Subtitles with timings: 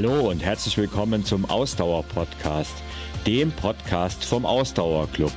[0.00, 2.72] Hallo und herzlich willkommen zum Ausdauer-Podcast,
[3.26, 5.32] dem Podcast vom Ausdauerclub.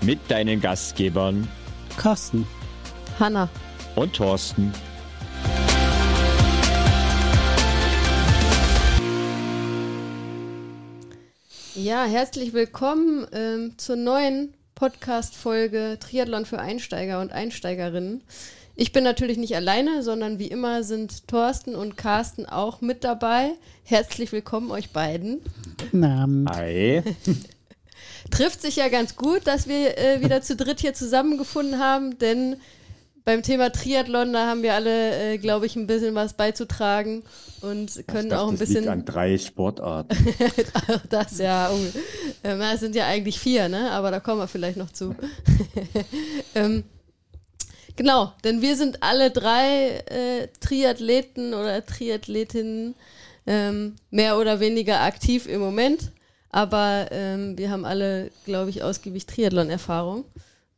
[0.00, 1.46] Mit deinen Gastgebern
[1.96, 2.44] Carsten,
[3.20, 3.48] Hanna
[3.94, 4.72] und Thorsten.
[11.76, 18.24] Ja, herzlich willkommen ähm, zur neuen Podcast-Folge Triathlon für Einsteiger und Einsteigerinnen.
[18.80, 23.50] Ich bin natürlich nicht alleine, sondern wie immer sind Thorsten und Carsten auch mit dabei.
[23.82, 25.40] Herzlich willkommen euch beiden.
[25.80, 26.48] Guten Abend.
[26.50, 27.02] Hi.
[28.30, 32.54] Trifft sich ja ganz gut, dass wir äh, wieder zu dritt hier zusammengefunden haben, denn
[33.24, 37.24] beim Thema Triathlon, da haben wir alle, äh, glaube ich, ein bisschen was beizutragen
[37.62, 38.82] und können dachte, auch ein das bisschen.
[38.84, 40.16] Liegt an drei Sportarten.
[40.88, 41.68] Auch das, ja.
[42.44, 43.90] Ähm, es sind ja eigentlich vier, ne?
[43.90, 45.16] Aber da kommen wir vielleicht noch zu.
[46.54, 46.84] ähm,
[47.98, 52.94] genau, denn wir sind alle drei äh, Triathleten oder Triathletinnen
[53.46, 56.12] ähm, mehr oder weniger aktiv im Moment.
[56.50, 60.24] Aber ähm, wir haben alle, glaube ich, ausgiebig Triathlon-Erfahrung.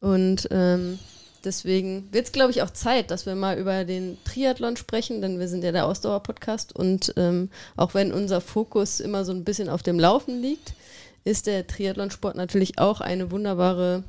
[0.01, 0.99] Und ähm,
[1.45, 5.39] deswegen wird es, glaube ich, auch Zeit, dass wir mal über den Triathlon sprechen, denn
[5.39, 6.75] wir sind ja der Ausdauer-Podcast.
[6.75, 10.73] Und ähm, auch wenn unser Fokus immer so ein bisschen auf dem Laufen liegt,
[11.23, 14.03] ist der Triathlonsport natürlich auch eine wunderbare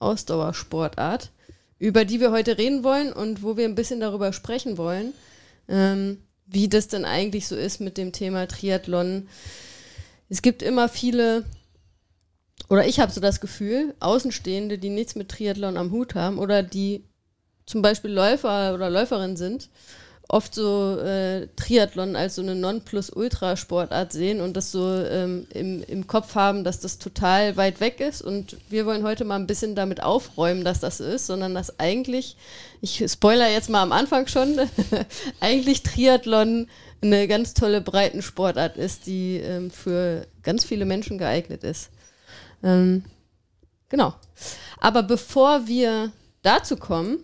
[0.00, 1.30] Ausdauersportart,
[1.80, 5.14] über die wir heute reden wollen und wo wir ein bisschen darüber sprechen wollen,
[5.66, 9.28] ähm, wie das denn eigentlich so ist mit dem Thema Triathlon.
[10.28, 11.44] Es gibt immer viele,
[12.68, 16.62] oder ich habe so das Gefühl, Außenstehende, die nichts mit Triathlon am Hut haben oder
[16.62, 17.04] die
[17.64, 19.70] zum Beispiel Läufer oder Läuferin sind,
[20.30, 26.06] oft so äh, Triathlon als so eine Nonplusultra-Sportart sehen und das so ähm, im, im
[26.06, 28.22] Kopf haben, dass das total weit weg ist.
[28.22, 32.36] Und wir wollen heute mal ein bisschen damit aufräumen, dass das ist, sondern dass eigentlich,
[32.80, 34.56] ich spoiler jetzt mal am Anfang schon,
[35.40, 36.68] eigentlich Triathlon
[37.02, 41.90] eine ganz tolle Breitensportart ist, die ähm, für ganz viele Menschen geeignet ist.
[42.62, 43.02] Ähm,
[43.88, 44.14] genau.
[44.78, 46.12] Aber bevor wir
[46.42, 47.18] dazu kommen,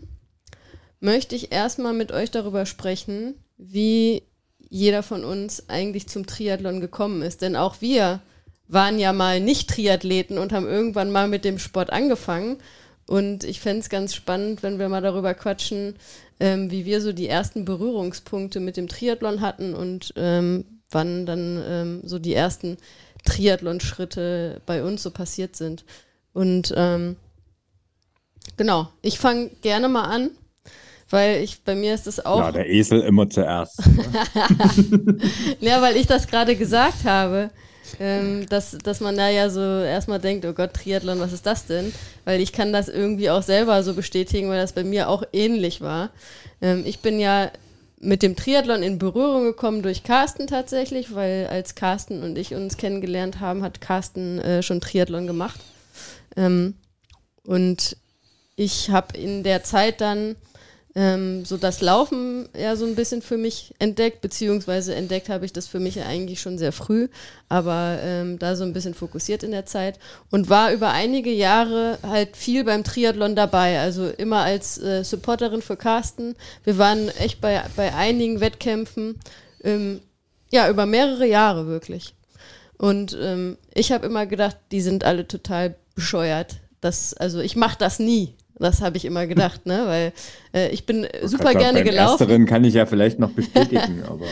[1.00, 4.22] möchte ich erstmal mit euch darüber sprechen, wie
[4.68, 7.42] jeder von uns eigentlich zum Triathlon gekommen ist.
[7.42, 8.20] Denn auch wir
[8.68, 12.58] waren ja mal nicht Triathleten und haben irgendwann mal mit dem Sport angefangen.
[13.06, 15.94] Und ich fände es ganz spannend, wenn wir mal darüber quatschen,
[16.40, 21.62] ähm, wie wir so die ersten Berührungspunkte mit dem Triathlon hatten und ähm, wann dann
[21.66, 22.78] ähm, so die ersten
[23.24, 25.84] Triathlon-Schritte bei uns so passiert sind.
[26.32, 27.16] Und ähm,
[28.56, 30.30] genau, ich fange gerne mal an,
[31.10, 32.40] weil ich bei mir ist es auch.
[32.40, 33.78] Ja, der Esel immer zuerst.
[35.60, 37.50] ja, weil ich das gerade gesagt habe.
[38.00, 41.66] Ähm, dass, dass man da ja so erstmal denkt, oh Gott, Triathlon, was ist das
[41.66, 41.92] denn?
[42.24, 45.80] Weil ich kann das irgendwie auch selber so bestätigen, weil das bei mir auch ähnlich
[45.80, 46.10] war.
[46.60, 47.48] Ähm, ich bin ja
[47.98, 52.76] mit dem Triathlon in Berührung gekommen durch Carsten tatsächlich, weil als Carsten und ich uns
[52.76, 55.60] kennengelernt haben, hat Carsten äh, schon Triathlon gemacht.
[56.36, 56.74] Ähm,
[57.44, 57.96] und
[58.56, 60.36] ich habe in der Zeit dann
[60.96, 65.52] ähm, so das Laufen ja so ein bisschen für mich entdeckt, beziehungsweise entdeckt habe ich
[65.52, 67.08] das für mich eigentlich schon sehr früh,
[67.50, 69.98] aber ähm, da so ein bisschen fokussiert in der Zeit
[70.30, 75.60] und war über einige Jahre halt viel beim Triathlon dabei, also immer als äh, Supporterin
[75.60, 76.34] für Carsten.
[76.64, 79.20] Wir waren echt bei, bei einigen Wettkämpfen,
[79.62, 80.00] ähm,
[80.50, 82.14] ja, über mehrere Jahre wirklich.
[82.78, 86.56] Und ähm, ich habe immer gedacht, die sind alle total bescheuert.
[86.80, 88.34] Das, also ich mache das nie.
[88.58, 89.82] Das habe ich immer gedacht, ne?
[89.86, 90.12] Weil
[90.54, 92.20] äh, ich bin super Gerade gerne beim gelaufen.
[92.22, 94.24] Ersteren kann ich ja vielleicht noch bestätigen, aber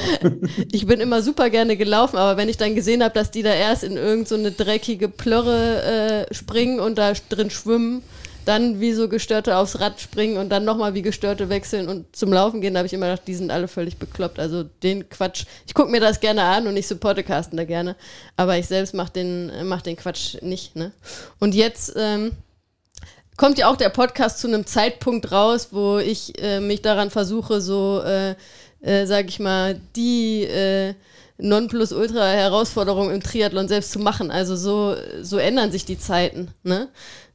[0.72, 3.52] Ich bin immer super gerne gelaufen, aber wenn ich dann gesehen habe, dass die da
[3.52, 8.02] erst in irgend so eine dreckige Plörre äh, springen und da drin schwimmen,
[8.44, 12.32] dann wie so Gestörte aufs Rad springen und dann nochmal wie Gestörte wechseln und zum
[12.32, 14.38] Laufen gehen, da habe ich immer gedacht, die sind alle völlig bekloppt.
[14.38, 17.96] Also den Quatsch, ich gucke mir das gerne an und ich supporte Carsten da gerne,
[18.36, 20.76] aber ich selbst mache den, mach den Quatsch nicht.
[20.76, 20.92] Ne?
[21.40, 22.32] Und jetzt ähm,
[23.36, 27.60] kommt ja auch der Podcast zu einem Zeitpunkt raus, wo ich äh, mich daran versuche,
[27.60, 28.34] so, äh,
[28.80, 30.94] äh, sag ich mal, die äh,
[31.38, 34.30] Nonplusultra-Herausforderung im Triathlon selbst zu machen.
[34.30, 36.52] Also so, so ändern sich die Zeiten.
[36.62, 36.88] Ne?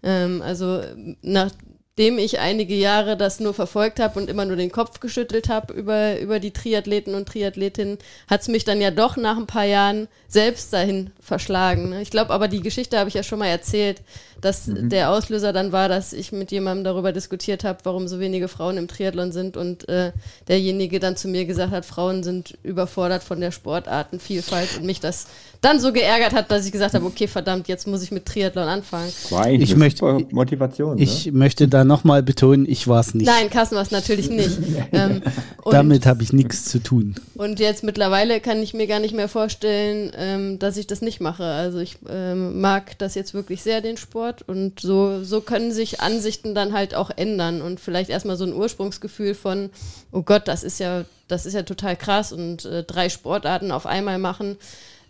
[0.03, 0.81] Ähm, also
[1.21, 5.73] nachdem ich einige Jahre das nur verfolgt habe und immer nur den Kopf geschüttelt habe
[5.73, 7.97] über, über die Triathleten und Triathletinnen,
[8.29, 11.89] hat es mich dann ja doch nach ein paar Jahren selbst dahin verschlagen.
[11.89, 12.01] Ne?
[12.01, 14.01] Ich glaube aber, die Geschichte habe ich ja schon mal erzählt,
[14.41, 14.89] dass mhm.
[14.89, 18.77] der Auslöser dann war, dass ich mit jemandem darüber diskutiert habe, warum so wenige Frauen
[18.77, 20.11] im Triathlon sind und äh,
[20.47, 25.27] derjenige dann zu mir gesagt hat, Frauen sind überfordert von der Sportartenvielfalt und mich das
[25.61, 28.67] dann so geärgert hat, dass ich gesagt habe, okay, verdammt, jetzt muss ich mit Triathlon
[28.67, 29.11] anfangen.
[29.29, 30.97] War ich möchte, Motivation.
[30.97, 31.33] Ich ne?
[31.33, 33.27] möchte da nochmal betonen, ich war es nicht.
[33.27, 34.57] Nein, Carsten war es natürlich nicht.
[34.93, 35.21] ähm,
[35.69, 37.15] Damit habe ich nichts zu tun.
[37.35, 41.19] Und jetzt mittlerweile kann ich mir gar nicht mehr vorstellen, ähm, dass ich das nicht
[41.19, 41.43] mache.
[41.43, 44.28] Also ich ähm, mag das jetzt wirklich sehr, den Sport.
[44.47, 47.61] Und so, so können sich Ansichten dann halt auch ändern.
[47.61, 49.69] Und vielleicht erstmal so ein Ursprungsgefühl von,
[50.11, 53.85] oh Gott, das ist ja, das ist ja total krass und äh, drei Sportarten auf
[53.85, 54.57] einmal machen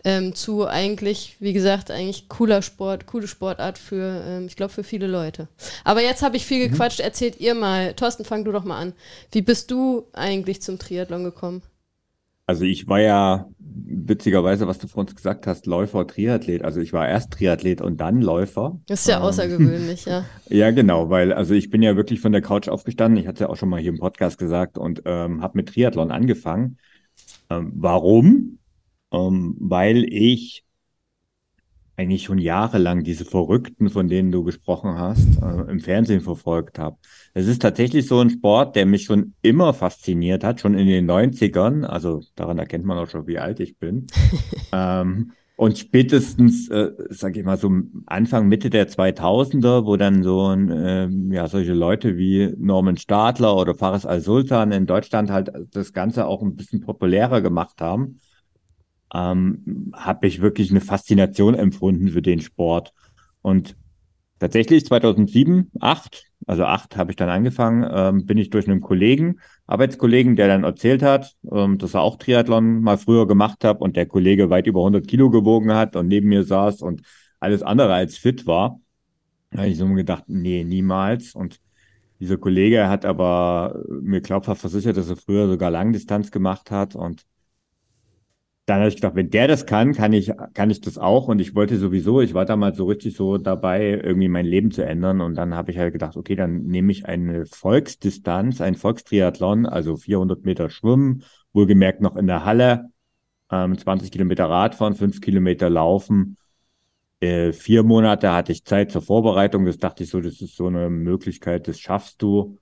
[0.04, 4.84] ähm, zu eigentlich, wie gesagt, eigentlich cooler Sport, coole Sportart für, ähm, ich glaube, für
[4.84, 5.48] viele Leute.
[5.84, 6.72] Aber jetzt habe ich viel mhm.
[6.72, 7.00] gequatscht.
[7.00, 7.04] Mhm.
[7.04, 8.92] Erzählt ihr mal, Thorsten, fang du doch mal an.
[9.32, 11.62] Wie bist du eigentlich zum Triathlon gekommen?
[12.50, 16.64] Also ich war ja witzigerweise, was du vor uns gesagt hast, Läufer, Triathlet.
[16.64, 18.80] Also ich war erst Triathlet und dann Läufer.
[18.88, 20.24] Das ist ja ähm, außergewöhnlich, ja.
[20.48, 23.20] Ja, genau, weil also ich bin ja wirklich von der Couch aufgestanden.
[23.20, 25.68] Ich hatte es ja auch schon mal hier im Podcast gesagt und ähm, habe mit
[25.68, 26.78] Triathlon angefangen.
[27.50, 28.58] Ähm, warum?
[29.12, 30.64] ähm, weil ich
[32.00, 36.96] eigentlich schon jahrelang diese Verrückten, von denen du gesprochen hast, äh, im Fernsehen verfolgt habe.
[37.34, 41.08] Es ist tatsächlich so ein Sport, der mich schon immer fasziniert hat, schon in den
[41.08, 41.84] 90ern.
[41.84, 44.06] Also daran erkennt man auch schon, wie alt ich bin.
[44.72, 47.70] ähm, und spätestens, äh, sag ich mal, so
[48.06, 53.54] Anfang, Mitte der 2000er, wo dann so ein, äh, ja, solche Leute wie Norman Stadler
[53.54, 58.20] oder Faris Al-Sultan in Deutschland halt das Ganze auch ein bisschen populärer gemacht haben
[59.14, 62.92] ähm, habe ich wirklich eine Faszination empfunden für den Sport.
[63.42, 63.76] Und
[64.38, 69.40] tatsächlich 2007, 8, also 8 habe ich dann angefangen, ähm, bin ich durch einen Kollegen,
[69.66, 73.96] Arbeitskollegen, der dann erzählt hat, ähm, dass er auch Triathlon mal früher gemacht hat und
[73.96, 77.02] der Kollege weit über 100 Kilo gewogen hat und neben mir saß und
[77.38, 78.80] alles andere als fit war.
[79.50, 81.34] Da habe ich so gedacht, nee, niemals.
[81.34, 81.60] Und
[82.20, 87.24] dieser Kollege hat aber mir glaubhaft versichert, dass er früher sogar Langdistanz gemacht hat und
[88.66, 91.28] dann habe ich gedacht, wenn der das kann, kann ich, kann ich das auch.
[91.28, 94.84] Und ich wollte sowieso, ich war damals so richtig so dabei, irgendwie mein Leben zu
[94.84, 95.20] ändern.
[95.20, 99.96] Und dann habe ich halt gedacht, okay, dann nehme ich eine Volksdistanz, ein Volkstriathlon, also
[99.96, 102.90] 400 Meter Schwimmen, wohlgemerkt noch in der Halle,
[103.50, 106.36] ähm, 20 Kilometer Radfahren, 5 Kilometer Laufen.
[107.20, 109.66] Äh, vier Monate hatte ich Zeit zur Vorbereitung.
[109.66, 112.58] Das dachte ich so, das ist so eine Möglichkeit, das schaffst du.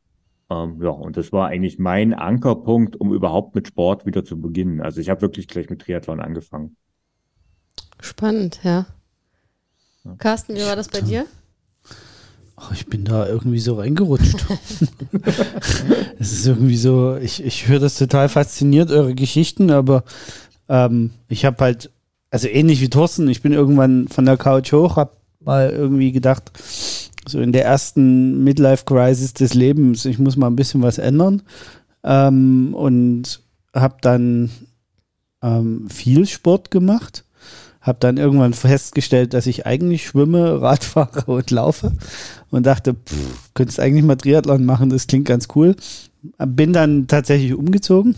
[0.50, 4.80] Ähm, ja, und das war eigentlich mein Ankerpunkt, um überhaupt mit Sport wieder zu beginnen.
[4.80, 6.76] Also ich habe wirklich gleich mit Triathlon angefangen.
[8.00, 8.86] Spannend, ja.
[10.04, 10.14] ja.
[10.18, 11.26] Carsten, wie war das bei dir?
[12.56, 14.44] Ach, ich bin da irgendwie so reingerutscht.
[16.18, 20.02] es ist irgendwie so, ich, ich höre das total fasziniert, eure Geschichten, aber
[20.68, 21.90] ähm, ich habe halt,
[22.30, 26.50] also ähnlich wie Thorsten, ich bin irgendwann von der Couch hoch, habe mal irgendwie gedacht,
[27.28, 31.42] so in der ersten Midlife-Crisis des Lebens, ich muss mal ein bisschen was ändern.
[32.04, 33.40] Ähm, und
[33.74, 34.50] habe dann
[35.42, 37.24] ähm, viel Sport gemacht.
[37.80, 41.92] Habe dann irgendwann festgestellt, dass ich eigentlich schwimme, Radfahre und laufe.
[42.50, 45.76] Und dachte, pff, könntest eigentlich mal Triathlon machen, das klingt ganz cool.
[46.38, 48.16] Bin dann tatsächlich umgezogen.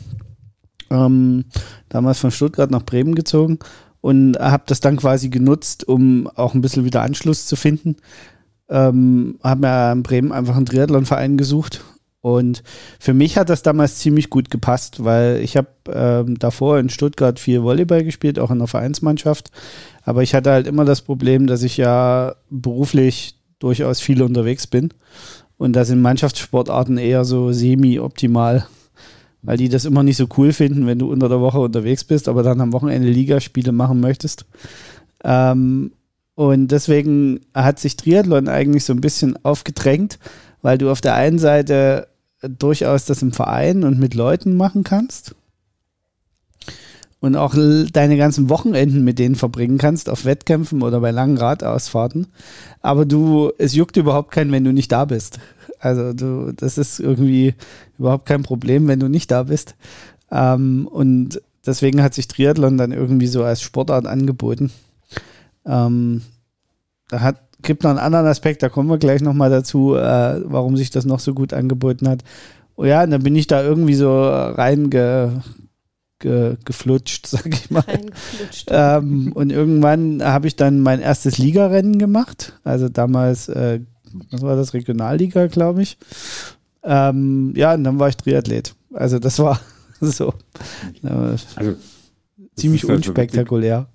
[0.91, 1.45] Ähm,
[1.89, 3.59] damals von Stuttgart nach Bremen gezogen
[4.01, 7.97] und habe das dann quasi genutzt, um auch ein bisschen wieder Anschluss zu finden.
[8.70, 11.82] Ähm, habe mir in Bremen einfach einen Triathlonverein gesucht.
[12.22, 12.62] Und
[12.99, 17.38] für mich hat das damals ziemlich gut gepasst, weil ich habe ähm, davor in Stuttgart
[17.38, 19.50] viel Volleyball gespielt, auch in der Vereinsmannschaft.
[20.05, 24.90] Aber ich hatte halt immer das Problem, dass ich ja beruflich durchaus viel unterwegs bin.
[25.56, 28.66] Und das sind Mannschaftssportarten eher so semi-optimal,
[29.42, 32.28] weil die das immer nicht so cool finden, wenn du unter der Woche unterwegs bist,
[32.28, 34.47] aber dann am Wochenende Ligaspiele machen möchtest.
[35.23, 35.92] Ähm,
[36.40, 40.18] und deswegen hat sich Triathlon eigentlich so ein bisschen aufgedrängt,
[40.62, 42.09] weil du auf der einen Seite
[42.40, 45.35] durchaus das im Verein und mit Leuten machen kannst
[47.20, 47.54] und auch
[47.92, 52.28] deine ganzen Wochenenden mit denen verbringen kannst, auf Wettkämpfen oder bei langen Radausfahrten.
[52.80, 55.40] Aber du, es juckt überhaupt keinen, wenn du nicht da bist.
[55.78, 57.54] Also du, das ist irgendwie
[57.99, 59.75] überhaupt kein Problem, wenn du nicht da bist.
[60.30, 64.70] Ähm, und deswegen hat sich Triathlon dann irgendwie so als Sportart angeboten.
[65.67, 66.23] Ähm,
[67.09, 70.76] da hat, gibt noch einen anderen Aspekt, da kommen wir gleich nochmal dazu, äh, warum
[70.76, 72.23] sich das noch so gut angeboten hat.
[72.76, 75.45] Oh ja, und dann bin ich da irgendwie so reingeflutscht,
[76.19, 77.85] ge, geflutscht, sag ich mal.
[78.69, 82.59] Ähm, und irgendwann habe ich dann mein erstes Ligarennen gemacht.
[82.64, 83.81] Also damals, äh,
[84.31, 85.99] was war das, Regionalliga, glaube ich.
[86.83, 88.75] Ähm, ja, und dann war ich Triathlet.
[88.95, 89.61] Also das war
[90.00, 90.33] so.
[91.02, 91.75] also,
[92.57, 93.88] ziemlich unspektakulär.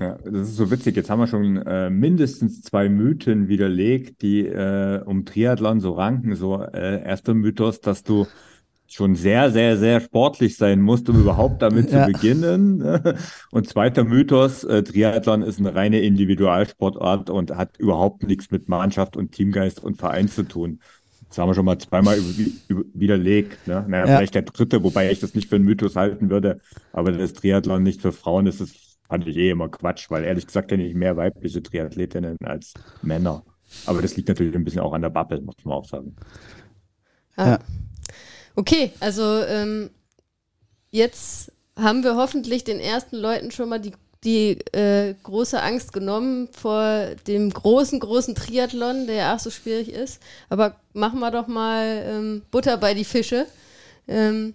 [0.00, 0.96] Ja, das ist so witzig.
[0.96, 6.34] Jetzt haben wir schon äh, mindestens zwei Mythen widerlegt, die äh, um Triathlon so ranken.
[6.36, 8.26] So äh, erster Mythos, dass du
[8.86, 12.06] schon sehr, sehr, sehr sportlich sein musst, um überhaupt damit ja.
[12.06, 12.82] zu beginnen.
[13.50, 19.16] Und zweiter Mythos, äh, Triathlon ist eine reine Individualsportart und hat überhaupt nichts mit Mannschaft
[19.16, 20.80] und Teamgeist und Verein zu tun.
[21.28, 22.18] Das haben wir schon mal zweimal
[22.92, 23.68] widerlegt.
[23.68, 23.84] Ne?
[23.86, 24.16] Naja, ja.
[24.16, 26.58] vielleicht der dritte, wobei ich das nicht für einen Mythos halten würde,
[26.92, 30.46] aber das Triathlon nicht für Frauen ist es fand ich eh immer Quatsch, weil ehrlich
[30.46, 33.44] gesagt kenne ich mehr weibliche Triathletinnen als Männer.
[33.84, 36.16] Aber das liegt natürlich ein bisschen auch an der Bubble, muss man auch sagen.
[37.36, 37.46] Ah.
[37.46, 37.58] Ja.
[38.54, 39.90] Okay, also ähm,
[40.90, 46.48] jetzt haben wir hoffentlich den ersten Leuten schon mal die, die äh, große Angst genommen
[46.52, 50.22] vor dem großen, großen Triathlon, der ja auch so schwierig ist.
[50.48, 53.46] Aber machen wir doch mal ähm, Butter bei die Fische.
[54.06, 54.54] Ähm,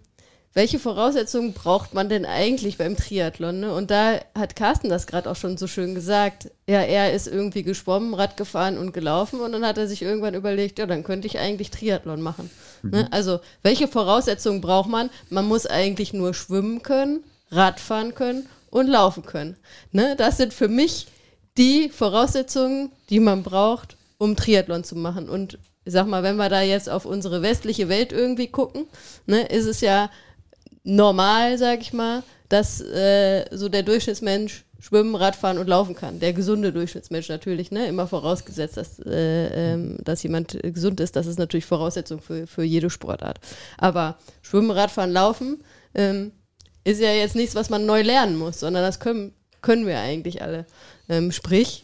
[0.56, 3.60] welche Voraussetzungen braucht man denn eigentlich beim Triathlon?
[3.60, 3.74] Ne?
[3.74, 6.50] Und da hat Carsten das gerade auch schon so schön gesagt.
[6.66, 10.34] Ja, er ist irgendwie geschwommen, Rad gefahren und gelaufen und dann hat er sich irgendwann
[10.34, 12.50] überlegt, ja, dann könnte ich eigentlich Triathlon machen.
[12.82, 12.90] Ne?
[12.90, 12.92] Mhm.
[12.92, 13.08] Ne?
[13.12, 15.10] Also, welche Voraussetzungen braucht man?
[15.30, 19.58] Man muss eigentlich nur schwimmen können, Radfahren können und laufen können.
[19.92, 20.16] Ne?
[20.16, 21.08] Das sind für mich
[21.58, 25.28] die Voraussetzungen, die man braucht, um Triathlon zu machen.
[25.28, 28.88] Und ich sag mal, wenn wir da jetzt auf unsere westliche Welt irgendwie gucken,
[29.26, 30.10] ne, ist es ja
[30.86, 36.20] normal, sag ich mal, dass äh, so der Durchschnittsmensch schwimmen, Radfahren und laufen kann.
[36.20, 37.88] Der gesunde Durchschnittsmensch natürlich, ne?
[37.88, 41.16] Immer vorausgesetzt, dass, äh, ähm, dass jemand gesund ist.
[41.16, 43.40] Das ist natürlich Voraussetzung für, für jede Sportart.
[43.78, 45.64] Aber Schwimmen, Radfahren, Laufen
[45.96, 46.32] ähm,
[46.84, 50.44] ist ja jetzt nichts, was man neu lernen muss, sondern das können, können wir eigentlich
[50.44, 50.68] alle.
[51.10, 51.84] Ähm, sprich,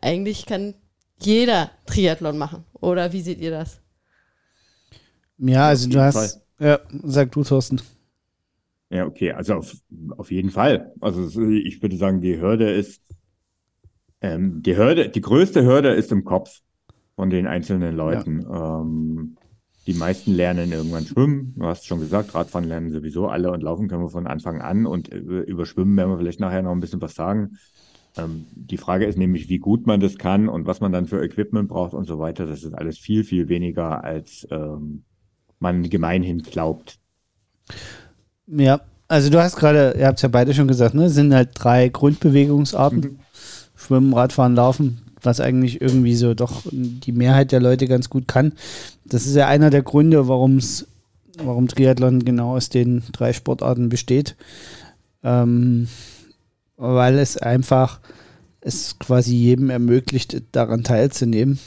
[0.00, 0.74] eigentlich kann
[1.20, 2.64] jeder Triathlon machen.
[2.74, 3.78] Oder wie seht ihr das?
[5.38, 6.14] Ja, also du hast.
[6.14, 6.42] Fall.
[6.58, 7.80] Ja, sag du, Thorsten.
[8.92, 9.74] Ja, okay, also auf,
[10.18, 10.92] auf jeden Fall.
[11.00, 13.02] Also ich würde sagen, die Hürde ist,
[14.20, 16.60] ähm, die Hürde, die größte Hürde ist im Kopf
[17.16, 18.42] von den einzelnen Leuten.
[18.42, 18.80] Ja.
[18.80, 19.36] Ähm,
[19.86, 21.54] die meisten lernen irgendwann schwimmen.
[21.56, 24.86] Du hast schon gesagt, Radfahren lernen sowieso alle und laufen können wir von Anfang an.
[24.86, 27.56] Und über Schwimmen werden wir vielleicht nachher noch ein bisschen was sagen.
[28.18, 31.24] Ähm, die Frage ist nämlich, wie gut man das kann und was man dann für
[31.24, 32.44] Equipment braucht und so weiter.
[32.44, 35.04] Das ist alles viel, viel weniger, als ähm,
[35.58, 36.98] man gemeinhin glaubt.
[38.46, 41.50] Ja, also du hast gerade, ihr habt es ja beide schon gesagt, ne, sind halt
[41.54, 43.00] drei Grundbewegungsarten.
[43.00, 43.18] Mhm.
[43.74, 48.52] Schwimmen, Radfahren, Laufen, was eigentlich irgendwie so doch die Mehrheit der Leute ganz gut kann.
[49.04, 50.86] Das ist ja einer der Gründe, warum's,
[51.38, 54.36] warum Triathlon genau aus den drei Sportarten besteht.
[55.24, 55.88] Ähm,
[56.76, 58.00] weil es einfach
[58.60, 61.58] es quasi jedem ermöglicht, daran teilzunehmen.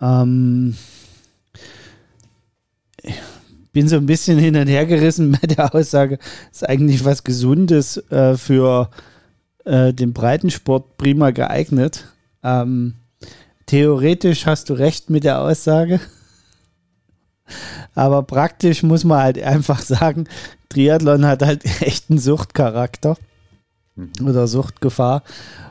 [0.00, 0.76] Ähm,
[3.72, 6.18] bin so ein bisschen hin und her gerissen mit der Aussage,
[6.50, 8.90] ist eigentlich was Gesundes äh, für
[9.64, 12.06] äh, den Breitensport prima geeignet.
[12.42, 12.94] Ähm,
[13.66, 16.00] theoretisch hast du recht mit der Aussage.
[17.94, 20.26] Aber praktisch muss man halt einfach sagen,
[20.68, 23.16] Triathlon hat halt echt einen Suchtcharakter
[23.96, 24.10] mhm.
[24.26, 25.22] oder Suchtgefahr.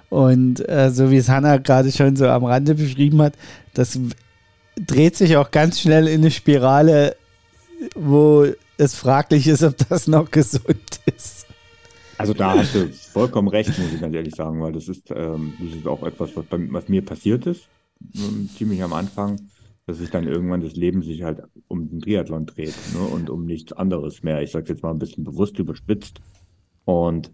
[0.10, 3.34] Und äh, so wie es Hanna gerade schon so am Rande beschrieben hat,
[3.74, 3.98] das
[4.76, 7.16] dreht sich auch ganz schnell in eine Spirale
[7.96, 8.48] wo
[8.78, 11.48] es fraglich ist, ob das noch gesund ist.
[12.18, 15.54] Also da hast du vollkommen recht, muss ich ganz ehrlich sagen, weil das ist, ähm,
[15.60, 17.68] das ist auch etwas, was, bei, was mir passiert ist,
[18.16, 19.42] ähm, ziemlich am Anfang,
[19.88, 23.46] dass sich dann irgendwann das Leben sich halt um den Triathlon dreht ne, und um
[23.46, 24.42] nichts anderes mehr.
[24.44, 26.22] Ich sage jetzt mal ein bisschen bewusst überspitzt.
[26.86, 27.32] Und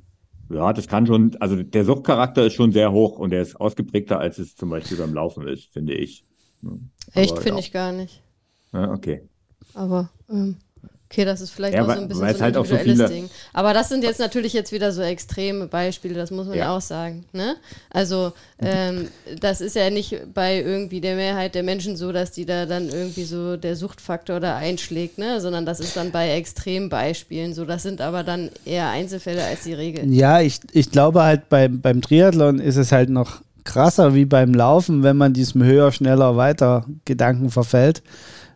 [0.50, 4.20] ja, das kann schon, also der Suchtcharakter ist schon sehr hoch und der ist ausgeprägter,
[4.20, 6.24] als es zum Beispiel beim Laufen ist, finde ich.
[6.62, 6.80] Ne.
[7.14, 8.24] Echt, finde ich gar nicht.
[8.72, 9.28] Ja, okay.
[9.74, 13.08] Aber okay, das ist vielleicht ja, auch so ein bisschen so ein halt individuelles so
[13.08, 13.30] Ding.
[13.54, 16.82] Aber das sind jetzt natürlich jetzt wieder so extreme Beispiele, das muss man ja, auch
[16.82, 17.26] sagen.
[17.32, 17.56] Ne?
[17.90, 19.08] Also ähm,
[19.40, 22.90] das ist ja nicht bei irgendwie der Mehrheit der Menschen so, dass die da dann
[22.90, 25.40] irgendwie so der Suchtfaktor da einschlägt, ne?
[25.40, 27.66] sondern das ist dann bei Extrembeispielen so.
[27.66, 30.12] Das sind aber dann eher Einzelfälle als die Regel.
[30.14, 34.54] Ja, ich, ich glaube halt beim, beim Triathlon ist es halt noch krasser wie beim
[34.54, 38.02] Laufen, wenn man diesem höher, schneller, weiter Gedanken verfällt.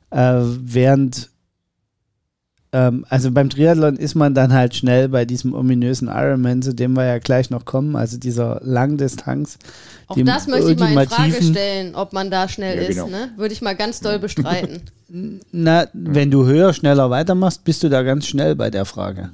[0.10, 1.31] Äh, während,
[2.74, 6.94] ähm, also beim Triathlon ist man dann halt schnell bei diesem ominösen Ironman, zu dem
[6.94, 9.58] wir ja gleich noch kommen, also dieser Langdistanz.
[10.08, 13.06] Auch das möchte ich mal in Frage stellen, ob man da schnell ja, genau.
[13.06, 13.32] ist, ne?
[13.36, 14.84] Würde ich mal ganz doll bestreiten.
[15.52, 19.32] Na, wenn du höher, schneller weitermachst, bist du da ganz schnell bei der Frage.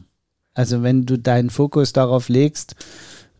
[0.56, 2.75] Also wenn du deinen Fokus darauf legst,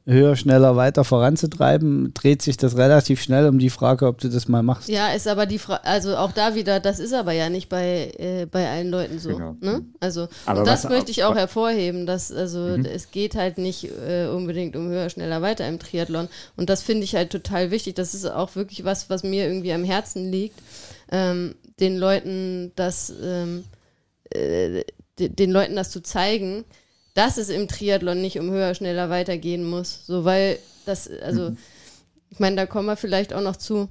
[0.07, 4.47] höher, schneller, weiter voranzutreiben, dreht sich das relativ schnell um die Frage, ob du das
[4.47, 4.87] mal machst.
[4.87, 8.13] Ja, ist aber die Frage, also auch da wieder, das ist aber ja nicht bei,
[8.17, 9.29] äh, bei allen Leuten so.
[9.29, 9.57] Genau.
[9.59, 9.81] Ne?
[9.99, 14.75] Also, das was- möchte ich auch hervorheben, dass also es geht halt nicht äh, unbedingt
[14.77, 16.29] um höher, schneller, weiter im Triathlon.
[16.55, 17.95] Und das finde ich halt total wichtig.
[17.95, 20.57] Das ist auch wirklich was, was mir irgendwie am Herzen liegt,
[21.11, 23.65] ähm, den Leuten das, ähm,
[24.29, 24.83] äh,
[25.19, 26.63] de- den Leuten das zu zeigen,
[27.17, 30.05] dass es im Triathlon nicht um höher, schneller weitergehen muss.
[30.05, 31.51] So, weil das, also,
[32.29, 33.89] ich meine, da kommen wir vielleicht auch noch zu.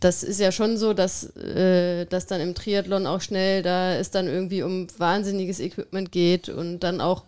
[0.00, 4.10] Das ist ja schon so, dass, äh, dass dann im Triathlon auch schnell, da es
[4.10, 7.22] dann irgendwie um wahnsinniges Equipment geht und dann auch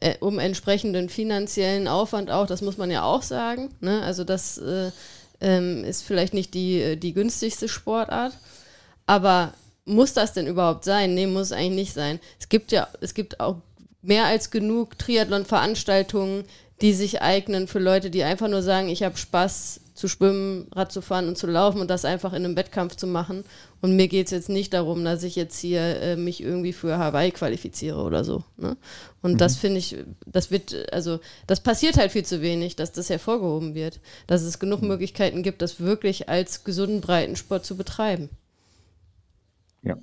[0.00, 3.68] äh, um entsprechenden finanziellen Aufwand auch, das muss man ja auch sagen.
[3.80, 4.02] Ne?
[4.02, 4.92] Also das äh,
[5.42, 8.32] ähm, ist vielleicht nicht die, äh, die günstigste Sportart.
[9.04, 9.52] Aber
[9.84, 11.12] muss das denn überhaupt sein?
[11.12, 12.18] Nee, muss es eigentlich nicht sein.
[12.40, 13.56] Es gibt ja, es gibt auch
[14.02, 16.44] mehr als genug Triathlon-Veranstaltungen,
[16.80, 20.90] die sich eignen für Leute, die einfach nur sagen, ich habe Spaß zu schwimmen, Rad
[20.90, 23.44] zu fahren und zu laufen und das einfach in einem Wettkampf zu machen.
[23.80, 26.98] Und mir geht es jetzt nicht darum, dass ich jetzt hier äh, mich irgendwie für
[26.98, 28.42] Hawaii qualifiziere oder so.
[28.56, 28.76] Ne?
[29.20, 33.10] Und das finde ich, das wird, also das passiert halt viel zu wenig, dass das
[33.10, 34.00] hervorgehoben wird.
[34.26, 38.30] Dass es genug Möglichkeiten gibt, das wirklich als gesunden Breitensport zu betreiben.
[39.82, 39.96] Ja.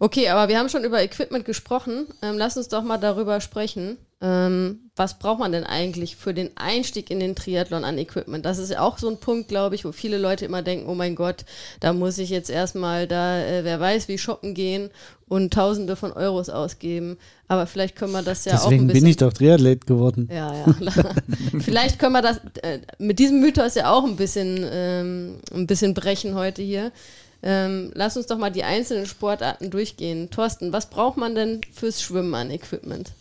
[0.00, 2.06] Okay, aber wir haben schon über Equipment gesprochen.
[2.22, 3.98] Ähm, lass uns doch mal darüber sprechen.
[4.20, 8.44] Ähm, was braucht man denn eigentlich für den Einstieg in den Triathlon an Equipment?
[8.44, 10.94] Das ist ja auch so ein Punkt, glaube ich, wo viele Leute immer denken, oh
[10.94, 11.44] mein Gott,
[11.78, 14.90] da muss ich jetzt erstmal da, äh, wer weiß, wie shoppen gehen
[15.28, 17.16] und Tausende von Euros ausgeben.
[17.46, 20.28] Aber vielleicht können wir das ja auch ein Deswegen bin ich doch Triathlet geworden.
[20.32, 20.74] ja, ja.
[21.60, 25.94] Vielleicht können wir das äh, mit diesem Mythos ja auch ein bisschen, ähm, ein bisschen
[25.94, 26.92] brechen heute hier.
[27.42, 30.30] Ähm, lass uns doch mal die einzelnen Sportarten durchgehen.
[30.30, 33.12] Thorsten, was braucht man denn fürs Schwimmen an Equipment?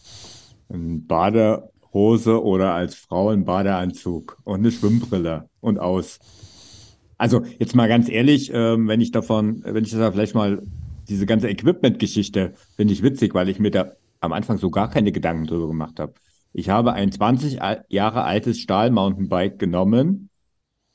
[0.69, 6.19] Eine Badehose oder als Frau ein Badeanzug und eine Schwimmbrille und aus.
[7.17, 10.61] Also jetzt mal ganz ehrlich, ähm, wenn ich davon, wenn ich das da vielleicht mal,
[11.09, 15.11] diese ganze Equipment-Geschichte finde ich witzig, weil ich mir da am Anfang so gar keine
[15.11, 16.13] Gedanken drüber gemacht habe.
[16.53, 20.29] Ich habe ein 20 al- Jahre altes Stahl-Mountainbike genommen,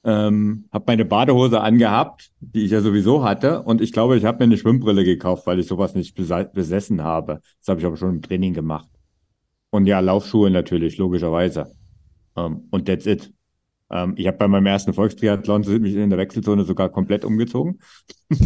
[0.04, 4.38] ähm, habe meine Badehose angehabt, die ich ja sowieso hatte, und ich glaube, ich habe
[4.38, 7.40] mir eine Schwimmbrille gekauft, weil ich sowas nicht besessen habe.
[7.60, 8.88] Das habe ich aber schon im Training gemacht.
[9.70, 11.72] Und ja, Laufschuhe natürlich, logischerweise.
[12.36, 13.32] Ähm, und that's it.
[13.90, 17.78] Ähm, ich habe bei meinem ersten Volkstriathlon sind mich in der Wechselzone sogar komplett umgezogen.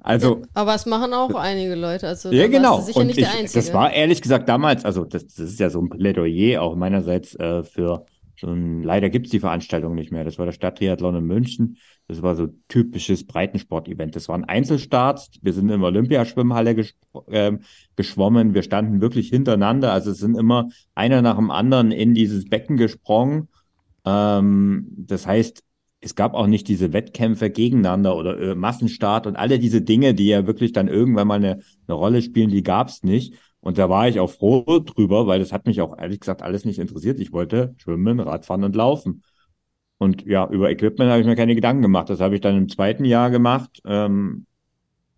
[0.00, 2.06] also, Aber es machen auch einige Leute.
[2.06, 2.78] Also ja, genau.
[2.94, 5.88] Und nicht ich, das war ehrlich gesagt damals, also das, das ist ja so ein
[5.88, 8.06] Plädoyer auch meinerseits äh, für
[8.48, 10.24] ein, leider gibt es die Veranstaltung nicht mehr.
[10.24, 11.76] Das war der Stadttriathlon in München.
[12.08, 14.16] Das war so typisches Breitensport-Event.
[14.16, 15.30] Das waren Einzelstarts.
[15.42, 16.94] Wir sind in der Olympiaschwimmhalle gesch
[17.28, 17.60] ähm,
[17.96, 18.54] geschwommen.
[18.54, 19.92] Wir standen wirklich hintereinander.
[19.92, 23.48] Also es sind immer einer nach dem anderen in dieses Becken gesprungen.
[24.04, 25.62] Ähm, das heißt,
[26.00, 30.28] es gab auch nicht diese Wettkämpfe gegeneinander oder äh, Massenstart und alle diese Dinge, die
[30.28, 33.34] ja wirklich dann irgendwann mal eine, eine Rolle spielen, die gab es nicht.
[33.60, 36.64] Und da war ich auch froh drüber, weil das hat mich auch ehrlich gesagt alles
[36.64, 37.20] nicht interessiert.
[37.20, 39.22] Ich wollte schwimmen, Radfahren und laufen.
[39.98, 42.08] Und ja, über Equipment habe ich mir keine Gedanken gemacht.
[42.08, 43.82] Das habe ich dann im zweiten Jahr gemacht.
[43.84, 44.46] Ähm,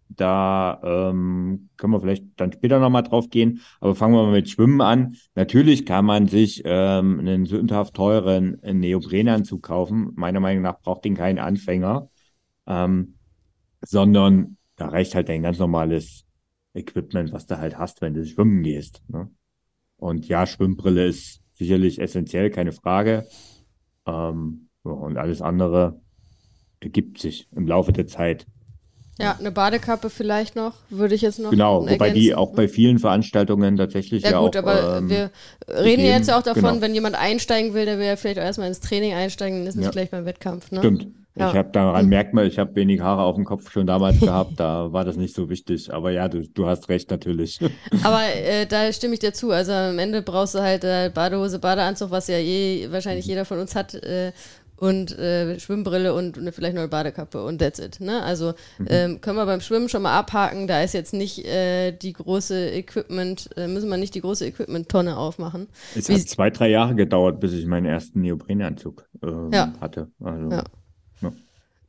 [0.09, 3.61] da ähm, können wir vielleicht dann später nochmal drauf gehen.
[3.81, 5.17] Aber fangen wir mal mit Schwimmen an.
[5.35, 10.13] Natürlich kann man sich ähm, einen sündhaft teuren Neoprenanzug kaufen.
[10.17, 12.09] Meiner Meinung nach braucht den kein Anfänger,
[12.67, 13.15] ähm,
[13.83, 16.25] sondern da reicht halt ein ganz normales
[16.75, 19.03] Equipment, was du halt hast, wenn du schwimmen gehst.
[19.09, 19.31] Ne?
[19.99, 23.27] Und ja, Schwimmbrille ist sicherlich essentiell, keine Frage.
[24.07, 26.01] Ähm, und alles andere
[26.81, 28.47] ergibt sich im Laufe der Zeit.
[29.21, 32.35] ja, eine Badekappe vielleicht noch, würde ich jetzt noch Genau, wobei die ergänzen.
[32.35, 34.61] auch bei vielen Veranstaltungen tatsächlich ja, Ja gut, auch.
[34.63, 35.31] aber ähm, wir
[35.69, 36.81] reden ja jetzt auch davon, genau.
[36.81, 39.77] wenn jemand einsteigen will, der will ja vielleicht auch erstmal ins Training einsteigen, dann ist
[39.77, 39.91] nicht Ja.
[39.93, 40.73] gleich beim Wettkampf.
[40.73, 40.79] Ne?
[40.79, 41.07] Stimmt.
[41.35, 41.49] Ja.
[41.51, 44.61] Ich habe daran merkt man, ich habe wenig Haare auf dem Kopf schon damals gehabt,
[44.61, 45.93] da war das nicht so wichtig.
[45.93, 47.59] Aber ja, du, du hast recht natürlich.
[48.05, 49.51] Aber äh, da stimme ich dir zu.
[49.51, 52.93] Also am Ende brauchst du halt äh, Badehose, Badeanzug, was ja Mhm.
[52.93, 54.33] wahrscheinlich jeder von uns hat, äh,
[54.77, 58.01] und äh, Schwimmbrille und eine, vielleicht noch eine Badekappe und that's it.
[58.01, 58.21] Ne?
[58.25, 58.87] Also Mhm.
[58.91, 60.67] ähm, können wir beim Schwimmen schon mal abhaken.
[60.67, 65.17] Da ist jetzt nicht äh, die große Equipment, äh, müssen wir nicht die große Equipment-Tonne
[65.17, 65.69] aufmachen.
[65.97, 69.73] Es Wie- hat zwei, drei Jahre gedauert, bis ich meinen ersten Neoprenanzug ähm, Ja.
[69.81, 70.09] hatte.
[70.21, 70.65] Also, Ja.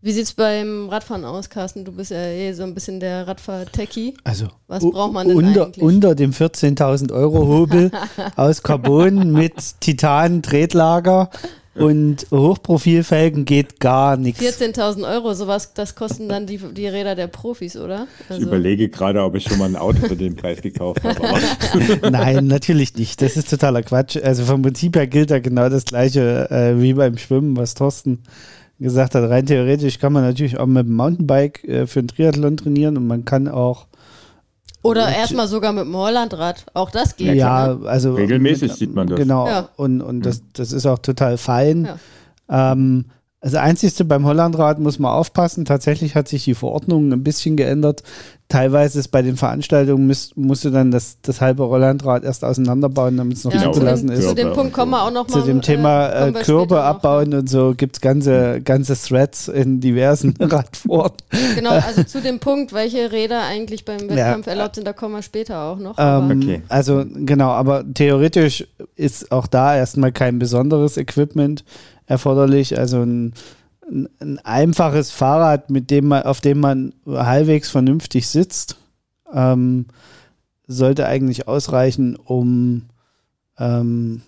[0.03, 1.85] Wie sieht's beim Radfahren aus, Carsten?
[1.85, 4.15] Du bist ja eh so ein bisschen der Radfahr-Techie.
[4.25, 5.81] Also Was braucht man denn unter, eigentlich?
[5.81, 7.89] unter dem 14.000 Euro Hobel
[8.35, 11.29] aus Carbon mit Titan-Tretlager
[11.75, 14.41] und Hochprofilfelgen geht gar nichts.
[14.41, 18.07] 14.000 Euro, sowas, das kosten dann die, die Räder der Profis, oder?
[18.27, 18.41] Also.
[18.41, 21.17] Ich überlege gerade, ob ich schon mal ein Auto für den Preis gekauft habe.
[22.11, 23.21] Nein, natürlich nicht.
[23.21, 24.17] Das ist totaler Quatsch.
[24.21, 28.19] Also vom Prinzip her gilt da genau das Gleiche äh, wie beim Schwimmen, was Thorsten
[28.79, 29.29] gesagt hat.
[29.29, 33.07] Rein theoretisch kann man natürlich auch mit dem Mountainbike äh, für einen Triathlon trainieren und
[33.07, 33.87] man kann auch
[34.83, 36.65] oder erstmal sogar mit dem Hollandrad.
[36.73, 37.35] Auch das geht.
[37.35, 38.15] Ja, also.
[38.15, 39.17] Regelmäßig sieht man das.
[39.17, 39.47] Genau.
[39.47, 39.69] Ja.
[39.77, 41.87] Und, und das, das ist auch total fein.
[42.49, 42.73] Ja.
[42.73, 43.05] Ähm,
[43.43, 45.65] also Einzigste beim Hollandrad muss man aufpassen.
[45.65, 48.01] Tatsächlich hat sich die Verordnung ein bisschen geändert.
[48.47, 53.17] Teilweise ist bei den Veranstaltungen müsst, musst du dann das, das halbe Hollandrad erst auseinanderbauen,
[53.17, 54.29] damit es noch ja, zugelassen ist.
[54.29, 55.41] Zu dem Punkt kommen wir auch noch mal.
[55.41, 57.39] Zu dem Thema äh, Körbe abbauen noch.
[57.39, 61.11] und so gibt es ganze, ganze Threads in diversen Radforen.
[61.55, 64.53] Genau, also zu dem Punkt, welche Räder eigentlich beim Wettkampf ja.
[64.53, 65.95] erlaubt sind, da kommen wir später auch noch.
[65.97, 66.61] Ähm, okay.
[66.69, 71.65] Also genau, aber theoretisch ist auch da erstmal kein besonderes Equipment
[72.05, 72.77] erforderlich.
[72.77, 73.33] Also ein,
[74.19, 78.77] ein, einfaches Fahrrad, mit dem man, auf dem man halbwegs vernünftig sitzt,
[79.33, 79.87] ähm,
[80.67, 82.83] sollte eigentlich ausreichen, um
[83.57, 84.21] ähm,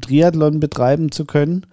[0.00, 1.66] Triathlon betreiben zu können.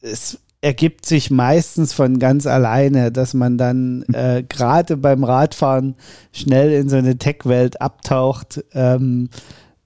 [0.00, 5.96] Es ergibt sich meistens von ganz alleine, dass man dann äh, gerade beim Radfahren
[6.32, 8.64] schnell in so eine Tech-Welt abtaucht.
[8.72, 9.28] Ähm,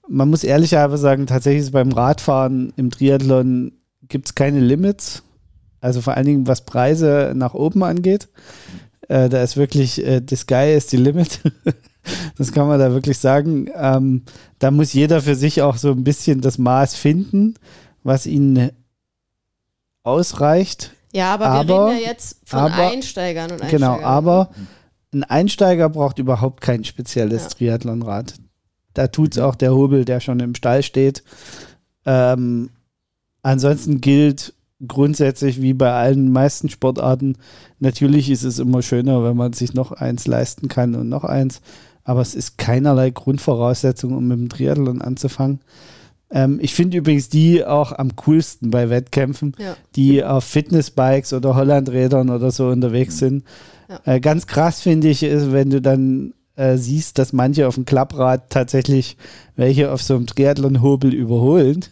[0.07, 3.73] man muss ehrlicherweise sagen, tatsächlich ist beim Radfahren im Triathlon
[4.07, 5.23] gibt es keine Limits.
[5.81, 8.29] Also vor allen Dingen, was Preise nach oben angeht.
[9.07, 11.39] Äh, da ist wirklich, äh, the sky is the limit.
[12.37, 13.69] das kann man da wirklich sagen.
[13.75, 14.23] Ähm,
[14.59, 17.55] da muss jeder für sich auch so ein bisschen das Maß finden,
[18.03, 18.71] was ihn
[20.03, 20.93] ausreicht.
[21.13, 23.97] Ja, aber, aber wir reden ja jetzt von aber, Einsteigern und Einsteigern.
[23.97, 24.49] Genau, aber
[25.13, 27.49] ein Einsteiger braucht überhaupt kein spezielles ja.
[27.49, 28.35] Triathlonrad.
[28.93, 31.23] Da tut es auch der Hobel, der schon im Stall steht.
[32.05, 32.71] Ähm,
[33.47, 34.53] Ansonsten gilt
[34.85, 37.37] grundsätzlich wie bei allen meisten Sportarten,
[37.79, 41.61] natürlich ist es immer schöner, wenn man sich noch eins leisten kann und noch eins,
[42.03, 45.61] aber es ist keinerlei Grundvoraussetzung, um mit dem Triathlon anzufangen.
[46.29, 49.77] Ähm, ich finde übrigens die auch am coolsten bei Wettkämpfen, ja.
[49.95, 53.19] die auf Fitnessbikes oder Hollandrädern oder so unterwegs mhm.
[53.19, 53.43] sind.
[53.87, 54.15] Ja.
[54.15, 57.85] Äh, ganz krass finde ich ist, wenn du dann äh, siehst, dass manche auf dem
[57.85, 59.15] Klapprad tatsächlich
[59.55, 61.85] welche auf so einem Triathlon-Hobel überholen.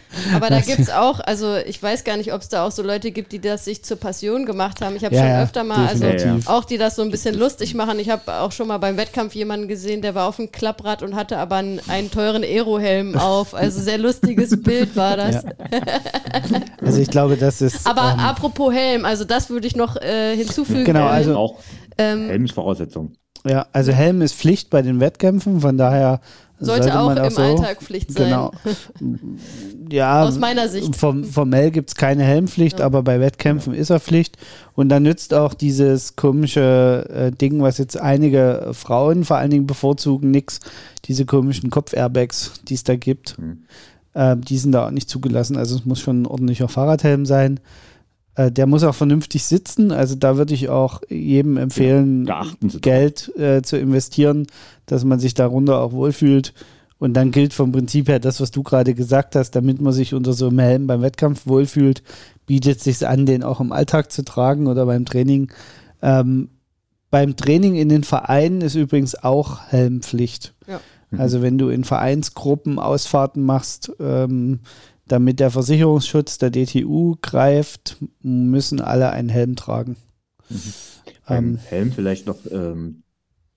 [0.34, 2.82] Aber da gibt es auch, also ich weiß gar nicht, ob es da auch so
[2.82, 4.96] Leute gibt, die das sich zur Passion gemacht haben.
[4.96, 6.48] Ich habe ja, schon öfter mal, also definitiv.
[6.48, 7.98] also auch die das so ein bisschen lustig machen.
[7.98, 11.14] Ich habe auch schon mal beim Wettkampf jemanden gesehen, der war auf dem Klapprad und
[11.14, 13.54] hatte aber einen, einen teuren Aerohelm auf.
[13.54, 15.44] Also sehr lustiges Bild war das.
[15.44, 15.50] Ja.
[16.80, 17.86] Also ich glaube, das ist.
[17.86, 20.84] Aber ähm, apropos Helm, also das würde ich noch äh, hinzufügen.
[20.84, 21.60] Genau, also auch
[21.96, 23.12] ähm, Helm ist Voraussetzung.
[23.44, 26.20] Ja, also Helm ist Pflicht bei den Wettkämpfen, von daher
[26.64, 28.24] sollte, sollte auch, auch, im so, Alltag Pflicht sein.
[28.24, 28.52] Genau.
[29.90, 30.96] Ja, aus meiner Sicht.
[30.96, 32.86] Vom, formell gibt es keine Helmpflicht, ja.
[32.86, 33.80] aber bei Wettkämpfen ja.
[33.80, 34.38] ist er Pflicht.
[34.74, 39.66] Und dann nützt auch dieses komische äh, Ding, was jetzt einige Frauen vor allen Dingen
[39.66, 40.60] bevorzugen, nichts.
[41.04, 43.38] Diese komischen Kopf-Airbags, die es da gibt.
[43.38, 43.64] Mhm.
[44.14, 45.58] Äh, die sind da auch nicht zugelassen.
[45.58, 47.60] Also es muss schon ein ordentlicher Fahrradhelm sein.
[48.34, 49.92] Äh, der muss auch vernünftig sitzen.
[49.92, 52.46] Also da würde ich auch jedem empfehlen, ja,
[52.80, 54.46] Geld äh, zu investieren,
[54.92, 56.52] dass man sich darunter auch wohlfühlt.
[56.98, 60.12] Und dann gilt vom Prinzip her das, was du gerade gesagt hast, damit man sich
[60.12, 62.02] unter so einem Helm beim Wettkampf wohlfühlt,
[62.46, 65.50] bietet es sich an, den auch im Alltag zu tragen oder beim Training.
[66.02, 66.50] Ähm,
[67.10, 70.54] beim Training in den Vereinen ist übrigens auch Helmpflicht.
[70.68, 70.80] Ja.
[71.18, 74.60] Also wenn du in Vereinsgruppen Ausfahrten machst, ähm,
[75.06, 79.96] damit der Versicherungsschutz der DTU greift, müssen alle einen Helm tragen.
[80.48, 80.56] Mhm.
[81.28, 83.01] Ähm, Helm vielleicht noch ähm,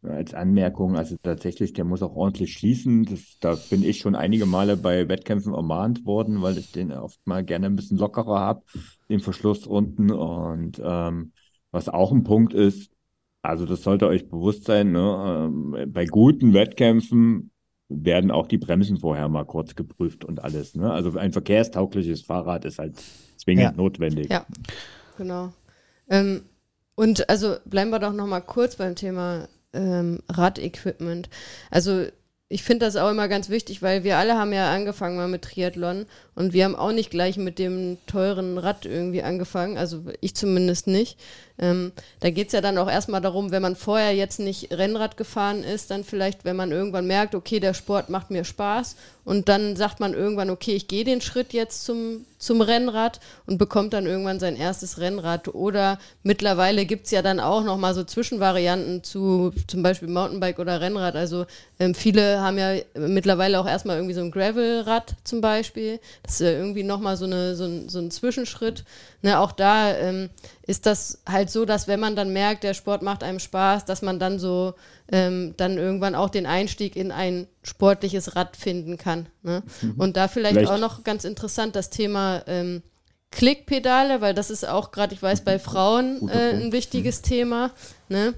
[0.08, 3.06] als Anmerkung, also tatsächlich, der muss auch ordentlich schließen.
[3.06, 7.20] Das, da bin ich schon einige Male bei Wettkämpfen ermahnt worden, weil ich den oft
[7.26, 8.64] mal gerne ein bisschen lockerer habe,
[9.10, 10.12] den Verschluss unten.
[10.12, 11.34] Und ähm,
[11.72, 12.92] was auch ein Punkt ist,
[13.42, 15.50] also das sollte euch bewusst sein, ne?
[15.50, 17.52] ähm, bei guten Wettkämpfen
[17.90, 20.76] werden auch die Bremsen vorher mal kurz geprüft und alles.
[20.76, 20.92] Ne?
[20.92, 22.96] Also ein verkehrstaugliches Fahrrad ist halt
[23.38, 23.72] zwingend ja.
[23.72, 24.30] notwendig.
[24.30, 24.46] Ja,
[25.18, 25.54] genau.
[26.10, 26.42] Ähm,
[26.96, 31.30] und also bleiben wir doch noch mal kurz beim Thema ähm, Radequipment.
[31.70, 32.06] Also
[32.48, 35.42] ich finde das auch immer ganz wichtig, weil wir alle haben ja angefangen mal mit
[35.44, 40.36] Triathlon und wir haben auch nicht gleich mit dem teuren Rad irgendwie angefangen, also ich
[40.36, 41.18] zumindest nicht.
[41.58, 45.16] Ähm, da geht es ja dann auch erstmal darum, wenn man vorher jetzt nicht Rennrad
[45.16, 49.48] gefahren ist, dann vielleicht, wenn man irgendwann merkt, okay, der Sport macht mir Spaß und
[49.48, 53.94] dann sagt man irgendwann, okay, ich gehe den Schritt jetzt zum, zum Rennrad und bekommt
[53.94, 55.48] dann irgendwann sein erstes Rennrad.
[55.48, 60.82] Oder mittlerweile gibt es ja dann auch nochmal so Zwischenvarianten zu zum Beispiel Mountainbike oder
[60.82, 61.16] Rennrad.
[61.16, 61.46] Also
[61.80, 66.00] ähm, viele viele haben ja mittlerweile auch erstmal irgendwie so ein Gravelrad zum Beispiel.
[66.26, 68.84] Das ist ja irgendwie nochmal so, eine, so, ein, so ein Zwischenschritt.
[69.22, 70.30] Ne, auch da ähm,
[70.66, 74.02] ist das halt so, dass wenn man dann merkt, der Sport macht einem Spaß, dass
[74.02, 74.74] man dann so
[75.12, 79.28] ähm, dann irgendwann auch den Einstieg in ein sportliches Rad finden kann.
[79.44, 79.62] Ne?
[79.82, 79.94] Mhm.
[79.98, 82.82] Und da vielleicht, vielleicht, auch noch ganz interessant das Thema ähm,
[83.32, 87.26] Klickpedale, weil das ist auch gerade, ich weiß, bei Frauen äh, ein wichtiges mhm.
[87.26, 87.72] Thema.
[88.10, 88.34] Ne?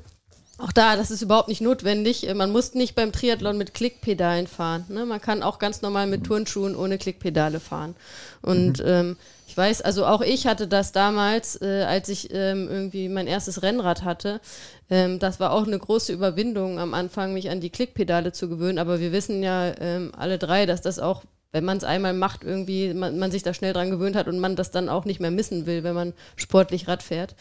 [0.60, 2.28] Auch da, das ist überhaupt nicht notwendig.
[2.34, 4.86] Man muss nicht beim Triathlon mit Klickpedalen fahren.
[4.90, 5.06] Ne?
[5.06, 7.96] Man kann auch ganz normal mit Turnschuhen ohne Klickpedale fahren.
[8.42, 8.88] Und mhm.
[8.88, 13.28] ähm, ich weiß, also auch ich hatte das damals, äh, als ich ähm, irgendwie mein
[13.28, 14.42] erstes Rennrad hatte.
[14.90, 18.80] Ähm, das war auch eine große Überwindung am Anfang, mich an die Klickpedale zu gewöhnen.
[18.80, 22.44] Aber wir wissen ja ähm, alle drei, dass das auch wenn man es einmal macht,
[22.44, 25.22] irgendwie man, man, sich da schnell dran gewöhnt hat und man das dann auch nicht
[25.22, 27.36] mehr missen will, wenn man sportlich Rad fährt.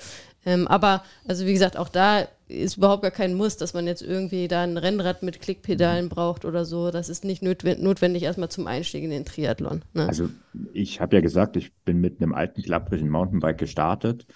[0.46, 4.02] Ähm, aber, also wie gesagt, auch da ist überhaupt gar kein Muss, dass man jetzt
[4.02, 6.90] irgendwie da ein Rennrad mit Klickpedalen braucht oder so.
[6.90, 9.82] Das ist nicht notwendig erstmal zum Einstieg in den Triathlon.
[9.94, 10.06] Ne?
[10.08, 10.28] Also
[10.72, 14.26] ich habe ja gesagt, ich bin mit einem alten klapprigen Mountainbike gestartet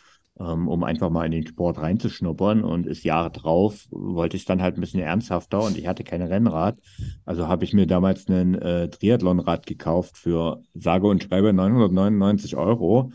[0.41, 2.65] ähm, um einfach mal in den Sport reinzuschnuppern.
[2.65, 6.23] Und ist Jahre drauf, wollte ich dann halt ein bisschen ernsthafter und ich hatte kein
[6.23, 6.79] Rennrad.
[7.25, 13.13] Also habe ich mir damals ein äh, Triathlonrad gekauft für sage und schreibe 999 Euro.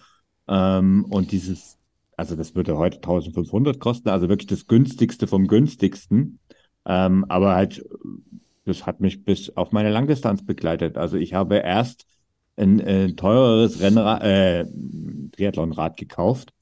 [0.48, 1.75] Ähm, und dieses,
[2.18, 6.40] also das würde heute 1500 kosten, also wirklich das günstigste vom günstigsten.
[6.86, 7.84] Ähm, aber halt,
[8.66, 10.98] das hat mich bis auf meine Langdistanz begleitet.
[10.98, 12.06] Also ich habe erst
[12.58, 14.66] ein, ein äh, teureres Rennrad, äh,
[15.32, 16.54] Triathlonrad gekauft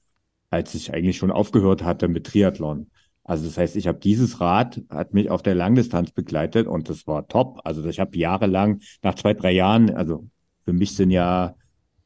[0.53, 2.87] als ich eigentlich schon aufgehört hatte mit Triathlon.
[3.23, 7.07] Also das heißt, ich habe dieses Rad, hat mich auf der Langdistanz begleitet und das
[7.07, 7.61] war top.
[7.63, 10.27] Also ich habe jahrelang, nach zwei, drei Jahren, also
[10.63, 11.55] für mich sind ja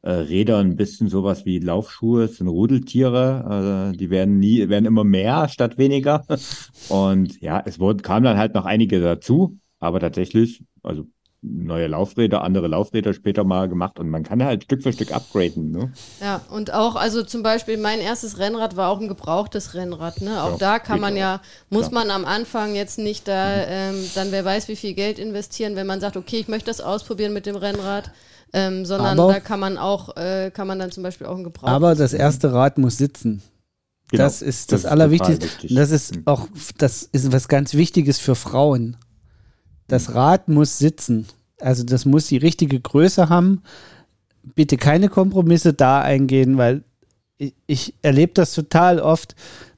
[0.02, 4.86] äh, Räder ein bisschen sowas wie Laufschuhe, es sind Rudeltiere, also die werden nie, werden
[4.86, 6.24] immer mehr statt weniger.
[6.88, 11.04] Und ja, es wurden, kamen dann halt noch einige dazu, aber tatsächlich, also
[11.40, 15.70] neue Laufräder, andere Laufräder später mal gemacht und man kann halt Stück für Stück upgraden.
[15.70, 15.92] Ne?
[16.20, 20.20] Ja, und auch, also zum Beispiel mein erstes Rennrad war auch ein gebrauchtes Rennrad.
[20.20, 20.42] Ne?
[20.42, 22.04] Auch ja, da kann man ja, muss klar.
[22.04, 23.62] man am Anfang jetzt nicht da, mhm.
[23.68, 26.80] ähm, dann wer weiß, wie viel Geld investieren, wenn man sagt, okay, ich möchte das
[26.80, 28.10] ausprobieren mit dem Rennrad.
[28.52, 31.44] Ähm, sondern aber, da kann man auch, äh, kann man dann zum Beispiel auch ein
[31.44, 31.74] gebrauchtes.
[31.74, 33.42] Aber das erste Rad muss sitzen.
[34.10, 35.48] Genau, das ist das, das Allerwichtigste.
[35.68, 36.22] Das ist mhm.
[36.24, 38.96] auch, das ist was ganz Wichtiges für Frauen.
[39.86, 41.26] Das Rad muss sitzen.
[41.60, 43.62] Also das muss die richtige Größe haben.
[44.54, 46.84] Bitte keine Kompromisse da eingehen, weil
[47.36, 49.34] ich, ich erlebe das total oft,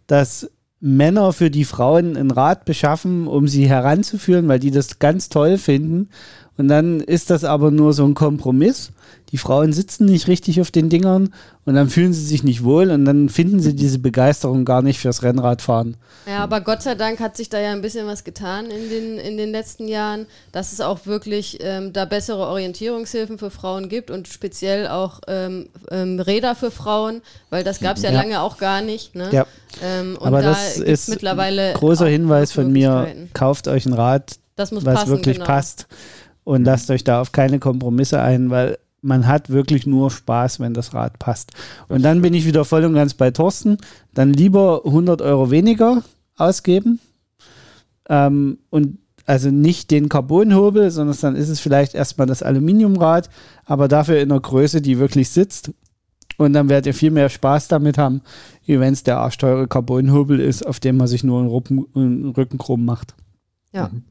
[0.07, 0.49] dass
[0.81, 5.59] Männer für die Frauen ein Rad beschaffen, um sie heranzuführen, weil die das ganz toll
[5.59, 6.09] finden.
[6.61, 8.93] Und dann ist das aber nur so ein Kompromiss
[9.33, 11.33] die Frauen sitzen nicht richtig auf den Dingern
[11.65, 14.99] und dann fühlen sie sich nicht wohl und dann finden sie diese Begeisterung gar nicht
[14.99, 15.97] fürs Rennradfahren.
[16.27, 19.19] Ja, aber Gott sei Dank hat sich da ja ein bisschen was getan in den,
[19.19, 24.11] in den letzten Jahren, dass es auch wirklich ähm, da bessere Orientierungshilfen für Frauen gibt
[24.11, 28.41] und speziell auch ähm, ähm, Räder für Frauen, weil das gab es ja, ja, lange
[28.41, 29.15] auch gar nicht.
[29.15, 29.29] Ne?
[29.31, 29.47] Ja.
[29.83, 34.71] Ähm, aber da das ist mittlerweile großer Hinweis von mir, kauft euch ein Rad, was
[34.71, 35.47] passen, wirklich genau.
[35.47, 35.87] passt
[36.45, 40.75] und lasst euch da auf keine Kompromisse ein, weil man hat wirklich nur Spaß, wenn
[40.75, 41.53] das Rad passt.
[41.89, 43.79] Und dann bin ich wieder voll und ganz bei Thorsten.
[44.13, 46.03] Dann lieber 100 Euro weniger
[46.37, 47.01] ausgeben
[48.09, 53.31] ähm, und also nicht den Carbonhobel, sondern dann ist es vielleicht erstmal das Aluminiumrad,
[53.65, 55.71] aber dafür in einer Größe, die wirklich sitzt.
[56.37, 58.23] Und dann werdet ihr viel mehr Spaß damit haben,
[58.65, 62.31] wie wenn es der arschteure Carbonhobel ist, auf dem man sich nur einen, Rücken, einen
[62.31, 63.15] Rücken krumm macht.
[63.73, 63.89] Ja.
[63.89, 64.05] Mhm.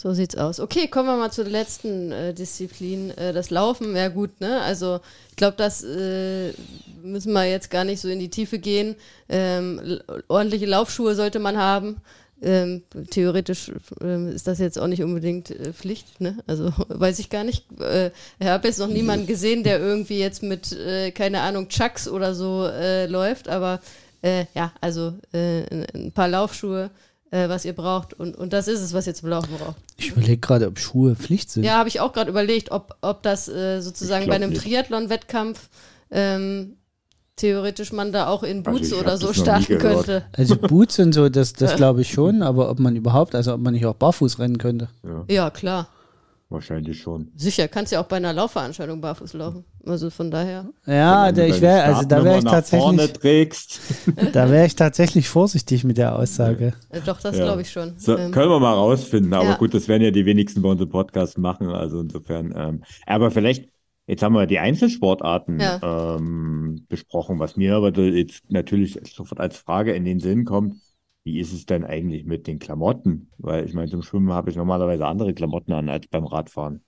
[0.00, 0.60] So sieht's aus.
[0.60, 3.96] Okay, kommen wir mal zur letzten äh, Disziplin, äh, das Laufen.
[3.96, 4.60] Ja gut, ne?
[4.60, 6.52] Also ich glaube, das äh,
[7.02, 8.94] müssen wir jetzt gar nicht so in die Tiefe gehen.
[9.28, 11.96] Ähm, ordentliche Laufschuhe sollte man haben.
[12.40, 16.38] Ähm, theoretisch ähm, ist das jetzt auch nicht unbedingt äh, Pflicht, ne?
[16.46, 17.64] Also weiß ich gar nicht.
[17.80, 22.06] Äh, ich habe jetzt noch niemanden gesehen, der irgendwie jetzt mit, äh, keine Ahnung, Chucks
[22.06, 23.80] oder so äh, läuft, aber
[24.22, 26.90] äh, ja, also äh, ein paar Laufschuhe
[27.30, 28.14] äh, was ihr braucht.
[28.14, 29.76] Und, und das ist es, was ihr zum Laufen braucht.
[29.96, 31.64] Ich überlege gerade, ob Schuhe Pflicht sind.
[31.64, 35.68] Ja, habe ich auch gerade überlegt, ob, ob das äh, sozusagen bei einem Triathlon-Wettkampf
[36.10, 36.76] ähm,
[37.36, 40.24] theoretisch man da auch in Boots also oder so starten könnte.
[40.36, 43.60] Also Boots und so, das, das glaube ich schon, aber ob man überhaupt, also ob
[43.60, 44.88] man nicht auch barfuß rennen könnte.
[45.04, 45.88] Ja, ja klar.
[46.50, 47.30] Wahrscheinlich schon.
[47.36, 49.66] Sicher, kannst ja auch bei einer Laufveranstaltung barfuß laufen.
[49.84, 50.70] Also von daher.
[50.86, 53.12] Ja, der, ich wäre, also da wäre ich tatsächlich.
[53.12, 53.80] Trägst.
[54.32, 56.72] da wäre ich tatsächlich vorsichtig mit der Aussage.
[56.90, 57.00] Ja.
[57.00, 57.44] Doch, das ja.
[57.44, 57.98] glaube ich schon.
[57.98, 58.32] So, ähm.
[58.32, 59.56] Können wir mal rausfinden, aber ja.
[59.56, 61.68] gut, das werden ja die wenigsten bei unserem Podcast machen.
[61.68, 62.54] Also insofern.
[62.56, 63.68] Ähm, aber vielleicht,
[64.06, 69.92] jetzt haben wir die Einzelsportarten ähm, besprochen, was mir aber jetzt natürlich sofort als Frage
[69.92, 70.76] in den Sinn kommt.
[71.24, 73.30] Wie ist es denn eigentlich mit den Klamotten?
[73.38, 76.82] Weil ich meine, zum Schwimmen habe ich normalerweise andere Klamotten an als beim Radfahren.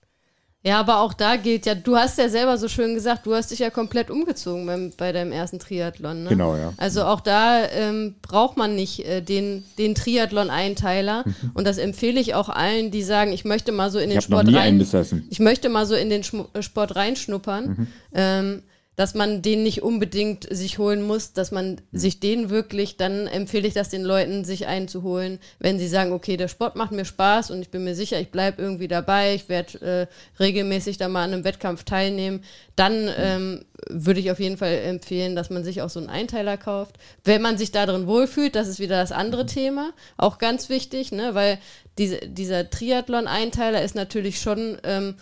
[0.63, 3.49] Ja, aber auch da gilt ja, du hast ja selber so schön gesagt, du hast
[3.49, 6.23] dich ja komplett umgezogen beim, bei deinem ersten Triathlon.
[6.23, 6.29] Ne?
[6.29, 6.73] Genau, ja.
[6.77, 11.23] Also auch da ähm, braucht man nicht äh, den, den Triathlon-Einteiler.
[11.55, 14.25] Und das empfehle ich auch allen, die sagen, ich möchte mal so in den ich
[14.25, 14.87] Sport noch nie rein.
[15.31, 17.67] Ich möchte mal so in den Schmu Sport reinschnuppern.
[17.67, 17.87] Mhm.
[18.13, 18.63] Ähm,
[19.01, 21.97] dass man den nicht unbedingt sich holen muss, dass man Mhm.
[21.97, 26.37] sich den wirklich, dann empfehle ich das den Leuten, sich einzuholen, wenn sie sagen, okay,
[26.37, 29.49] der Sport macht mir Spaß und ich bin mir sicher, ich bleibe irgendwie dabei, ich
[29.49, 32.43] werde äh, regelmäßig da mal an einem Wettkampf teilnehmen,
[32.75, 36.57] dann ähm, würde ich auf jeden Fall empfehlen, dass man sich auch so einen Einteiler
[36.57, 36.97] kauft.
[37.23, 41.11] Wenn man sich da drin wohlfühlt, das ist wieder das andere Thema, auch ganz wichtig,
[41.11, 41.57] ne, weil
[41.97, 45.15] diese, dieser Triathlon-Einteiler ist natürlich schon ähm,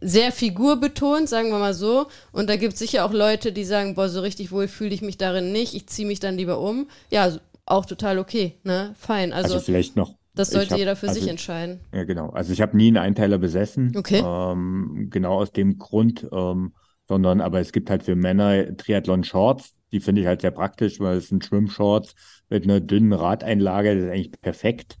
[0.00, 2.06] sehr figurbetont, sagen wir mal so.
[2.32, 5.02] Und da gibt es sicher auch Leute, die sagen, boah, so richtig wohl fühle ich
[5.02, 6.88] mich darin nicht, ich ziehe mich dann lieber um.
[7.10, 7.30] Ja,
[7.66, 8.94] auch total okay, ne?
[8.98, 9.32] Fein.
[9.32, 10.14] Also, Also, vielleicht noch.
[10.34, 11.80] das sollte hab- jeder für also, sich entscheiden.
[11.94, 12.30] Ja, genau.
[12.30, 13.92] Also ich habe nie einen Einteiler besessen.
[13.96, 14.22] Okay.
[14.24, 16.74] Ähm, genau aus dem Grund, ähm,
[17.06, 21.16] sondern aber es gibt halt für Männer Triathlon-Shorts, die finde ich halt sehr praktisch, weil
[21.18, 22.14] es sind Schwimmshorts
[22.48, 24.96] mit einer dünnen Radeinlage, das ist eigentlich perfekt.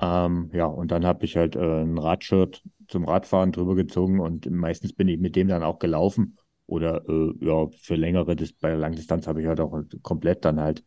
[0.00, 4.50] Ähm, ja, und dann habe ich halt äh, ein Radshirt zum Radfahren drüber gezogen und
[4.50, 6.36] meistens bin ich mit dem dann auch gelaufen.
[6.66, 10.84] Oder äh, ja, für längere, Dis bei Langdistanz habe ich halt auch komplett dann halt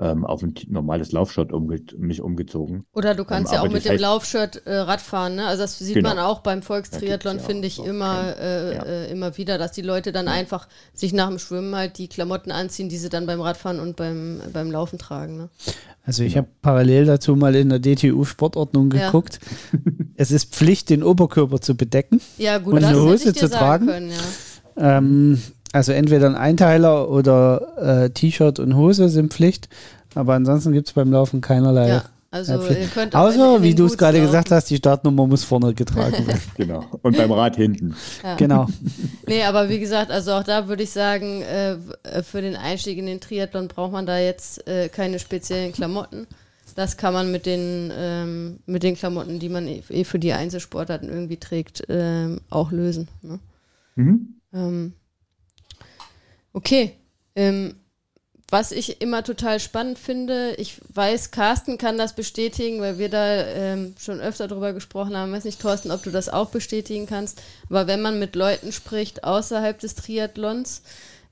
[0.00, 2.84] ähm, auf ein normales Laufshirt umge mich umgezogen.
[2.92, 5.46] Oder du kannst Ähm, ja auch mit dem heißt- Laufshirt äh, Radfahren, ne?
[5.46, 6.10] Also das sieht Genau.
[6.10, 8.82] man auch beim Volkstriathlon, ja finde ich auch immer, äh, ja.
[8.84, 12.52] äh, immer wieder, dass die Leute dann einfach sich nach dem Schwimmen halt die Klamotten
[12.52, 15.36] anziehen, die sie dann beim Radfahren und beim, beim Laufen tragen.
[15.36, 15.48] Ne?
[16.04, 19.06] Also ich habe parallel dazu mal in der DTU-Sportordnung Ja.
[19.06, 19.40] geguckt.
[20.16, 22.20] es ist Pflicht, den Oberkörper zu bedecken.
[22.38, 23.86] Ja, gut, Und das eine hätte Hose ich dir zu sagen tragen?
[23.86, 24.98] können, ja.
[24.98, 29.68] Ähm, also entweder ein Einteiler oder äh, T-Shirt und Hose sind Pflicht.
[30.14, 31.88] Aber ansonsten gibt es beim Laufen keinerlei.
[31.88, 35.72] Ja, also ihr könnt Außer, wie du es gerade gesagt hast, die Startnummer muss vorne
[35.72, 36.42] getragen werden.
[36.56, 36.84] Genau.
[37.02, 37.94] Und beim Rad hinten.
[38.36, 38.66] Genau.
[39.26, 41.76] Nee, aber wie gesagt, also auch da würde ich sagen, äh,
[42.22, 46.26] für den Einstieg in den Triathlon braucht man da jetzt äh, keine speziellen Klamotten.
[46.74, 50.32] Das kann man mit den, ähm, mit den Klamotten, die man eh eh für die
[50.32, 53.08] Einzelsportarten irgendwie trägt, ähm, auch lösen.
[53.22, 53.38] Ne?
[53.96, 54.34] Mhm.
[54.52, 54.92] Ähm,
[56.52, 56.96] okay.
[57.34, 57.74] Ähm,
[58.50, 63.46] was ich immer total spannend finde, ich weiß, Carsten kann das bestätigen, weil wir da
[63.46, 65.32] ähm, schon öfter drüber gesprochen haben.
[65.32, 67.42] weiß nicht, Thorsten, ob du das auch bestätigen kannst.
[67.68, 70.80] Aber wenn man mit Leuten spricht außerhalb des Triathlons,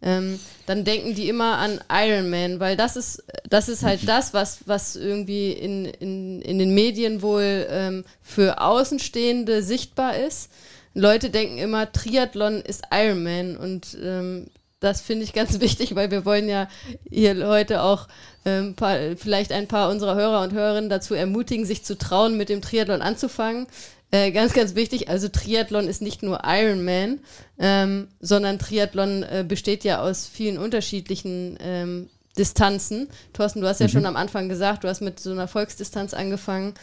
[0.02, 4.60] ähm, dann denken die immer an Ironman, weil das ist, das ist halt das, was,
[4.66, 10.50] was irgendwie in, in, in den Medien wohl ähm, für Außenstehende sichtbar ist.
[10.92, 14.48] Leute denken immer, Triathlon ist Ironman und ähm,
[14.80, 16.68] das finde ich ganz wichtig, weil wir wollen ja
[17.08, 18.08] hier heute auch
[18.44, 22.48] ähm, paar, vielleicht ein paar unserer Hörer und Hörerinnen dazu ermutigen, sich zu trauen, mit
[22.48, 23.66] dem Triathlon anzufangen.
[24.12, 27.20] Äh, ganz, ganz wichtig, also Triathlon ist nicht nur Ironman,
[27.58, 32.08] ähm, sondern Triathlon äh, besteht ja aus vielen unterschiedlichen ähm,
[32.38, 33.08] Distanzen.
[33.32, 36.74] Thorsten, du hast ja schon am Anfang gesagt, du hast mit so einer Volksdistanz angefangen.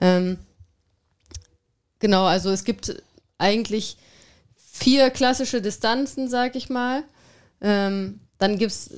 [0.00, 0.38] Ähm,
[2.00, 3.00] genau, also es gibt
[3.38, 3.96] eigentlich
[4.56, 7.04] vier klassische Distanzen, sag ich mal.
[7.62, 8.90] Ähm, dann gibt es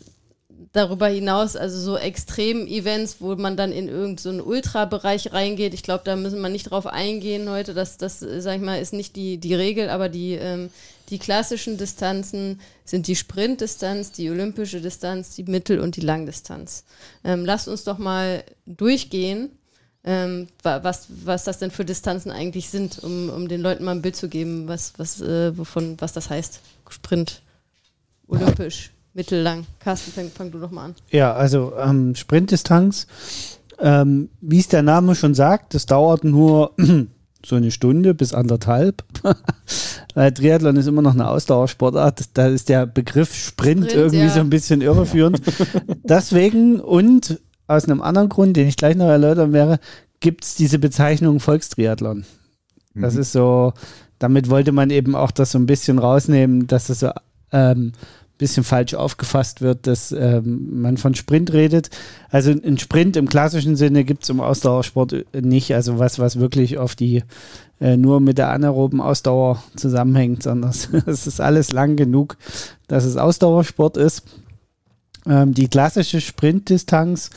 [0.72, 5.72] darüber hinaus also so Extrem-Events, wo man dann in irgendeinen so Ultra-Bereich reingeht.
[5.72, 7.74] Ich glaube, da müssen wir nicht drauf eingehen heute.
[7.74, 10.70] Das, das sag ich mal, ist nicht die, die Regel, aber die, ähm,
[11.10, 16.84] die klassischen Distanzen sind die Sprintdistanz, die olympische Distanz, die Mittel- und die Langdistanz.
[17.22, 19.50] Ähm, lasst uns doch mal durchgehen,
[20.02, 23.92] ähm, wa- was, was das denn für Distanzen eigentlich sind, um, um den Leuten mal
[23.92, 26.60] ein Bild zu geben, was, was, äh, wovon, was das heißt.
[26.88, 27.42] Sprint,
[28.28, 29.66] olympisch, mittellang.
[29.80, 30.94] Carsten, fang, fang du doch mal an.
[31.10, 33.06] Ja, also ähm, Sprintdistanz,
[33.78, 36.72] ähm, wie es der Name schon sagt, das dauert nur
[37.46, 39.04] so eine Stunde bis anderthalb.
[40.14, 42.24] Weil Triathlon ist immer noch eine Ausdauersportart.
[42.34, 44.30] Da ist der Begriff Sprint, Sprint, irgendwie ja.
[44.30, 45.40] so ein bisschen irreführend.
[46.04, 49.78] Deswegen und aus einem anderen Grund, den ich gleich noch erläutern werde,
[50.20, 52.24] gibt es diese Bezeichnung Volkstriathlon.
[52.94, 53.20] Das Mhm.
[53.20, 53.72] ist so,
[54.18, 57.10] damit wollte man eben auch das so ein bisschen rausnehmen, dass das so
[57.54, 57.92] ähm,
[58.36, 61.90] bisschen falsch aufgefasst wird, dass ähm, man von Sprint redet.
[62.30, 66.78] Also ein Sprint im klassischen Sinne gibt es im Ausdauersport nicht, also was, was wirklich
[66.78, 67.22] auf die
[67.80, 70.70] äh, nur mit der anaeroben Ausdauer zusammenhängt, sondern
[71.06, 72.36] es ist alles lang genug,
[72.88, 74.24] dass es Ausdauersport ist.
[75.26, 77.30] Ähm, die klassische Sprintdistanz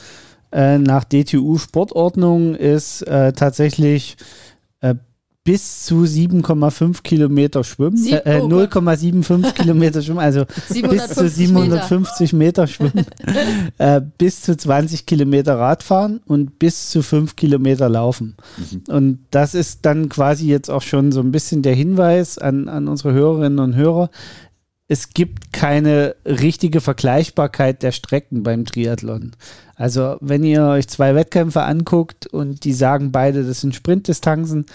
[0.51, 4.56] äh, nach DTU-Sportordnung ist äh, tatsächlich äh,
[5.47, 8.73] bis zu 7,5 Kilometer schwimmen, Sieb- äh, oh Gott.
[8.73, 13.05] 0,75 Kilometer schwimmen, also bis zu 750 750 Meter, schwimmen,
[13.77, 18.35] äh, bis zu 20 Kilometer Radfahren und bis zu 5 Kilometer laufen.
[18.89, 22.89] Und das ist dann quasi jetzt auch schon so ein bisschen der Hinweis an, an
[22.89, 24.09] unsere Hörerinnen und Hörer.
[24.89, 29.31] Es gibt keine richtige Vergleichbarkeit der Strecken beim Triathlon.
[29.77, 34.65] Also wenn ihr euch zwei Wettkämpfe anguckt und die sagen beide, das sind Sprintdistanzen,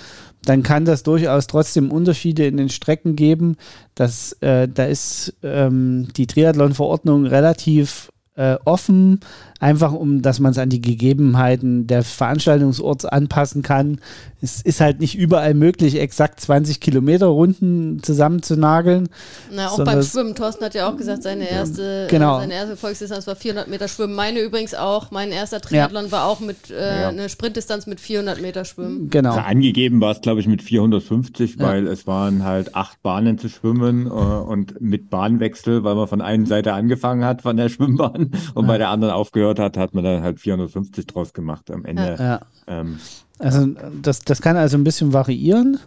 [0.45, 3.57] dann kann das durchaus trotzdem Unterschiede in den Strecken geben.
[3.95, 9.21] Das, äh, da ist ähm, die Triathlon-Verordnung relativ äh, offen,
[9.63, 14.01] einfach um, dass man es an die Gegebenheiten des Veranstaltungsorts anpassen kann.
[14.41, 19.09] Es ist halt nicht überall möglich, exakt 20 Kilometer Runden zusammenzunageln.
[19.55, 20.35] Na, auch beim Schwimmen.
[20.35, 22.39] Thorsten hat ja auch gesagt, seine erste, Genau.
[22.39, 24.15] äh, seine erste Volksdistanz war 400 Meter Schwimmen.
[24.17, 25.13] Meine übrigens auch.
[25.13, 27.09] Mein erster Triathlon war auch mit äh, Ja.
[27.11, 29.11] eine Sprintdistanz mit 400 Meter Schwimmen.
[29.11, 29.31] Genau.
[29.31, 33.49] Also angegeben war es, glaube ich, mit 450, weil es waren halt acht Bahnen zu
[33.49, 38.33] schwimmen äh, und mit Bahnwechsel, weil man von einer Seite angefangen hat von der Schwimmbahn
[38.55, 42.17] und bei der anderen aufgehört hat, hat man dann halt 450 draus gemacht am Ende.
[42.19, 42.41] Ja.
[42.67, 42.99] Ähm,
[43.39, 43.67] Also
[44.03, 45.79] das, das kann also ein bisschen variieren.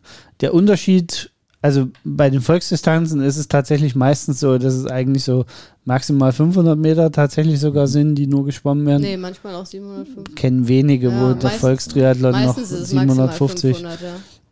[0.42, 5.46] Der Unterschied, also bei den Volksdistanzen ist es tatsächlich meistens so, dass es eigentlich so
[5.86, 9.04] maximal 500 Meter tatsächlich sogar sind, die nur geschwommen werden.
[9.04, 10.36] Nee, manchmal auch 750.
[10.36, 13.78] Kennen wenige, Ja, wo der meistens- Volkstriathlon noch Meistens ist es maximal 750.
[13.78, 14.08] 500, ja.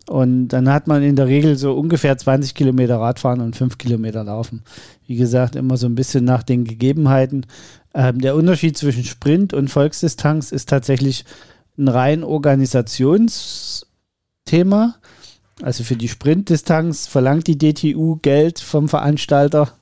[0.09, 4.23] Und dann hat man in der Regel so ungefähr 20 Kilometer Radfahren und 5 Kilometer
[4.25, 4.61] Laufen.
[5.07, 7.45] Wie gesagt, immer so ein bisschen nach den Gegebenheiten.
[7.93, 11.25] Ähm, der Unterschied zwischen Sprint und Volksdistanz ist tatsächlich
[11.77, 14.95] ein rein Organisationsthema.
[15.61, 19.73] Also für die Sprintdistanz verlangt die DTU Geld vom Veranstalter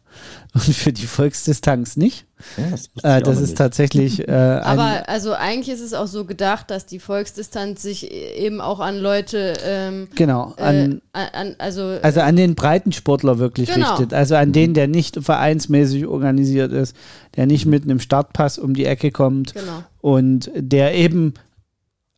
[0.53, 2.27] und für die Volksdistanz nicht.
[2.57, 3.57] Ja, das Äh, das ist nicht.
[3.57, 8.11] tatsächlich äh, ein, Aber also eigentlich ist es auch so gedacht, dass die Volksdistanz sich
[8.11, 13.39] eben auch an Leute, ähm, genau äh, an, an, an, also, Also an den Breitensportler
[13.39, 13.91] wirklich Genau.
[13.91, 14.13] richtet.
[14.13, 16.95] Also an den, der nicht vereinsmäßig organisiert ist,
[17.35, 19.83] der nicht mit einem Startpass um die Ecke kommt genau.
[20.01, 21.33] und der eben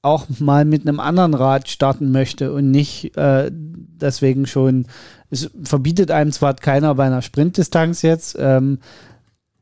[0.01, 4.85] auch mal mit einem anderen Rad starten möchte und nicht äh, deswegen schon,
[5.29, 8.79] es verbietet einem zwar keiner bei einer Sprintdistanz jetzt ähm,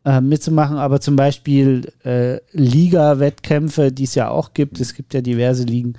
[0.05, 5.21] äh, mitzumachen, aber zum Beispiel äh, Liga-Wettkämpfe, die es ja auch gibt, es gibt ja
[5.21, 5.95] diverse Ligen,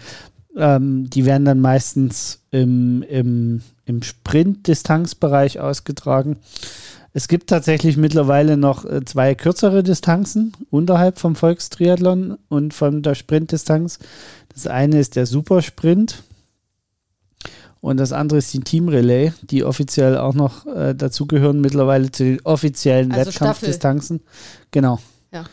[0.56, 6.36] ähm, die werden dann meistens im, im, im Sprint-Distanzbereich ausgetragen.
[7.14, 13.14] Es gibt tatsächlich mittlerweile noch äh, zwei kürzere Distanzen unterhalb vom Volkstriathlon und von der
[13.14, 13.98] Sprintdistanz.
[14.52, 16.22] Das eine ist der Supersprint
[17.82, 22.22] und das andere ist die Team Relay, die offiziell auch noch äh, dazugehören mittlerweile zu
[22.22, 24.20] den offiziellen Also Wettkampfdistanzen.
[24.70, 25.00] Genau.
[25.32, 25.46] Ja.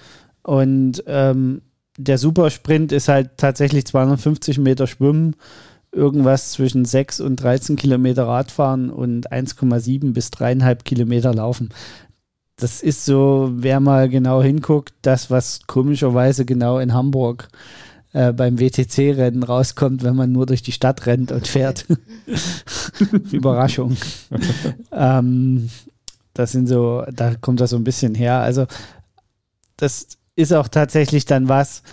[0.43, 1.63] Und ähm,
[1.97, 5.37] der Supersprint ist halt tatsächlich 250 Meter Schwimmen,
[5.91, 11.69] irgendwas zwischen 6 und 13 Kilometer Radfahren und 1,7 bis 3,5 Kilometer Laufen.
[12.57, 18.59] Das ist so, wer mal genau hinguckt, das, was komischerweise genau in Hamburg äh, beim
[18.59, 21.85] WTC-Rennen rauskommt, wenn man nur durch die Stadt rennt und fährt.
[23.31, 23.97] Überraschung.
[24.91, 25.69] ähm,
[26.33, 28.39] das sind so, da kommt das so ein bisschen her.
[28.39, 28.65] Also,
[29.77, 31.83] das ist auch tatsächlich dann was,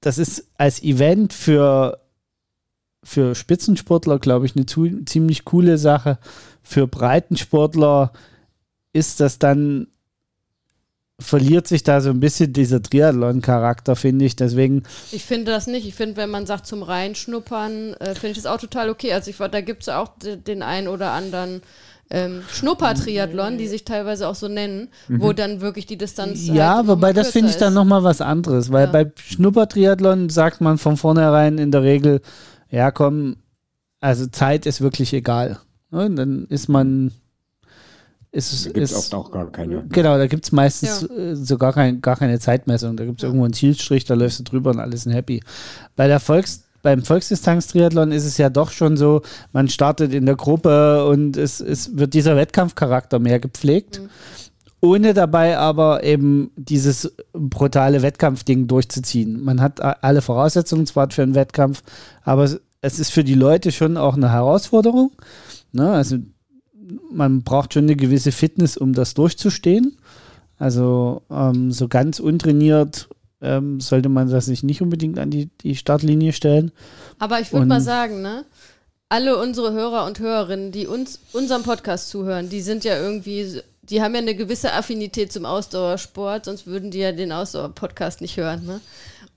[0.00, 2.00] das ist als Event für,
[3.02, 6.18] für Spitzensportler, glaube ich, eine ziemlich coole Sache.
[6.62, 8.12] Für Breitensportler
[8.92, 9.88] ist das dann,
[11.20, 14.36] verliert sich da so ein bisschen dieser Triathlon-Charakter, finde ich.
[14.36, 15.86] Deswegen, Ich finde das nicht.
[15.86, 19.12] Ich finde, wenn man sagt zum Reinschnuppern, äh, finde ich das auch total okay.
[19.12, 21.62] Also ich, da gibt es ja auch de- den einen oder anderen
[22.10, 26.46] ähm, Schnupper-Triathlon, die sich teilweise auch so nennen, wo dann wirklich die Distanz.
[26.46, 28.92] ja, halt wobei das finde ich dann nochmal was anderes, weil Ja.
[28.92, 32.22] bei Schnuppertriathlon sagt man von vornherein in der Regel,
[32.70, 33.36] ja komm,
[34.00, 35.58] also Zeit ist wirklich egal.
[35.90, 36.08] Ne?
[36.10, 37.12] Dann ist man,
[38.38, 39.84] ist, Da gibt es ist oft auch gar keine.
[39.88, 42.96] Genau, da gibt es meistens äh, so gar, kein, gar keine Zeitmessung.
[42.96, 45.42] Da gibt es irgendwo einen Zielstrich, da läufst du drüber und alles sind happy.
[45.96, 49.22] Bei der Volks, beim Volksdistanz-Triathlon ist es ja doch schon so,
[49.52, 54.00] man startet in der Gruppe und es, es wird dieser Wettkampfcharakter mehr gepflegt.
[54.80, 59.42] Ohne dabei aber eben dieses brutale Wettkampfding durchzuziehen.
[59.42, 61.82] Man hat alle Voraussetzungen zwar für einen Wettkampf,
[62.22, 65.10] aber es, es ist für die Leute schon auch eine Herausforderung.
[65.72, 65.90] Ne?
[65.90, 66.18] Also
[67.10, 69.98] man braucht schon eine gewisse Fitness, um das durchzustehen.
[70.58, 73.08] Also ähm, so ganz untrainiert
[73.40, 76.72] ähm, sollte man das sich nicht unbedingt an die, die Startlinie stellen.
[77.18, 78.44] Aber ich würde mal sagen, ne?
[79.10, 84.02] Alle unsere Hörer und Hörerinnen, die uns unserem Podcast zuhören, die sind ja irgendwie die
[84.02, 88.66] haben ja eine gewisse Affinität zum Ausdauersport, sonst würden die ja den Ausdauer-Podcast nicht hören.
[88.66, 88.80] Ne?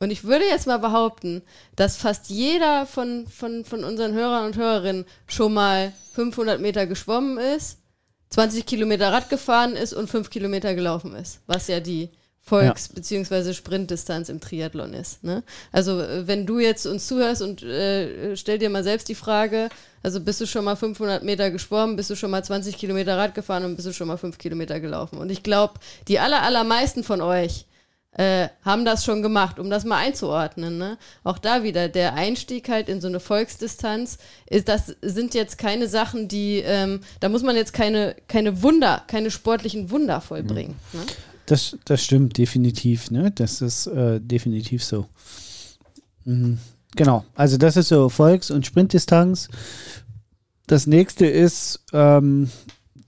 [0.01, 1.43] Und ich würde jetzt mal behaupten,
[1.75, 7.37] dass fast jeder von, von, von unseren Hörern und Hörerinnen schon mal 500 Meter geschwommen
[7.37, 7.77] ist,
[8.31, 12.95] 20 Kilometer Rad gefahren ist und 5 Kilometer gelaufen ist, was ja die Volks- ja.
[12.95, 13.53] bzw.
[13.53, 15.23] Sprintdistanz im Triathlon ist.
[15.23, 15.43] Ne?
[15.71, 19.69] Also äh, wenn du jetzt uns zuhörst und äh, stell dir mal selbst die Frage,
[20.01, 23.35] also bist du schon mal 500 Meter geschwommen, bist du schon mal 20 Kilometer Rad
[23.35, 25.19] gefahren und bist du schon mal 5 Kilometer gelaufen.
[25.19, 25.75] Und ich glaube,
[26.07, 27.67] die aller, allermeisten von euch
[28.14, 30.78] äh, haben das schon gemacht, um das mal einzuordnen.
[30.78, 30.97] Ne?
[31.24, 34.18] Auch da wieder, der Einstieg halt in so eine Volksdistanz,
[34.49, 39.03] ist, das sind jetzt keine Sachen, die, ähm, da muss man jetzt keine, keine Wunder,
[39.07, 40.76] keine sportlichen Wunder vollbringen.
[40.91, 40.99] Mhm.
[40.99, 41.05] Ne?
[41.45, 43.32] Das, das stimmt definitiv, ne?
[43.32, 45.07] Das ist äh, definitiv so.
[46.24, 46.59] Mhm.
[46.95, 49.47] Genau, also das ist so Volks- und Sprintdistanz.
[50.68, 52.49] Das nächste ist ähm,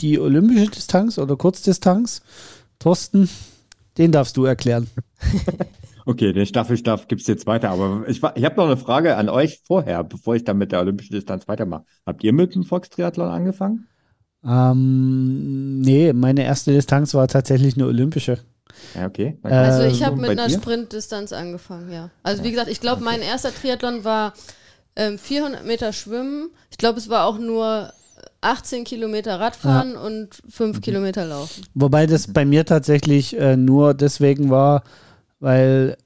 [0.02, 2.22] die olympische Distanz oder Kurzdistanz.
[2.80, 3.30] Thorsten,
[3.98, 4.88] den darfst du erklären.
[6.06, 7.70] Okay, den Staffelstab gibt es jetzt weiter.
[7.70, 10.82] Aber ich, ich habe noch eine Frage an euch vorher, bevor ich dann mit der
[10.82, 11.86] olympischen Distanz weitermache.
[12.06, 13.88] Habt ihr mit dem Volkstriathlon angefangen?
[14.46, 18.40] Ähm, nee, meine erste Distanz war tatsächlich eine olympische.
[18.96, 19.38] Ja, okay.
[19.44, 20.56] Also ich habe mit einer dir?
[20.56, 22.10] Sprintdistanz angefangen, ja.
[22.24, 22.48] Also ja.
[22.48, 23.06] wie gesagt, ich glaube, okay.
[23.06, 24.34] mein erster Triathlon war
[24.96, 26.50] ähm, 400 Meter Schwimmen.
[26.70, 27.94] Ich glaube, es war auch nur
[28.44, 30.00] 18 Kilometer Radfahren ja.
[30.00, 30.82] und 5 mhm.
[30.82, 31.64] Kilometer Laufen.
[31.74, 34.84] Wobei das bei mir tatsächlich äh, nur deswegen war,
[35.40, 35.98] weil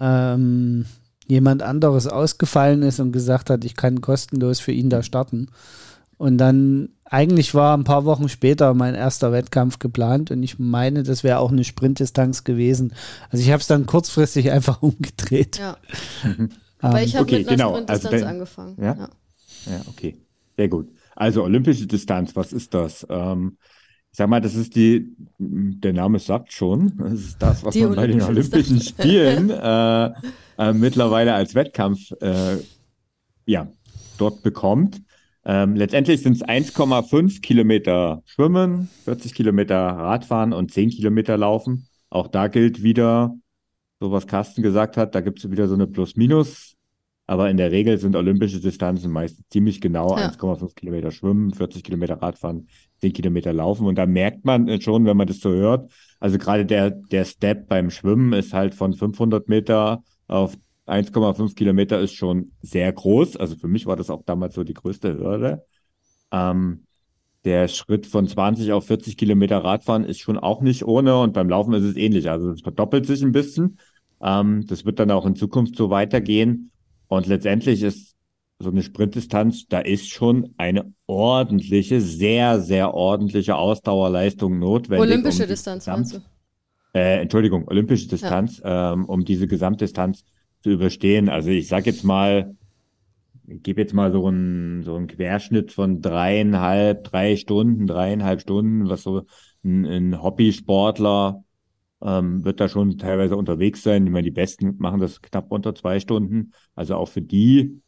[0.00, 0.86] ähm,
[1.26, 5.48] jemand anderes ausgefallen ist und gesagt hat, ich kann kostenlos für ihn da starten.
[6.16, 11.02] Und dann eigentlich war ein paar Wochen später mein erster Wettkampf geplant und ich meine,
[11.02, 12.94] das wäre auch eine Sprintdistanz gewesen.
[13.30, 15.58] Also ich habe es dann kurzfristig einfach umgedreht.
[15.58, 15.76] Ja.
[16.80, 17.70] Aber ich habe okay, mit einer genau.
[17.70, 18.76] Sprintdistanz also, angefangen.
[18.80, 18.96] Ja?
[18.96, 19.08] ja?
[19.66, 20.16] ja, okay.
[20.56, 20.88] Sehr gut.
[21.16, 23.06] Also olympische Distanz, was ist das?
[23.08, 23.58] Ähm,
[24.12, 27.82] ich sag mal, das ist die, der Name sagt schon, das ist das, was die
[27.82, 28.88] man bei den Olympischen Distanz.
[28.88, 30.10] Spielen äh,
[30.58, 32.56] äh, mittlerweile als Wettkampf äh,
[33.46, 33.68] ja,
[34.18, 35.00] dort bekommt.
[35.44, 41.86] Ähm, letztendlich sind es 1,5 Kilometer Schwimmen, 40 Kilometer Radfahren und 10 Kilometer Laufen.
[42.10, 43.34] Auch da gilt wieder,
[44.00, 46.76] so was Carsten gesagt hat, da gibt es wieder so eine Plus-Minus.
[47.30, 50.30] Aber in der Regel sind olympische Distanzen meistens ziemlich genau ja.
[50.30, 52.66] 1,5 Kilometer Schwimmen, 40 Kilometer Radfahren,
[52.96, 53.86] 10 Kilometer Laufen.
[53.86, 57.68] Und da merkt man schon, wenn man das so hört, also gerade der, der Step
[57.68, 60.56] beim Schwimmen ist halt von 500 Meter auf
[60.88, 63.36] 1,5 Kilometer ist schon sehr groß.
[63.36, 65.64] Also für mich war das auch damals so die größte Hürde.
[66.32, 66.82] Ähm,
[67.44, 71.48] der Schritt von 20 auf 40 Kilometer Radfahren ist schon auch nicht ohne und beim
[71.48, 72.28] Laufen ist es ähnlich.
[72.28, 73.78] Also es verdoppelt sich ein bisschen.
[74.20, 76.72] Ähm, das wird dann auch in Zukunft so weitergehen.
[77.10, 78.14] Und letztendlich ist
[78.60, 85.00] so eine Sprintdistanz, da ist schon eine ordentliche, sehr, sehr ordentliche Ausdauerleistung notwendig.
[85.00, 86.18] Olympische um Distanz, meinst du?
[86.94, 88.92] Äh, Entschuldigung, olympische Distanz, ja.
[88.92, 90.22] ähm, um diese Gesamtdistanz
[90.60, 91.28] zu überstehen.
[91.28, 92.54] Also ich sage jetzt mal,
[93.48, 98.88] ich gebe jetzt mal so einen, so einen Querschnitt von dreieinhalb, drei Stunden, dreieinhalb Stunden,
[98.88, 99.22] was so
[99.64, 101.42] ein, ein Hobbysportler
[102.02, 104.06] ähm, wird da schon teilweise unterwegs sein.
[104.06, 106.52] Ich meine, die Besten machen das knapp unter zwei Stunden.
[106.74, 107.80] Also auch für die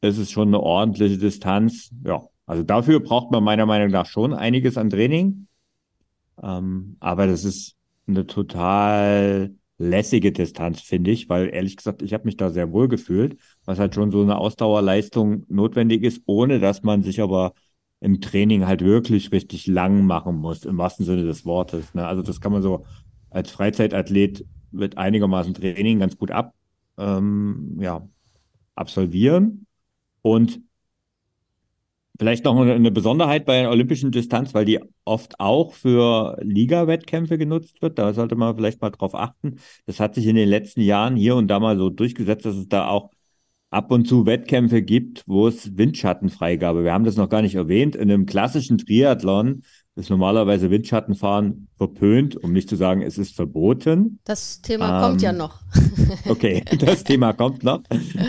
[0.00, 1.90] ist es schon eine ordentliche Distanz.
[2.04, 5.48] Ja, also dafür braucht man meiner Meinung nach schon einiges an Training.
[6.42, 7.76] Ähm, aber das ist
[8.06, 12.88] eine total lässige Distanz, finde ich, weil ehrlich gesagt, ich habe mich da sehr wohl
[12.88, 17.52] gefühlt, was halt schon so eine Ausdauerleistung notwendig ist, ohne dass man sich aber
[18.00, 21.94] im Training halt wirklich richtig lang machen muss, im wahrsten Sinne des Wortes.
[21.94, 22.06] Ne?
[22.06, 22.84] Also das kann man so
[23.36, 26.54] als Freizeitathlet mit einigermaßen Training ganz gut ab,
[26.98, 28.08] ähm, ja,
[28.74, 29.66] absolvieren.
[30.22, 30.60] Und
[32.18, 37.82] Vielleicht noch eine Besonderheit bei der olympischen Distanz, weil die oft auch für Liga-Wettkämpfe genutzt
[37.82, 37.98] wird.
[37.98, 39.56] Da sollte man vielleicht mal drauf achten.
[39.84, 42.68] Das hat sich in den letzten Jahren hier und da mal so durchgesetzt, dass es
[42.68, 43.10] da auch
[43.68, 46.84] ab und zu Wettkämpfe gibt, wo es Windschattenfreigabe.
[46.84, 47.94] Wir haben das noch gar nicht erwähnt.
[47.94, 49.62] In einem klassischen Triathlon
[49.96, 54.20] ist normalerweise Windschattenfahren verpönt, um nicht zu sagen, es ist verboten.
[54.24, 55.62] Das Thema ähm, kommt ja noch.
[56.28, 57.82] okay, das Thema kommt noch.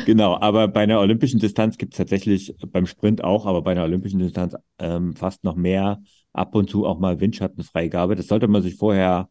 [0.05, 3.84] Genau, aber bei einer olympischen Distanz gibt es tatsächlich, beim Sprint auch, aber bei einer
[3.84, 6.01] olympischen Distanz ähm, fast noch mehr,
[6.32, 8.15] ab und zu auch mal Windschattenfreigabe.
[8.15, 9.30] Das sollte man sich vorher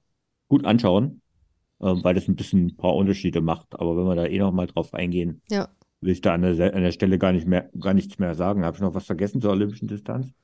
[0.48, 1.22] gut anschauen,
[1.80, 3.80] ähm, weil das ein bisschen ein paar Unterschiede macht.
[3.80, 5.68] Aber wenn wir da eh noch mal drauf eingehen, ja.
[6.02, 8.62] will ich da an der, an der Stelle gar nicht mehr, gar nichts mehr sagen.
[8.62, 10.34] Habe ich noch was vergessen zur olympischen Distanz?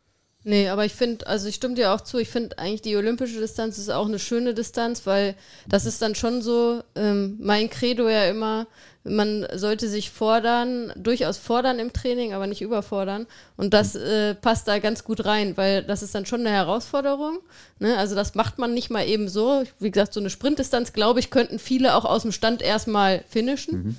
[0.44, 3.38] Nee, aber ich finde, also ich stimme dir auch zu, ich finde eigentlich die olympische
[3.38, 5.36] Distanz ist auch eine schöne Distanz, weil
[5.68, 8.66] das ist dann schon so, ähm, mein Credo ja immer,
[9.04, 13.26] man sollte sich fordern, durchaus fordern im Training, aber nicht überfordern.
[13.56, 17.38] Und das äh, passt da ganz gut rein, weil das ist dann schon eine Herausforderung.
[17.80, 17.96] Ne?
[17.96, 19.64] Also das macht man nicht mal eben so.
[19.80, 23.82] Wie gesagt, so eine Sprintdistanz, glaube ich, könnten viele auch aus dem Stand erstmal finishen.
[23.82, 23.96] Mhm.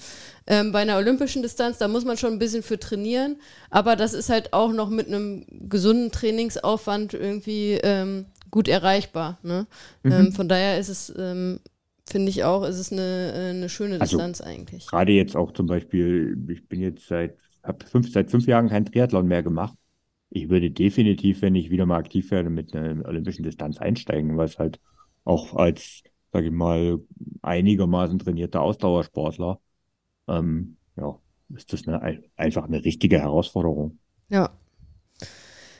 [0.47, 3.37] Ähm, bei einer olympischen Distanz, da muss man schon ein bisschen für trainieren,
[3.69, 9.39] aber das ist halt auch noch mit einem gesunden Trainingsaufwand irgendwie ähm, gut erreichbar.
[9.43, 9.67] Ne?
[10.03, 10.11] Mhm.
[10.11, 11.59] Ähm, von daher ist es, ähm,
[12.05, 14.87] finde ich auch, ist es eine, äh, eine schöne also Distanz also, eigentlich.
[14.87, 18.85] Gerade jetzt auch zum Beispiel, ich bin jetzt seit, habe fünf, seit fünf Jahren kein
[18.85, 19.75] Triathlon mehr gemacht.
[20.29, 24.47] Ich würde definitiv, wenn ich wieder mal aktiv werde, mit einer olympischen Distanz einsteigen, weil
[24.47, 24.79] es halt
[25.23, 26.99] auch als, sage ich mal,
[27.41, 29.59] einigermaßen trainierter Ausdauersportler
[30.27, 31.17] ähm, ja,
[31.55, 33.97] ist das eine, einfach eine richtige Herausforderung.
[34.29, 34.51] Ja.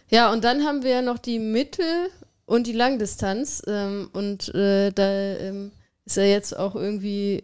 [0.10, 2.10] Ja, und dann haben wir noch die Mittel-
[2.46, 3.64] und die Langdistanz.
[3.68, 5.72] Ähm, und äh, da ähm,
[6.06, 7.44] ist ja jetzt auch irgendwie,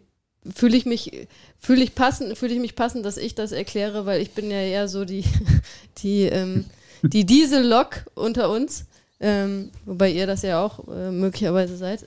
[0.54, 1.26] fühle ich mich,
[1.58, 4.60] fühle ich passend, fühle ich mich passend, dass ich das erkläre, weil ich bin ja
[4.60, 5.24] eher so die,
[5.98, 6.66] die, ähm,
[7.02, 8.86] die Diesel-Lok unter uns.
[9.22, 12.06] Ähm, wobei ihr das ja auch äh, möglicherweise seid.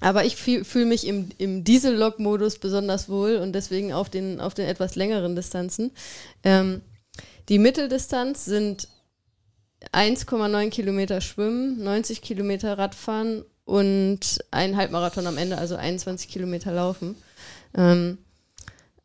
[0.00, 4.66] Aber ich fühle mich im, im Diesel-Log-Modus besonders wohl und deswegen auf den, auf den
[4.66, 5.90] etwas längeren Distanzen.
[6.44, 6.82] Ähm,
[7.48, 8.88] die Mitteldistanz sind
[9.92, 17.16] 1,9 Kilometer Schwimmen, 90 Kilometer Radfahren und ein Halbmarathon am Ende, also 21 Kilometer Laufen.
[17.76, 18.18] Ähm,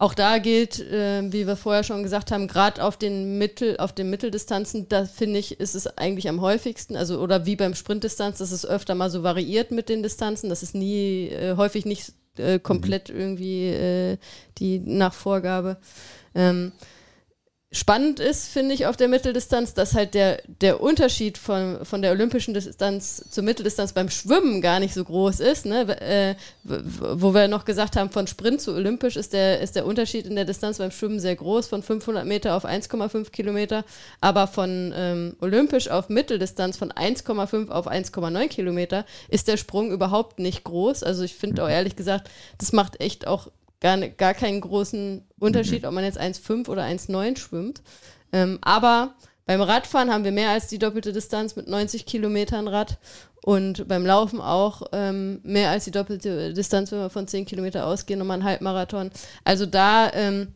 [0.04, 3.93] auch da gilt, äh, wie wir vorher schon gesagt haben, gerade auf den Mittel, auf
[3.93, 8.39] den Mitteldistanzen, da finde ich, ist es eigentlich am häufigsten, also oder wie beim Sprintdistanz,
[8.39, 12.12] dass es öfter mal so variiert mit den Distanzen, das ist nie, äh, häufig nicht
[12.38, 14.18] äh, komplett irgendwie äh,
[14.58, 15.78] die Nachvorgabe.
[16.36, 16.74] Ähm,
[17.74, 22.11] spannend ist, finde ich, auf der Mitteldistanz, dass halt der, der Unterschied von, von der
[22.11, 25.65] olympischen Distanz zur Mitteldistanz beim Schwimmen gar nicht so groß ist.
[25.65, 25.99] Ne?
[25.99, 30.28] Äh, wo wir noch gesagt haben, von Sprint zu olympisch ist der, ist der Unterschied
[30.28, 33.84] in der Distanz beim Schwimmen sehr groß, von 500 Meter auf 1,5 Kilometer,
[34.21, 40.38] aber von ähm, olympisch auf Mitteldistanz von 1,5 auf 1,9 Kilometer ist der Sprung überhaupt
[40.38, 41.01] nicht groß.
[41.01, 43.49] Also ich finde auch ehrlich gesagt, das macht echt auch
[43.84, 45.90] gar, gar keinen großen Unterschied, mhm.
[45.90, 47.84] ob man jetzt 1,5 oder 1,9 schwimmt.
[48.32, 49.14] Ähm, aber
[49.46, 52.98] beim Radfahren haben wir mehr als die doppelte Distanz mit 90 Kilometern Rad
[53.44, 57.86] und beim Laufen auch ähm, mehr als die doppelte Distanz, wenn wir von 10 Kilometer
[57.86, 59.12] ausgehen, um einen Halbmarathon.
[59.44, 60.56] Also da ähm,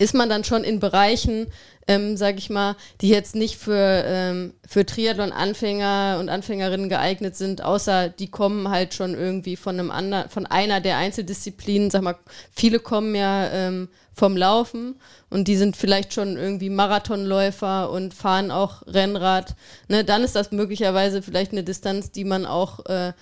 [0.00, 1.48] ist man dann schon in Bereichen,
[1.86, 7.62] ähm, sage ich mal, die jetzt nicht für, ähm, für Triathlon-Anfänger und Anfängerinnen geeignet sind,
[7.62, 12.16] außer die kommen halt schon irgendwie von einem anderen, von einer der Einzeldisziplinen, sag mal,
[12.50, 14.98] viele kommen ja ähm, vom Laufen
[15.28, 19.54] und die sind vielleicht schon irgendwie Marathonläufer und fahren auch Rennrad.
[19.88, 23.12] Ne, dann ist das möglicherweise vielleicht eine Distanz, die man auch äh,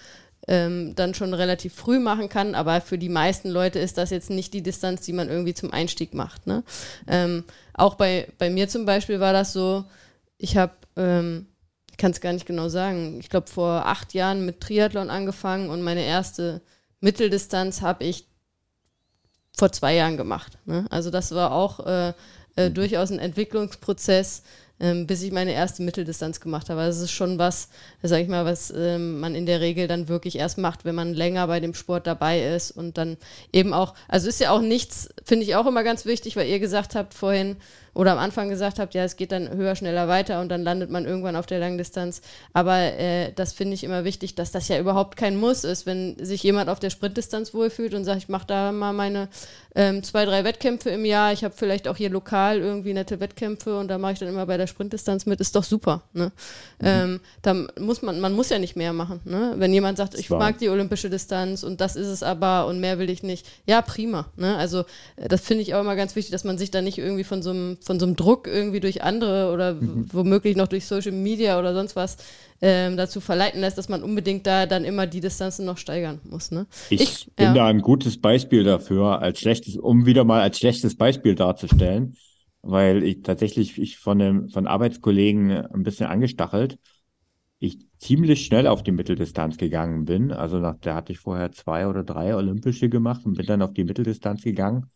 [0.49, 2.55] ähm, dann schon relativ früh machen kann.
[2.55, 5.73] Aber für die meisten Leute ist das jetzt nicht die Distanz, die man irgendwie zum
[5.73, 6.47] Einstieg macht.
[6.47, 6.65] Ne?
[7.07, 7.45] Ähm,
[7.75, 9.85] auch bei, bei mir zum Beispiel war das so,
[10.39, 11.47] ich habe, ähm,
[11.91, 15.69] ich kann es gar nicht genau sagen, ich glaube vor acht Jahren mit Triathlon angefangen
[15.69, 16.63] und meine erste
[17.01, 18.27] Mitteldistanz habe ich
[19.57, 20.59] vor zwei Jahren gemacht.
[20.65, 20.87] Ne?
[20.91, 22.13] Also das war auch äh,
[22.57, 22.75] äh, mhm.
[22.75, 24.43] durchaus ein Entwicklungsprozess,
[24.81, 26.81] ähm, bis ich meine erste Mitteldistanz gemacht habe.
[26.81, 27.69] Also es ist schon was,
[28.03, 31.15] sage ich mal, was ähm, man in der Regel dann wirklich erst macht, wenn man
[31.15, 33.17] länger bei dem Sport dabei ist und dann
[33.53, 36.61] eben auch, also ist ja auch nichts, finde ich auch immer ganz wichtig, weil ihr
[36.61, 37.57] gesagt habt vorhin,
[37.99, 40.89] oder am Anfang gesagt habt, ja, es geht dann höher, schneller weiter und dann landet
[40.89, 42.23] man irgendwann auf der Langdistanz.
[42.53, 46.15] Aber äh, das finde ich immer wichtig, dass das ja überhaupt kein Muss ist, wenn
[46.25, 49.29] sich jemand auf der Sprintdistanz wohlfühlt und sagt, ich mache da mal meine
[49.75, 51.33] ähm, zwei, drei Wettkämpfe im Jahr.
[51.33, 54.47] Ich habe vielleicht auch hier lokal irgendwie nette Wettkämpfe und da mache ich dann immer
[54.47, 55.41] bei der Sprintdistanz mit.
[55.41, 56.03] Ist doch super.
[56.13, 56.27] Ne?
[56.79, 56.87] Mhm.
[56.87, 59.21] Ähm, da muss man, man muss ja nicht mehr machen.
[59.25, 59.55] Ne?
[59.57, 63.01] Wenn jemand sagt, ich mag die olympische Distanz und das ist es aber und mehr
[63.01, 64.27] will ich nicht, ja, prima.
[64.37, 64.57] Ne?
[64.57, 64.85] Also
[65.17, 67.43] äh, das finde ich auch immer ganz wichtig, dass man sich da nicht irgendwie von
[67.43, 70.07] so einem von so einem Druck irgendwie durch andere oder mhm.
[70.13, 72.19] womöglich noch durch Social Media oder sonst was
[72.61, 76.51] ähm, dazu verleiten lässt, dass man unbedingt da dann immer die Distanzen noch steigern muss.
[76.51, 76.67] Ne?
[76.91, 77.55] Ich, ich bin ja.
[77.55, 82.15] da ein gutes Beispiel dafür, als schlechtes, um wieder mal als schlechtes Beispiel darzustellen,
[82.61, 86.79] weil ich tatsächlich ich von einem, von Arbeitskollegen ein bisschen angestachelt,
[87.59, 90.31] ich ziemlich schnell auf die Mitteldistanz gegangen bin.
[90.31, 93.73] Also nach, da hatte ich vorher zwei oder drei Olympische gemacht und bin dann auf
[93.73, 94.91] die Mitteldistanz gegangen.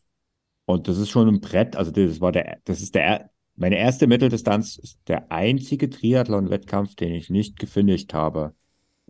[0.65, 1.77] Und das ist schon ein Brett.
[1.77, 7.13] Also das war der, das ist der, meine erste Mitteldistanz ist der einzige Triathlon-Wettkampf, den
[7.13, 8.55] ich nicht gefinisht habe.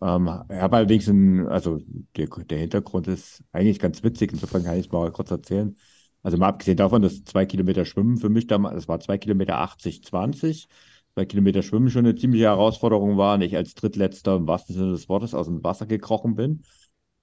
[0.02, 1.80] Ähm, ich habe allerdings ein, also
[2.16, 5.76] der, der Hintergrund ist eigentlich ganz witzig, insofern kann ich es mal kurz erzählen.
[6.22, 9.58] Also mal abgesehen davon, dass zwei Kilometer Schwimmen für mich damals, das war zwei Kilometer
[9.58, 10.68] 80, 20,
[11.14, 14.92] zwei Kilometer Schwimmen schon eine ziemliche Herausforderung war und ich als Drittletzter im wahrsten Sinne
[14.92, 16.62] des Wortes aus dem Wasser gekrochen bin.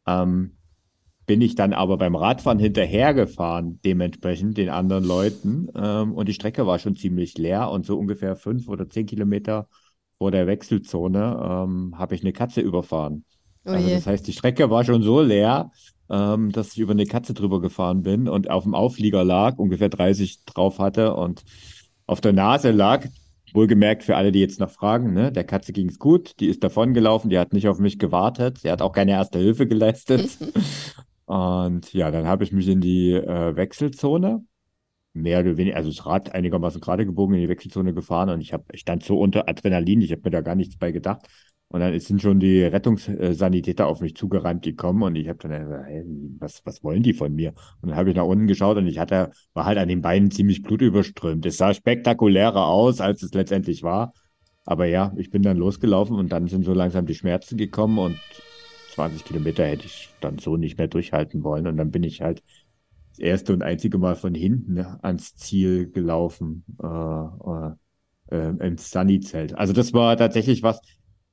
[0.06, 0.58] Ähm,
[1.30, 5.68] bin ich dann aber beim Radfahren hinterhergefahren, dementsprechend den anderen Leuten.
[5.76, 9.68] Ähm, und die Strecke war schon ziemlich leer und so ungefähr fünf oder zehn Kilometer
[10.18, 13.26] vor der Wechselzone ähm, habe ich eine Katze überfahren.
[13.64, 15.70] Oh also das heißt, die Strecke war schon so leer,
[16.10, 19.90] ähm, dass ich über eine Katze drüber gefahren bin und auf dem Auflieger lag, ungefähr
[19.90, 21.44] 30 drauf hatte und
[22.08, 23.06] auf der Nase lag.
[23.54, 25.32] Wohlgemerkt für alle, die jetzt noch fragen, ne?
[25.32, 28.72] Der Katze ging es gut, die ist davongelaufen, die hat nicht auf mich gewartet, sie
[28.72, 30.40] hat auch keine erste Hilfe geleistet.
[31.30, 34.44] Und ja, dann habe ich mich in die äh, Wechselzone,
[35.14, 38.52] mehr oder weniger, also das Rad einigermaßen gerade gebogen in die Wechselzone gefahren und ich
[38.52, 41.28] habe, ich stand so unter Adrenalin, ich habe mir da gar nichts bei gedacht.
[41.68, 45.86] Und dann sind schon die Rettungssanitäter auf mich zugerannt gekommen und ich habe dann gesagt,
[45.86, 46.04] hey,
[46.40, 47.54] was, was wollen die von mir?
[47.82, 50.32] Und dann habe ich nach unten geschaut und ich hatte, war halt an den Beinen
[50.32, 51.46] ziemlich blutüberströmt.
[51.46, 54.14] Es sah spektakulärer aus, als es letztendlich war.
[54.66, 58.18] Aber ja, ich bin dann losgelaufen und dann sind so langsam die Schmerzen gekommen und
[59.00, 61.68] 20 Kilometer hätte ich dann so nicht mehr durchhalten wollen.
[61.68, 62.44] Und dann bin ich halt
[63.12, 67.72] das erste und einzige Mal von hinten ans Ziel gelaufen, äh, äh,
[68.32, 69.58] äh, ins Sunny-Zelt.
[69.58, 70.82] Also das war tatsächlich was,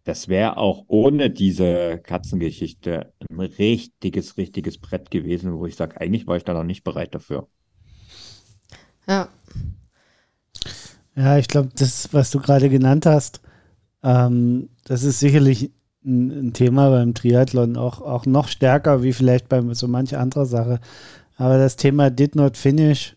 [0.04, 6.28] das wäre auch ohne diese Katzengeschichte ein richtiges, richtiges Brett gewesen, wo ich sage, eigentlich
[6.28, 7.48] war ich da noch nicht bereit dafür.
[9.08, 9.28] Ja.
[11.16, 13.40] Ja, ich glaube, das, was du gerade genannt hast,
[14.04, 15.72] ähm, das ist sicherlich
[16.07, 20.46] ein, ein, Thema beim Triathlon, auch, auch noch stärker wie vielleicht bei so manch anderer
[20.46, 20.80] Sache.
[21.36, 23.16] Aber das Thema Did Not Finish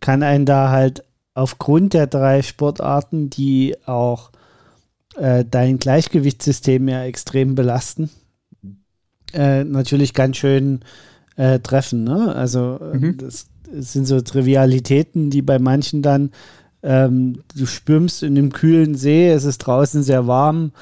[0.00, 1.04] kann einen da halt
[1.34, 4.30] aufgrund der drei Sportarten, die auch
[5.16, 8.10] äh, dein Gleichgewichtssystem ja extrem belasten,
[9.32, 10.80] äh, natürlich ganz schön
[11.36, 12.04] äh, treffen.
[12.04, 12.34] Ne?
[12.34, 13.16] Also mhm.
[13.18, 16.30] das, das sind so Trivialitäten, die bei manchen dann
[16.82, 20.72] ähm, du schwimmst in einem kühlen See, es ist draußen sehr warm,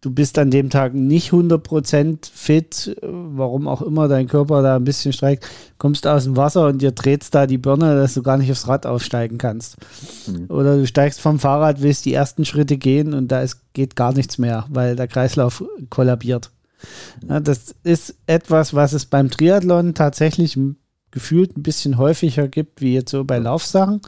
[0.00, 4.84] du bist an dem Tag nicht 100% fit, warum auch immer dein Körper da ein
[4.84, 5.46] bisschen streikt,
[5.78, 8.68] kommst aus dem Wasser und dir dreht da die Birne, dass du gar nicht aufs
[8.68, 9.76] Rad aufsteigen kannst.
[10.26, 10.46] Mhm.
[10.48, 14.12] Oder du steigst vom Fahrrad, willst die ersten Schritte gehen und da ist, geht gar
[14.12, 16.50] nichts mehr, weil der Kreislauf kollabiert.
[17.28, 20.56] Ja, das ist etwas, was es beim Triathlon tatsächlich
[21.10, 24.00] gefühlt ein bisschen häufiger gibt, wie jetzt so bei Laufsachen,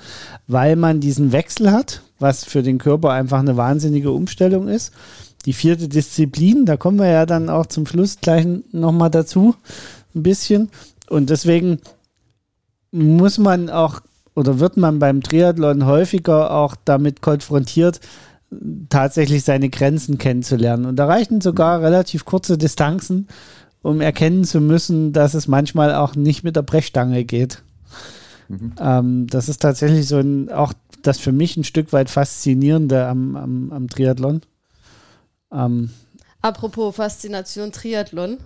[0.47, 4.93] weil man diesen Wechsel hat, was für den Körper einfach eine wahnsinnige Umstellung ist.
[5.47, 9.55] Die vierte Disziplin, da kommen wir ja dann auch zum Schluss gleich nochmal dazu,
[10.15, 10.71] ein bisschen.
[11.09, 11.81] Und deswegen
[12.93, 14.01] muss man auch
[14.35, 18.01] oder wird man beim Triathlon häufiger auch damit konfrontiert,
[18.89, 20.87] tatsächlich seine Grenzen kennenzulernen.
[20.87, 23.29] Und da reichen sogar relativ kurze Distanzen,
[23.83, 27.63] um erkennen zu müssen, dass es manchmal auch nicht mit der Brechstange geht.
[28.49, 28.73] Mhm.
[28.81, 30.73] Ähm, das ist tatsächlich so ein, auch
[31.03, 34.43] das für mich ein Stück weit faszinierende am, am, am Triathlon.
[35.53, 35.91] Ähm,
[36.43, 38.39] Apropos Faszination Triathlon.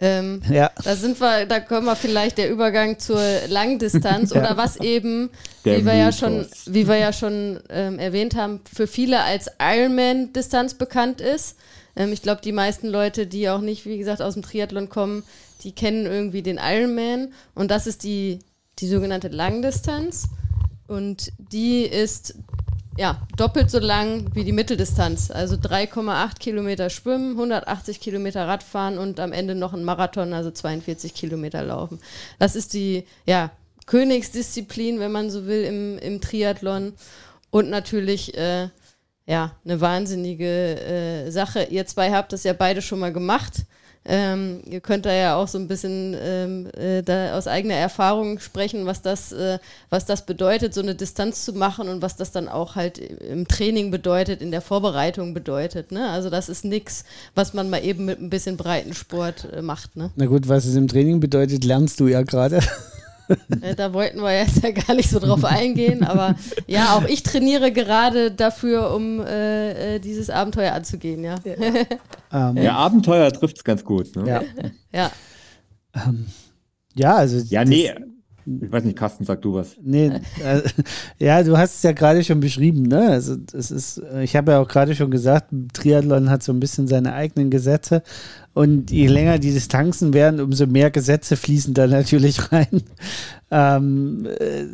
[0.00, 0.70] Ähm, ja.
[0.82, 4.40] Da sind wir, da kommen wir vielleicht der Übergang zur Langdistanz ja.
[4.40, 5.30] oder was eben,
[5.62, 10.74] wie wir, ja schon, wie wir ja schon ähm, erwähnt haben, für viele als Ironman-Distanz
[10.74, 11.56] bekannt ist.
[11.94, 15.22] Ähm, ich glaube, die meisten Leute, die auch nicht, wie gesagt, aus dem Triathlon kommen,
[15.62, 18.40] die kennen irgendwie den Ironman und das ist die,
[18.80, 20.28] die sogenannte Langdistanz
[20.88, 22.34] und die ist
[22.96, 25.30] ja, doppelt so lang wie die Mitteldistanz.
[25.30, 31.14] Also 3,8 Kilometer schwimmen, 180 Kilometer Radfahren und am Ende noch ein Marathon, also 42
[31.14, 32.00] Kilometer laufen.
[32.38, 33.50] Das ist die ja,
[33.86, 36.94] Königsdisziplin, wenn man so will, im, im Triathlon.
[37.50, 38.68] Und natürlich äh,
[39.26, 41.64] ja, eine wahnsinnige äh, Sache.
[41.64, 43.64] Ihr zwei habt das ja beide schon mal gemacht.
[44.04, 48.40] Ähm, ihr könnt da ja auch so ein bisschen ähm, äh, da aus eigener Erfahrung
[48.40, 49.58] sprechen, was das, äh,
[49.90, 53.46] was das bedeutet, so eine Distanz zu machen und was das dann auch halt im
[53.46, 55.92] Training bedeutet, in der Vorbereitung bedeutet.
[55.92, 56.08] Ne?
[56.10, 57.04] Also das ist nichts,
[57.36, 59.96] was man mal eben mit ein bisschen Breitensport äh, macht.
[59.96, 60.10] Ne?
[60.16, 62.60] Na gut, was es im Training bedeutet, lernst du ja gerade.
[63.60, 66.34] Äh, da wollten wir jetzt ja gar nicht so drauf eingehen, aber
[66.66, 71.36] ja, auch ich trainiere gerade dafür, um äh, äh dieses Abenteuer anzugehen, ja.
[71.44, 74.14] Ja, um, ja Abenteuer trifft es ganz gut.
[74.16, 74.28] Ne?
[74.28, 74.42] Ja.
[74.92, 75.10] ja.
[76.06, 76.26] Um,
[76.94, 77.38] ja, also.
[77.48, 77.92] Ja, nee.
[78.44, 79.76] Ich weiß nicht, Carsten, sag du was.
[79.80, 80.10] Nee,
[80.42, 80.62] äh,
[81.18, 83.10] ja, du hast es ja gerade schon beschrieben, ne?
[83.10, 86.88] Also es ist, ich habe ja auch gerade schon gesagt, Triathlon hat so ein bisschen
[86.88, 88.02] seine eigenen Gesetze
[88.54, 92.82] und je länger die Distanzen werden, umso mehr Gesetze fließen da natürlich rein.
[93.50, 94.64] Ähm, äh,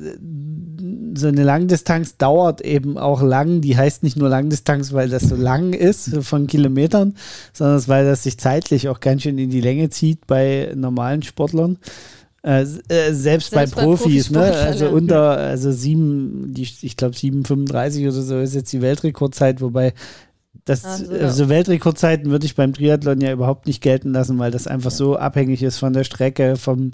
[1.17, 3.61] so eine Langdistanz dauert eben auch lang.
[3.61, 7.15] Die heißt nicht nur Langdistanz, weil das so lang ist von Kilometern,
[7.53, 11.79] sondern weil das sich zeitlich auch ganz schön in die Länge zieht bei normalen Sportlern.
[12.43, 14.53] Äh, äh, selbst, selbst, bei, bei Profis, ne?
[14.53, 19.93] Also unter, also sieben, die, ich glaube 7,35 oder so ist jetzt die Weltrekordzeit, wobei
[20.65, 24.67] Das, also, also Weltrekordzeiten würde ich beim Triathlon ja überhaupt nicht gelten lassen, weil das
[24.67, 26.93] einfach so abhängig ist von der Strecke, vom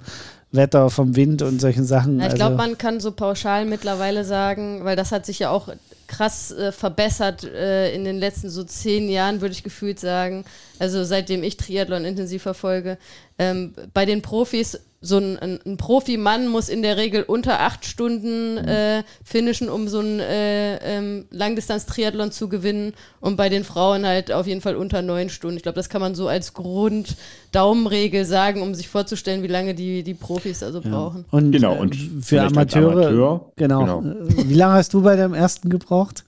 [0.51, 2.19] Wetter, vom Wind und solchen Sachen.
[2.19, 5.49] Ja, ich glaube, also man kann so pauschal mittlerweile sagen, weil das hat sich ja
[5.49, 5.69] auch
[6.07, 10.45] krass äh, verbessert äh, in den letzten so zehn Jahren, würde ich gefühlt sagen.
[10.79, 12.97] Also seitdem ich Triathlon intensiv verfolge.
[13.37, 17.85] Ähm, bei den Profis so ein, ein, ein Profimann muss in der Regel unter acht
[17.85, 18.67] Stunden mhm.
[18.67, 22.93] äh, finishen, um so ein äh, ähm, Langdistanz-Triathlon zu gewinnen.
[23.19, 25.57] Und bei den Frauen halt auf jeden Fall unter neun Stunden.
[25.57, 30.03] Ich glaube, das kann man so als Grund-Daumenregel sagen, um sich vorzustellen, wie lange die,
[30.03, 30.89] die Profis also ja.
[30.89, 31.25] brauchen.
[31.31, 34.01] Und, genau, äh, und für Amateure, Amateur, genau.
[34.01, 34.03] genau.
[34.03, 36.24] Wie lange hast du bei deinem ersten gebraucht?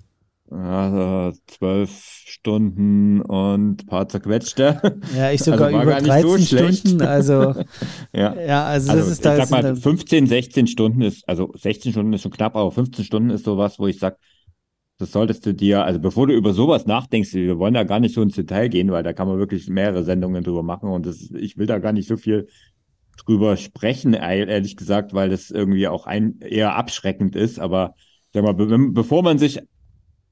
[0.50, 1.92] Also zwölf
[2.26, 5.00] Stunden und ein paar zerquetschte.
[5.16, 6.38] Ja, ich sogar also über 13 so
[6.72, 7.02] Stunden.
[7.02, 7.34] Also,
[8.14, 8.34] ja.
[8.36, 9.38] ja, also, also das ist da.
[9.38, 13.04] Ich sag mal, 15, 16 Stunden ist, also 16 Stunden ist schon knapp, aber 15
[13.04, 14.18] Stunden ist sowas, wo ich sag,
[15.00, 18.16] das solltest du dir, also bevor du über sowas nachdenkst, wir wollen da gar nicht
[18.16, 21.30] so ins Detail gehen, weil da kann man wirklich mehrere Sendungen drüber machen und das,
[21.38, 22.48] ich will da gar nicht so viel
[23.26, 27.96] drüber sprechen, ehrlich gesagt, weil das irgendwie auch ein, eher abschreckend ist, aber
[28.34, 29.60] sag mal, be bevor man sich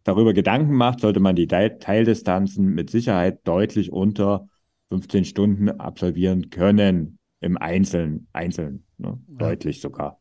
[0.05, 4.47] darüber Gedanken macht, sollte man die Teildistanzen mit Sicherheit deutlich unter
[4.87, 9.19] 15 Stunden absolvieren können im Einzelnen, einzeln, ne?
[9.27, 9.35] ja.
[9.37, 10.19] deutlich sogar.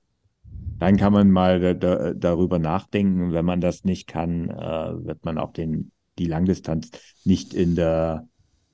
[0.79, 3.33] Dann kann man mal da, da, darüber nachdenken.
[3.33, 6.91] Wenn man das nicht kann, äh, wird man auch den, die Langdistanz
[7.25, 8.27] nicht in der,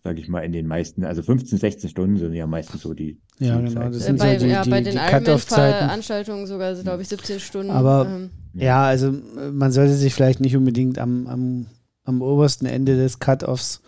[0.03, 3.21] sag ich mal, in den meisten, also 15, 16 Stunden sind ja meistens so die.
[3.39, 3.89] Ja, genau.
[3.91, 7.71] Das sind bei, so die, ja, die, bei den Ironman-Veranstaltungen sogar, glaube ich, 17 Stunden.
[7.71, 9.15] Aber ähm, ja, also
[9.53, 11.67] man sollte sich vielleicht nicht unbedingt am, am,
[12.05, 13.83] am obersten Ende des Cut-Offs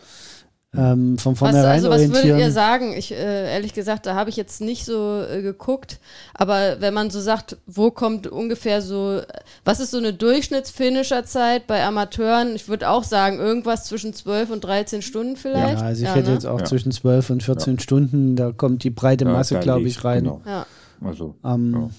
[0.75, 2.25] ähm, von vornherein was, also, was orientieren.
[2.25, 2.95] Würdet ihr sagen?
[2.97, 6.01] Ich, äh, ehrlich gesagt, da habe ich jetzt nicht so äh, geguckt,
[6.33, 9.21] aber wenn man so sagt, wo kommt ungefähr so,
[9.65, 12.55] was ist so eine Durchschnittsfinisherzeit bei Amateuren?
[12.55, 15.79] Ich würde auch sagen, irgendwas zwischen 12 und 13 Stunden vielleicht.
[15.79, 16.35] Ja, also ich ja, hätte ne?
[16.35, 16.65] jetzt auch ja.
[16.65, 17.81] zwischen 12 und 14 ja.
[17.81, 20.25] Stunden, da kommt die breite Masse, glaube ich, rein.
[20.25, 20.41] Genau.
[20.47, 20.67] Ja.
[21.03, 21.91] Also, ähm,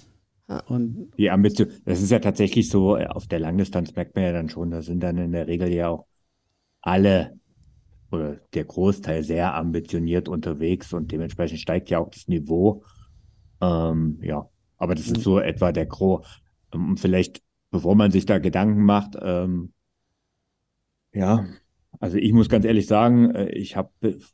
[0.68, 4.34] und die Ambition, das ist ja tatsächlich so, äh, auf der Langdistanz merkt man ja
[4.34, 6.06] dann schon, da sind dann in der Regel ja auch
[6.82, 7.40] alle
[8.14, 12.84] oder der Großteil sehr ambitioniert unterwegs und dementsprechend steigt ja auch das Niveau.
[13.62, 14.48] Ähm, ja,
[14.78, 16.42] aber das ist so etwa der Gros.
[16.74, 17.42] Ähm, vielleicht,
[17.72, 19.74] bevor man sich da Gedanken macht, ähm,
[21.14, 21.46] ja,
[22.00, 23.94] also ich muss ganz ehrlich sagen, äh, ich hab,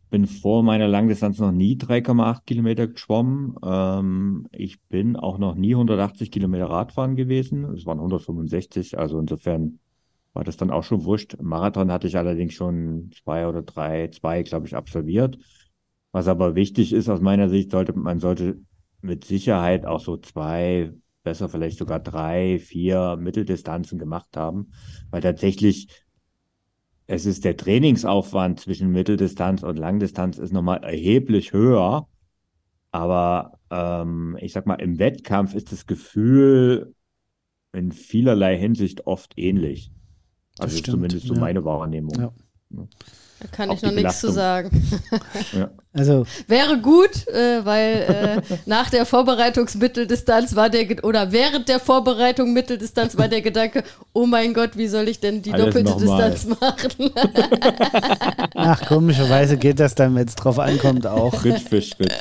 [0.10, 3.56] bin vor meiner Langdistanz noch nie 3,8 Kilometer geschwommen.
[3.64, 7.66] Ähm, ich bin auch noch nie 180 Kilometer Radfahren gewesen.
[7.76, 9.80] Es waren 165, also insofern
[10.34, 11.38] war das dann auch schon wurscht.
[11.42, 15.38] Marathon hatte ich allerdings schon zwei oder drei, zwei, glaube ich, absolviert.
[16.12, 18.60] Was aber wichtig ist aus meiner Sicht, sollte man sollte
[19.02, 24.72] mit Sicherheit auch so zwei, besser vielleicht sogar drei, vier Mitteldistanzen gemacht haben,
[25.12, 25.88] weil tatsächlich
[27.12, 32.08] es ist der Trainingsaufwand zwischen Mitteldistanz und Langdistanz ist nochmal erheblich höher.
[32.92, 36.94] Aber ähm, ich sag mal, im Wettkampf ist das Gefühl
[37.74, 39.92] in vielerlei Hinsicht oft ähnlich.
[40.60, 41.39] Also stimmt, zumindest so ja.
[41.39, 42.14] meine Wahrnehmung.
[42.20, 42.32] Ja.
[43.39, 44.70] Da kann auch ich noch nichts zu sagen.
[45.53, 45.70] ja.
[45.93, 52.51] Also wäre gut, äh, weil äh, nach der Vorbereitungsmitteldistanz war der oder während der Vorbereitung
[52.51, 53.84] Mitteldistanz war der Gedanke,
[54.14, 57.12] oh mein Gott, wie soll ich denn die Alles doppelte Distanz machen?
[58.55, 61.39] Ach, komischerweise geht das dann, wenn es drauf ankommt, auch.
[61.39, 62.14] Schritt für Schritt.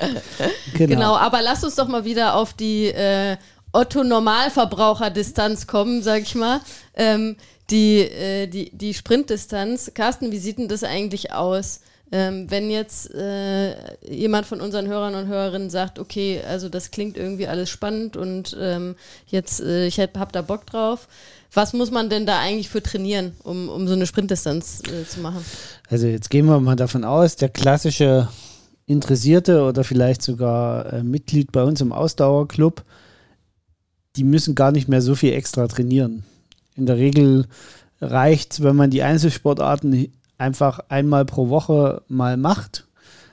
[0.75, 0.95] Genau.
[0.95, 1.17] genau.
[1.17, 3.37] aber lass uns doch mal wieder auf die äh,
[3.73, 6.61] Otto-Normalverbraucher-Distanz kommen, sag ich mal.
[6.95, 7.37] Ähm,
[7.71, 9.93] die, äh, die, die Sprintdistanz.
[9.95, 11.81] Carsten, wie sieht denn das eigentlich aus?
[12.11, 13.75] Ähm, wenn jetzt äh,
[14.11, 18.57] jemand von unseren Hörern und Hörerinnen sagt, okay, also das klingt irgendwie alles spannend und
[18.59, 18.97] ähm,
[19.27, 21.07] jetzt, äh, ich hab, da Bock drauf,
[21.53, 25.21] was muss man denn da eigentlich für trainieren, um, um so eine Sprintdistanz äh, zu
[25.21, 25.45] machen?
[25.91, 28.29] Also jetzt gehen wir mal davon aus, der klassische
[28.87, 32.85] Interessierte oder vielleicht sogar äh, Mitglied bei uns im Ausdauerclub,
[34.17, 36.25] die müssen gar nicht mehr so viel extra trainieren.
[36.79, 37.47] In der Regel
[38.01, 42.87] reicht es, wenn man die Einzelsportarten einfach einmal pro Woche mal macht.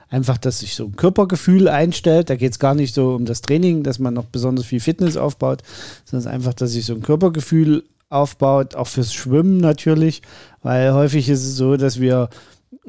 [0.10, 2.30] Einfach, dass sich so ein Körpergefühl einstellt.
[2.30, 5.18] Da geht es gar nicht so um das Training, dass man noch besonders viel Fitness
[5.18, 5.62] aufbaut,
[6.06, 10.22] sondern einfach, dass sich so ein Körpergefühl aufbaut, auch fürs Schwimmen natürlich,
[10.62, 12.30] weil häufig ist es so, dass wir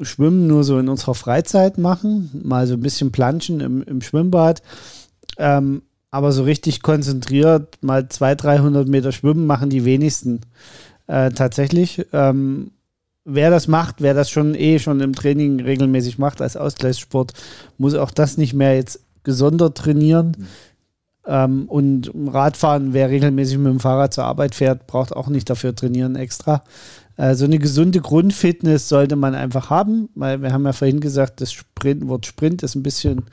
[0.01, 4.61] Schwimmen nur so in unserer Freizeit machen, mal so ein bisschen planschen im, im Schwimmbad.
[5.37, 5.81] Ähm,
[6.17, 10.41] aber so richtig konzentriert mal 200, 300 Meter schwimmen machen die wenigsten
[11.05, 12.07] äh, tatsächlich.
[12.11, 12.71] Ähm,
[13.23, 17.33] wer das macht, wer das schon eh schon im Training regelmäßig macht als Ausgleichssport,
[17.77, 20.35] muss auch das nicht mehr jetzt gesondert trainieren.
[20.39, 20.47] Mhm.
[21.27, 25.75] Ähm, und Radfahren, wer regelmäßig mit dem Fahrrad zur Arbeit fährt, braucht auch nicht dafür
[25.75, 26.63] trainieren extra.
[27.17, 31.41] Äh, so eine gesunde Grundfitness sollte man einfach haben, weil wir haben ja vorhin gesagt,
[31.41, 33.25] das Sprint, Wort Sprint ist ein bisschen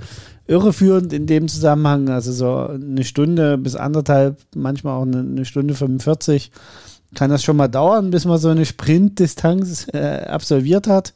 [0.47, 2.09] irreführend in dem Zusammenhang.
[2.09, 6.51] Also so eine Stunde bis anderthalb, manchmal auch eine, eine Stunde 45
[7.15, 11.15] kann das schon mal dauern, bis man so eine Sprintdistanz äh, absolviert hat.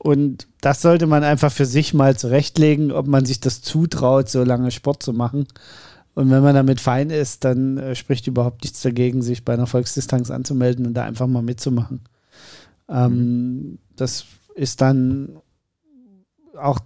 [0.00, 4.42] Und das sollte man einfach für sich mal zurechtlegen, ob man sich das zutraut, so
[4.42, 5.46] lange Sport zu machen.
[6.14, 9.68] Und wenn man damit fein ist, dann äh, spricht überhaupt nichts dagegen, sich bei einer
[9.68, 12.00] Volksdistanz anzumelden und da einfach mal mitzumachen.
[12.88, 13.78] Ähm, mhm.
[13.96, 14.24] Das
[14.54, 15.36] ist dann
[16.58, 16.80] auch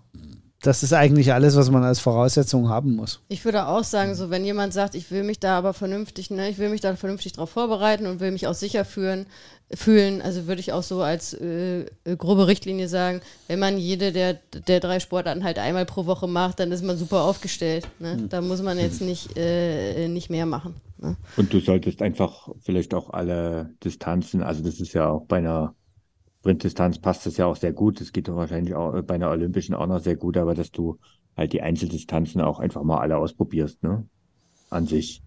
[0.66, 3.20] das ist eigentlich alles, was man als Voraussetzung haben muss.
[3.28, 6.48] Ich würde auch sagen, so wenn jemand sagt, ich will mich da aber vernünftig, ne,
[6.48, 9.26] ich will mich da vernünftig darauf vorbereiten und will mich auch sicher fühlen,
[9.72, 14.12] fühlen, also würde ich auch so als äh, äh, grobe Richtlinie sagen, wenn man jede
[14.12, 14.34] der,
[14.66, 17.86] der drei Sportarten halt einmal pro Woche macht, dann ist man super aufgestellt.
[17.98, 18.16] Ne?
[18.16, 18.28] Mhm.
[18.28, 20.74] Da muss man jetzt nicht, äh, nicht mehr machen.
[20.98, 21.16] Ne?
[21.36, 25.74] Und du solltest einfach vielleicht auch alle Distanzen, also das ist ja auch bei einer
[26.46, 28.00] Sprintdistanz passt das ja auch sehr gut.
[28.00, 30.96] Das geht doch wahrscheinlich auch bei einer Olympischen auch noch sehr gut, aber dass du
[31.36, 34.04] halt die Einzeldistanzen auch einfach mal alle ausprobierst, ne?
[34.70, 35.22] An sich.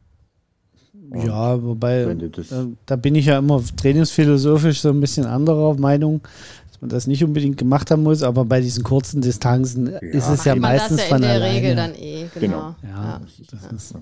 [1.09, 6.21] Und ja, wobei, da, da, bin ich ja immer trainingsphilosophisch so ein bisschen anderer Meinung,
[6.69, 9.97] dass man das nicht unbedingt gemacht haben muss, aber bei diesen kurzen Distanzen ja.
[9.99, 12.75] ist es ja meistens von der Regel dann eh, genau.
[12.81, 12.93] genau.
[12.95, 13.21] Ja, ja.
[13.51, 14.01] Das ist, ja.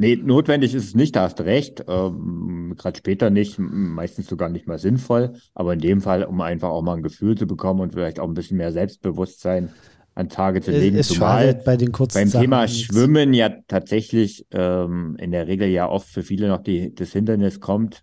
[0.00, 1.84] Nee, notwendig ist es nicht, da hast du recht.
[1.86, 5.34] Ähm, Gerade später nicht, meistens sogar nicht mal sinnvoll.
[5.52, 8.26] Aber in dem Fall, um einfach auch mal ein Gefühl zu bekommen und vielleicht auch
[8.26, 9.68] ein bisschen mehr Selbstbewusstsein
[10.14, 10.96] an Tage zu legen.
[10.96, 15.46] Es, es zumal bei den kurzen beim Sachen Thema Schwimmen ja tatsächlich ähm, in der
[15.48, 18.02] Regel ja oft für viele noch die, das Hindernis kommt,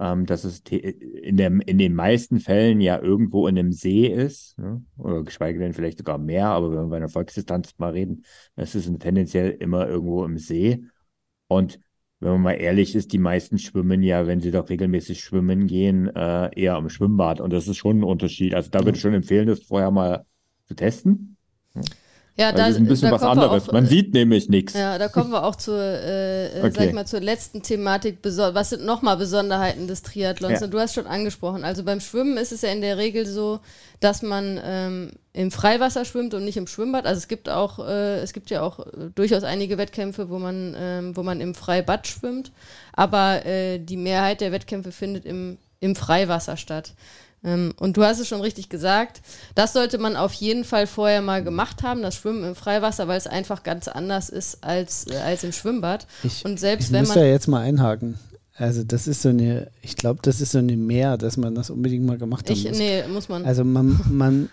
[0.00, 4.58] ähm, dass es in, dem, in den meisten Fällen ja irgendwo in einem See ist,
[4.58, 4.82] ne?
[4.98, 8.24] oder geschweige denn vielleicht sogar mehr, aber wenn wir bei einer Volksdistanz mal reden,
[8.56, 10.82] es ist tendenziell immer irgendwo im See.
[11.48, 11.80] Und
[12.20, 16.08] wenn man mal ehrlich ist, die meisten schwimmen ja, wenn sie doch regelmäßig schwimmen gehen,
[16.14, 17.40] äh, eher am Schwimmbad.
[17.40, 18.54] Und das ist schon ein Unterschied.
[18.54, 20.24] Also da würde ich schon empfehlen, das vorher mal
[20.64, 21.36] zu testen.
[22.38, 23.68] Ja, da, das ist ein bisschen was anderes.
[23.68, 24.74] Auch, Man sieht nämlich nichts.
[24.74, 26.72] Ja, da kommen wir auch zur, äh, äh okay.
[26.74, 28.18] sag ich mal, zur letzten Thematik.
[28.22, 30.60] Was sind nochmal Besonderheiten des Triathlons?
[30.60, 30.66] Ja.
[30.66, 31.64] Du hast schon angesprochen.
[31.64, 33.60] Also beim Schwimmen ist es ja in der Regel so,
[34.00, 37.06] dass man ähm, im Freiwasser schwimmt und nicht im Schwimmbad.
[37.06, 40.76] Also es gibt auch, äh, es gibt ja auch äh, durchaus einige Wettkämpfe, wo man,
[40.78, 42.52] ähm, wo man im Freibad schwimmt.
[42.92, 46.92] Aber äh, die Mehrheit der Wettkämpfe findet im, im Freiwasser statt.
[47.46, 49.22] Ähm, und du hast es schon richtig gesagt,
[49.54, 53.16] das sollte man auf jeden Fall vorher mal gemacht haben, das Schwimmen im Freiwasser, weil
[53.16, 56.08] es einfach ganz anders ist als, äh, als im Schwimmbad.
[56.24, 57.18] Ich, und selbst ich wenn muss man.
[57.18, 58.18] ja jetzt mal einhaken.
[58.54, 61.70] Also das ist so eine, ich glaube, das ist so eine Mehr, dass man das
[61.70, 62.78] unbedingt mal gemacht haben ich, muss.
[62.78, 63.44] Nee, muss man.
[63.44, 64.48] Also man, man,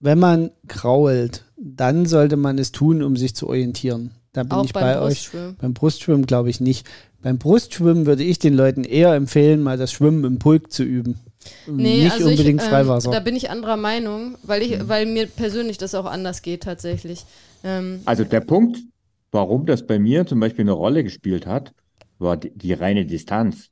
[0.00, 4.10] wenn man krault, dann sollte man es tun, um sich zu orientieren.
[4.32, 5.30] Da bin Auch ich bei euch.
[5.60, 6.86] Beim Brustschwimmen glaube ich nicht.
[7.22, 11.20] Beim Brustschwimmen würde ich den Leuten eher empfehlen, mal das Schwimmen im Pulk zu üben.
[11.66, 13.10] Nee, nicht also unbedingt ich, ähm, Freiwasser.
[13.10, 14.88] Da bin ich anderer Meinung, weil, ich, mhm.
[14.88, 17.24] weil mir persönlich das auch anders geht tatsächlich.
[17.62, 18.78] Ähm, also der Punkt,
[19.32, 21.72] warum das bei mir zum Beispiel eine Rolle gespielt hat,
[22.18, 23.70] war die, die reine Distanz.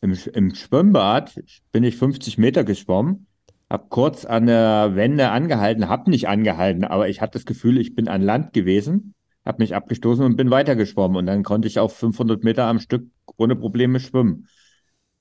[0.00, 3.26] Im, Im, Schwimmbad bin ich 50 Meter geschwommen,
[3.70, 7.94] habe kurz an der Wende angehalten, habe nicht angehalten, aber ich hatte das Gefühl, ich
[7.94, 9.14] bin an Land gewesen,
[9.44, 13.06] habe mich abgestoßen und bin weitergeschwommen und dann konnte ich auf 500 Meter am Stück
[13.36, 14.48] ohne Probleme schwimmen.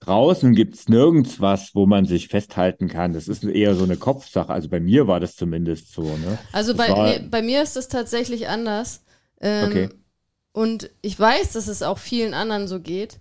[0.02, 3.14] Draußen gibt es nirgends was, wo man sich festhalten kann.
[3.14, 4.52] Das ist eher so eine Kopfsache.
[4.52, 6.02] Also bei mir war das zumindest so.
[6.02, 6.40] Ne?
[6.52, 9.04] Also bei, war, nee, bei mir ist es tatsächlich anders.
[9.40, 9.90] Ähm, okay.
[10.54, 13.20] Und ich weiß, dass es auch vielen anderen so geht.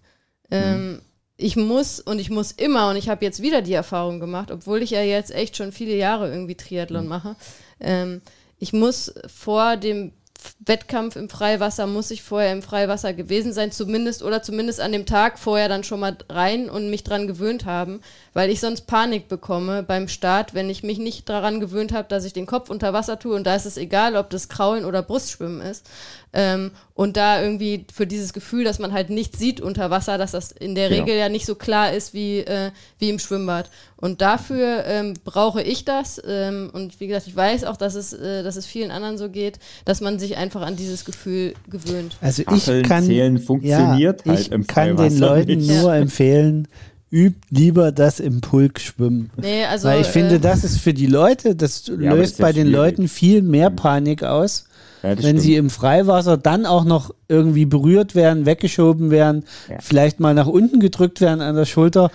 [0.50, 1.02] Ähm, mhm.
[1.36, 4.82] Ich muss und ich muss immer, und ich habe jetzt wieder die Erfahrung gemacht, obwohl
[4.82, 7.08] ich ja jetzt echt schon viele Jahre irgendwie Triathlon mhm.
[7.08, 7.36] mache.
[7.78, 8.22] Ähm,
[8.58, 10.12] ich muss vor dem
[10.60, 15.06] Wettkampf im Freiwasser muss ich vorher im Freiwasser gewesen sein, zumindest oder zumindest an dem
[15.06, 18.00] Tag vorher dann schon mal rein und mich dran gewöhnt haben,
[18.34, 22.24] weil ich sonst Panik bekomme beim Start, wenn ich mich nicht daran gewöhnt habe, dass
[22.24, 25.02] ich den Kopf unter Wasser tue und da ist es egal, ob das Kraulen oder
[25.02, 25.88] Brustschwimmen ist.
[26.32, 30.32] Ähm, und da irgendwie für dieses Gefühl, dass man halt nichts sieht unter Wasser, dass
[30.32, 31.02] das in der genau.
[31.02, 33.70] Regel ja nicht so klar ist wie, äh, wie im Schwimmbad.
[33.96, 36.22] Und dafür ähm, brauche ich das.
[36.24, 39.28] Ähm, und wie gesagt, ich weiß auch, dass es, äh, dass es vielen anderen so
[39.28, 42.16] geht, dass man sich einfach an dieses Gefühl gewöhnt.
[42.20, 43.04] Also ich kann,
[43.38, 45.68] funktioniert ja, halt ich kann den Leuten nicht.
[45.68, 46.68] nur empfehlen,
[47.10, 49.30] übt lieber das im Pulk schwimmen.
[49.36, 52.52] Nee, also, Weil ich äh, finde, das ist für die Leute, das ja, löst bei
[52.52, 52.76] den schwierig.
[52.76, 54.66] Leuten viel mehr Panik aus
[55.02, 55.40] ja, wenn stimmt.
[55.40, 59.76] sie im Freiwasser dann auch noch irgendwie berührt werden, weggeschoben werden, ja.
[59.80, 62.10] vielleicht mal nach unten gedrückt werden an der Schulter,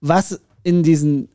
[0.00, 1.28] was in diesen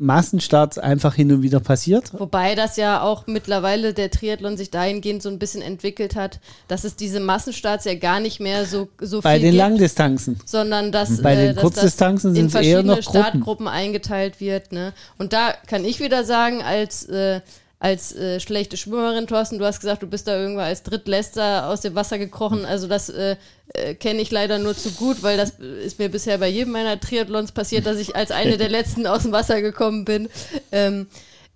[0.00, 2.18] Massenstarts einfach hin und wieder passiert.
[2.18, 6.84] Wobei das ja auch mittlerweile der Triathlon sich dahingehend so ein bisschen entwickelt hat, dass
[6.84, 10.40] es diese Massenstarts ja gar nicht mehr so, so Bei viel den gibt, Langdistanzen.
[10.46, 13.20] sondern dass, Bei äh, den dass Kurzdistanzen das in es eher verschiedene noch Gruppen.
[13.20, 14.72] Startgruppen eingeteilt wird.
[14.72, 14.94] Ne?
[15.18, 17.42] Und da kann ich wieder sagen, als äh,
[17.80, 21.80] als äh, schlechte Schwimmerin, Thorsten, du hast gesagt, du bist da irgendwo als Drittläster aus
[21.80, 22.66] dem Wasser gekrochen.
[22.66, 23.36] Also das äh,
[23.72, 27.00] äh, kenne ich leider nur zu gut, weil das ist mir bisher bei jedem meiner
[27.00, 30.28] Triathlons passiert, dass ich als eine der letzten aus dem Wasser gekommen bin.
[30.72, 31.06] Ähm,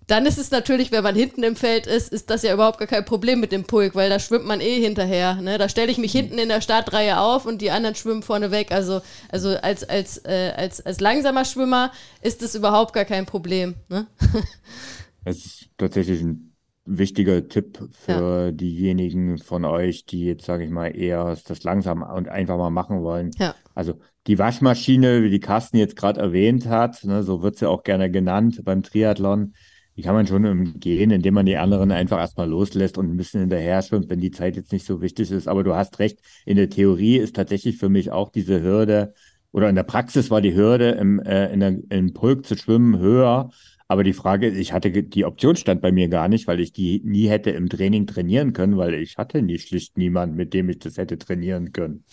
[0.07, 2.87] dann ist es natürlich, wenn man hinten im Feld ist, ist das ja überhaupt gar
[2.87, 5.35] kein Problem mit dem Pulk, weil da schwimmt man eh hinterher.
[5.35, 5.59] Ne?
[5.59, 8.71] Da stelle ich mich hinten in der Startreihe auf und die anderen schwimmen vorne weg.
[8.71, 9.01] Also,
[9.31, 13.75] also als, als, äh, als, als langsamer Schwimmer ist das überhaupt gar kein Problem.
[13.89, 14.07] Ne?
[15.25, 16.55] Es ist tatsächlich ein
[16.85, 22.29] wichtiger Tipp für diejenigen von euch, die jetzt, sage ich mal, eher das langsam und
[22.29, 23.31] einfach mal machen wollen.
[23.37, 23.55] Ja.
[23.73, 27.83] Also die Waschmaschine, wie die Carsten jetzt gerade erwähnt hat, ne, so wird sie auch
[27.83, 29.53] gerne genannt beim Triathlon,
[29.97, 33.39] die kann man schon umgehen, indem man die anderen einfach erstmal loslässt und ein bisschen
[33.39, 35.47] hinterher schwimmt, wenn die Zeit jetzt nicht so wichtig ist.
[35.47, 39.13] Aber du hast recht, in der Theorie ist tatsächlich für mich auch diese Hürde,
[39.55, 42.99] oder in der Praxis war die Hürde, im, äh, in der, im Pulk zu schwimmen
[42.99, 43.51] höher.
[43.87, 47.01] Aber die Frage, ich hatte die Option stand bei mir gar nicht, weil ich die
[47.05, 50.79] nie hätte im Training trainieren können, weil ich hatte nie schlicht niemand, mit dem ich
[50.79, 52.03] das hätte trainieren können.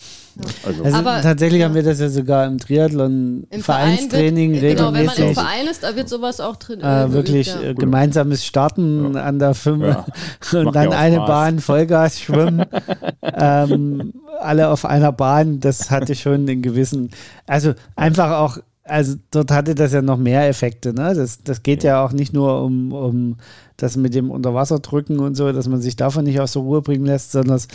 [0.63, 1.65] Also, Also Aber- tatsächlich ja.
[1.67, 5.33] haben wir das ja sogar im Triathlon Im Verein Vereinstraining wird, Genau, wenn man im.
[5.33, 6.79] Verein ist, da wird sowas auch drin.
[6.81, 7.61] äh, wirklich ja.
[7.61, 10.05] äh, gemeinsames Starten an der Firma Ja.
[10.59, 11.27] und Macht dann ja eine Spaß.
[11.27, 12.65] Bahn Vollgas schwimmen.
[13.23, 17.09] ähm, alle auf einer Bahn, das hatte schon einen gewissen,
[17.47, 20.93] also einfach auch, also dort hatte das ja noch mehr Effekte.
[20.93, 21.13] Ne?
[21.13, 22.03] Das, das geht ja.
[22.03, 23.37] auch nicht nur um, um
[23.77, 27.05] das mit dem Unterwasserdrücken und so, dass man sich davon nicht aus der Ruhe bringen
[27.05, 27.67] lässt, sondern das,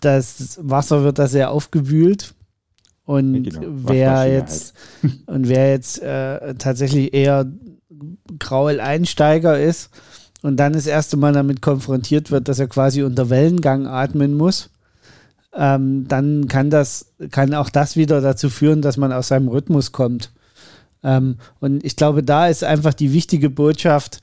[0.00, 2.34] das Wasser wird da sehr aufgewühlt.
[3.04, 4.74] Und Genau, wer Waschmaschine jetzt
[5.26, 7.46] und wer jetzt äh, tatsächlich eher
[8.38, 9.90] Graul-Einsteiger ist
[10.42, 14.70] und dann das erste Mal damit konfrontiert wird, dass er quasi unter Wellengang atmen muss,
[15.54, 19.92] ähm, dann kann das, kann auch das wieder dazu führen, dass man aus seinem Rhythmus
[19.92, 20.32] kommt.
[21.06, 24.18] Ähm, und ich glaube, da ist einfach die wichtige Botschaft,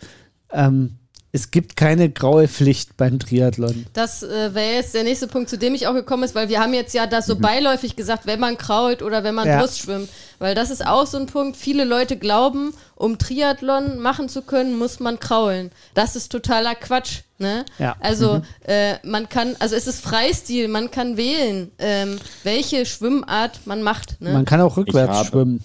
[0.51, 0.97] ähm,
[1.35, 3.87] es gibt keine graue Pflicht beim Triathlon.
[3.93, 6.59] Das äh, wäre jetzt der nächste Punkt, zu dem ich auch gekommen ist, weil wir
[6.59, 9.59] haben jetzt ja das so beiläufig gesagt, wenn man krault oder wenn man Ja.
[9.59, 10.09] Brust schwimmt.
[10.43, 14.77] Weil das ist auch so ein Punkt, viele Leute glauben, um Triathlon machen zu können,
[14.77, 15.71] muss man kraulen.
[15.93, 17.21] Das ist totaler Quatsch.
[17.39, 17.65] Ne?
[17.79, 17.95] Ja.
[17.99, 23.81] Also äh, man kann, also es ist Freistil, man kann wählen, ähm, welche Schwimmart man
[23.81, 24.21] macht.
[24.21, 24.31] Ne?
[24.31, 25.63] Man kann auch rückwärts habe- schwimmen.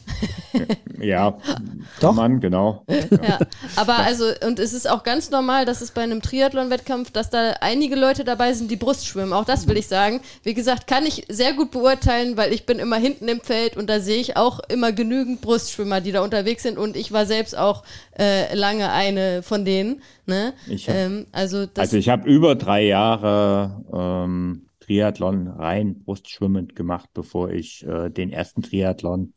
[1.00, 1.30] ja,
[2.00, 2.08] Doch.
[2.08, 2.84] kann man, genau.
[2.88, 3.38] Ja,
[3.76, 7.52] aber also, und es ist auch ganz normal, dass es bei einem Triathlon-Wettkampf, dass da
[7.60, 9.32] einige Leute dabei sind, die Brust schwimmen.
[9.32, 10.20] Auch das will ich sagen.
[10.42, 13.88] Wie gesagt, kann ich sehr gut beurteilen, weil ich bin immer hinten im Feld und
[13.88, 17.56] da sehe ich auch immer genügend Brustschwimmer, die da unterwegs sind und ich war selbst
[17.56, 17.82] auch
[18.18, 20.02] äh, lange eine von denen.
[20.26, 20.54] Ne?
[20.68, 26.74] Ich hab- ähm, also das, Also ich habe über drei Jahre ähm, Triathlon rein brustschwimmend
[26.76, 29.32] gemacht, bevor ich äh, den ersten Triathlon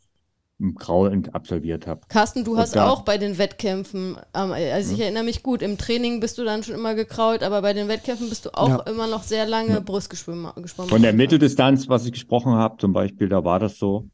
[0.59, 2.01] im Graulend absolviert habe.
[2.07, 5.63] Carsten, du Und hast da- auch bei den Wettkämpfen, ähm, also ich erinnere mich gut,
[5.63, 8.69] im Training bist du dann schon immer gekrault, aber bei den Wettkämpfen bist du auch
[8.69, 8.79] Ja.
[8.81, 10.51] immer noch sehr lange Brust geschwommen.
[10.61, 10.89] geschwommen.
[10.89, 14.07] Von der Mitteldistanz, was ich gesprochen habe, zum Beispiel, da war das so.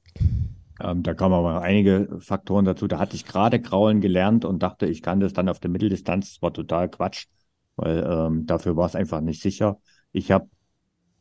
[0.80, 2.88] Ähm, da kamen aber einige Faktoren dazu.
[2.88, 6.34] Da hatte ich gerade Kraulen gelernt und dachte, ich kann das dann auf der Mitteldistanz.
[6.34, 7.26] Das war total Quatsch,
[7.76, 9.78] weil ähm, dafür war es einfach nicht sicher.
[10.12, 10.48] Ich habe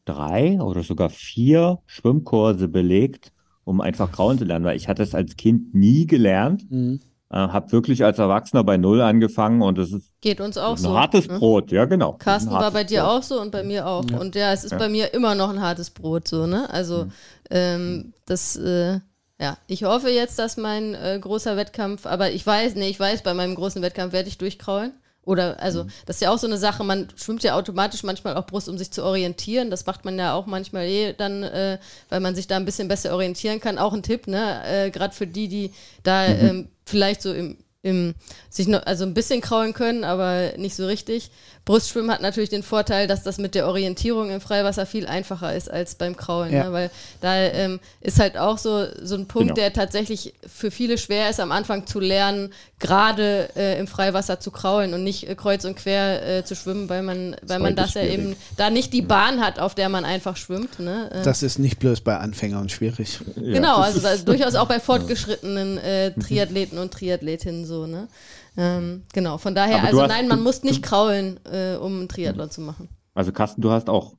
[0.04, 3.32] drei oder sogar vier Schwimmkurse belegt,
[3.64, 6.70] um einfach Kraulen zu lernen, weil ich hatte es als Kind nie gelernt.
[6.70, 7.00] Mhm.
[7.28, 10.76] Äh, habe wirklich als Erwachsener bei Null angefangen und das ist Geht uns auch ein
[10.76, 10.96] so.
[10.96, 11.38] hartes ne?
[11.40, 12.12] Brot, ja genau.
[12.12, 13.10] Carsten war bei dir Brot.
[13.10, 14.04] auch so und bei mir auch.
[14.08, 14.18] Ja.
[14.18, 14.78] Und ja, es ist Ja.
[14.78, 16.70] bei mir immer noch ein hartes Brot, so, ne?
[16.70, 17.08] Also,
[17.50, 19.00] ähm, das, äh,
[19.40, 23.22] ja, ich hoffe jetzt, dass mein äh, großer Wettkampf, aber ich weiß, nee, ich weiß,
[23.22, 24.92] bei meinem großen Wettkampf werde ich durchkraulen.
[25.24, 25.90] Oder, also, Mhm.
[26.06, 28.78] das ist ja auch so eine Sache, man schwimmt ja automatisch manchmal auch Brust, um
[28.78, 29.70] sich zu orientieren.
[29.70, 31.78] Das macht man ja auch manchmal eh dann, äh,
[32.08, 33.76] weil man sich da ein bisschen besser orientieren kann.
[33.78, 34.62] Auch ein Tipp, ne?
[34.64, 35.72] Äh, Gerade für die, die
[36.04, 36.38] da Mhm.
[36.46, 38.14] ähm, vielleicht so im, im,
[38.50, 41.30] sich noch, also ein bisschen kraulen können, aber nicht so richtig.
[41.64, 45.68] Brustschwimmen hat natürlich den Vorteil, dass das mit der Orientierung im Freiwasser viel einfacher ist
[45.70, 46.64] als beim Kraulen, Ja.
[46.64, 46.72] ne?
[46.72, 49.54] weil da ähm, ist halt auch so, so ein Punkt, Genau.
[49.56, 54.50] der tatsächlich für viele schwer ist, am Anfang zu lernen, gerade äh, im Freiwasser zu
[54.52, 57.94] kraulen und nicht äh, kreuz und quer äh, zu schwimmen, weil man, weil man das
[57.94, 58.14] ja schwierig.
[58.18, 60.78] eben da nicht die Bahn hat, auf der man einfach schwimmt.
[60.78, 61.10] Ne?
[61.12, 63.18] Äh, Das ist nicht bloß bei Anfängern schwierig.
[63.36, 68.08] Ja, genau, also da, durchaus auch bei fortgeschrittenen äh, Triathleten und Triathletinnen so, ne?
[68.56, 71.76] Ähm, genau, von daher, Aber also hast- nein, man du- muss nicht du- kraulen, äh,
[71.76, 72.88] um einen Triathlon zu machen.
[73.14, 74.14] Also Carsten, du hast auch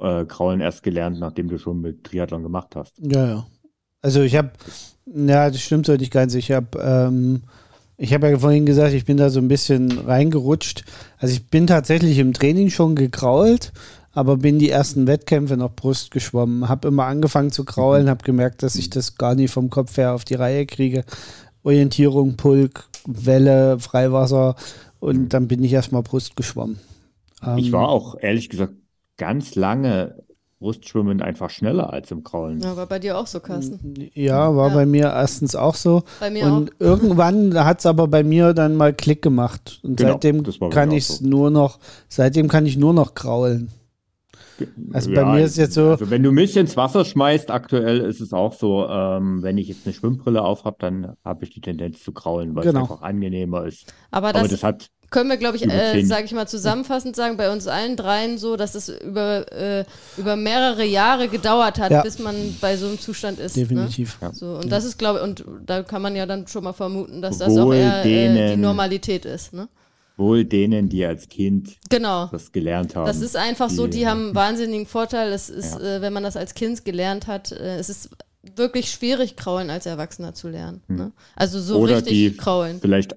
[0.00, 2.94] äh, Kraulen erst gelernt, nachdem du schon mit Triathlon gemacht hast.
[2.98, 3.46] Ja, ja.
[4.02, 4.50] Also ich habe,
[5.06, 6.34] ja, das stimmt so nicht ganz.
[6.34, 7.42] Ich habe ähm,
[7.96, 10.84] Ich habe ja vorhin gesagt, ich bin da so ein bisschen reingerutscht.
[11.18, 13.72] Also ich bin tatsächlich im Training schon gekrault,
[14.12, 16.66] aber bin die ersten Wettkämpfe noch Brust geschwommen.
[16.68, 20.14] Habe immer angefangen zu kraulen, habe gemerkt, dass ich das gar nicht vom Kopf her
[20.14, 21.04] auf die Reihe kriege.
[21.62, 24.56] Orientierung, Pulk, Welle, Freiwasser
[24.98, 26.78] und dann bin ich erstmal Brust geschwommen.
[27.56, 28.74] ich ähm, war auch ehrlich gesagt
[29.16, 30.16] ganz lange
[30.60, 32.60] Brustschwimmen einfach schneller als im Kraulen.
[32.60, 34.10] Ja, war bei dir auch so, Carsten.
[34.12, 34.74] Ja, war ja.
[34.74, 36.02] bei mir erstens auch so.
[36.20, 36.74] Bei mir und auch.
[36.78, 39.80] irgendwann hat es aber bei mir dann mal Klick gemacht.
[39.82, 41.26] Und genau, seitdem kann ich es so.
[41.26, 41.78] nur noch,
[42.08, 43.70] seitdem kann ich nur noch kraulen.
[44.92, 45.90] Also bei mir ist jetzt so.
[45.90, 49.68] Also wenn du mich ins Wasser schmeißt, aktuell ist es auch so, ähm, wenn ich
[49.68, 52.84] jetzt eine Schwimmbrille auf habe, dann habe ich die Tendenz zu kraulen, weil genau.
[52.84, 53.92] es einfach angenehmer ist.
[54.10, 57.36] Aber das, Aber das hat können wir, glaube ich, äh, sage ich mal zusammenfassend sagen,
[57.36, 59.84] bei uns allen dreien so, dass es über, äh,
[60.16, 62.02] über mehrere Jahre gedauert hat, ja.
[62.02, 63.56] bis man bei so einem Zustand ist.
[63.56, 63.64] Ne?
[63.64, 64.20] Definitiv.
[64.20, 64.28] Ne?
[64.28, 64.32] Ja.
[64.34, 64.70] So, und ja.
[64.70, 67.56] das ist, glaube ich, und da kann man ja dann schon mal vermuten, dass das
[67.56, 69.52] auch eher äh, die Normalität ist.
[69.52, 69.68] Ne?
[70.16, 72.26] Wohl denen, die als Kind genau.
[72.26, 73.06] das gelernt haben.
[73.06, 75.32] Das ist einfach die, so, die haben einen wahnsinnigen Vorteil.
[75.32, 78.10] Es ist, äh, wenn man das als Kind gelernt hat, äh, es ist
[78.56, 80.82] wirklich schwierig, Kraulen als Erwachsener zu lernen.
[80.88, 80.96] Hm.
[80.96, 81.12] Ne?
[81.36, 82.80] Also so Oder richtig die kraulen.
[82.80, 83.16] Vielleicht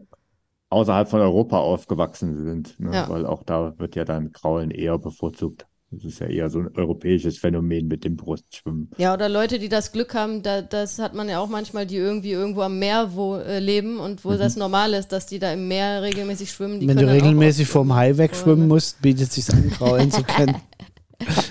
[0.70, 2.94] außerhalb von Europa aufgewachsen sind, ne?
[2.94, 3.10] ja.
[3.10, 5.68] weil auch da wird ja dann Kraulen eher bevorzugt.
[5.96, 8.90] Das ist ja eher so ein europäisches Phänomen mit dem Brustschwimmen.
[8.98, 11.98] Ja, oder Leute, die das Glück haben, da, das hat man ja auch manchmal, die
[11.98, 14.40] irgendwie irgendwo am Meer wo, äh, leben und wo mhm.
[14.40, 16.86] das normal ist, dass die da im Meer regelmäßig schwimmen.
[16.88, 20.56] Wenn du regelmäßig vom Hai wegschwimmen musst, bietet es sich an, kraulen zu können.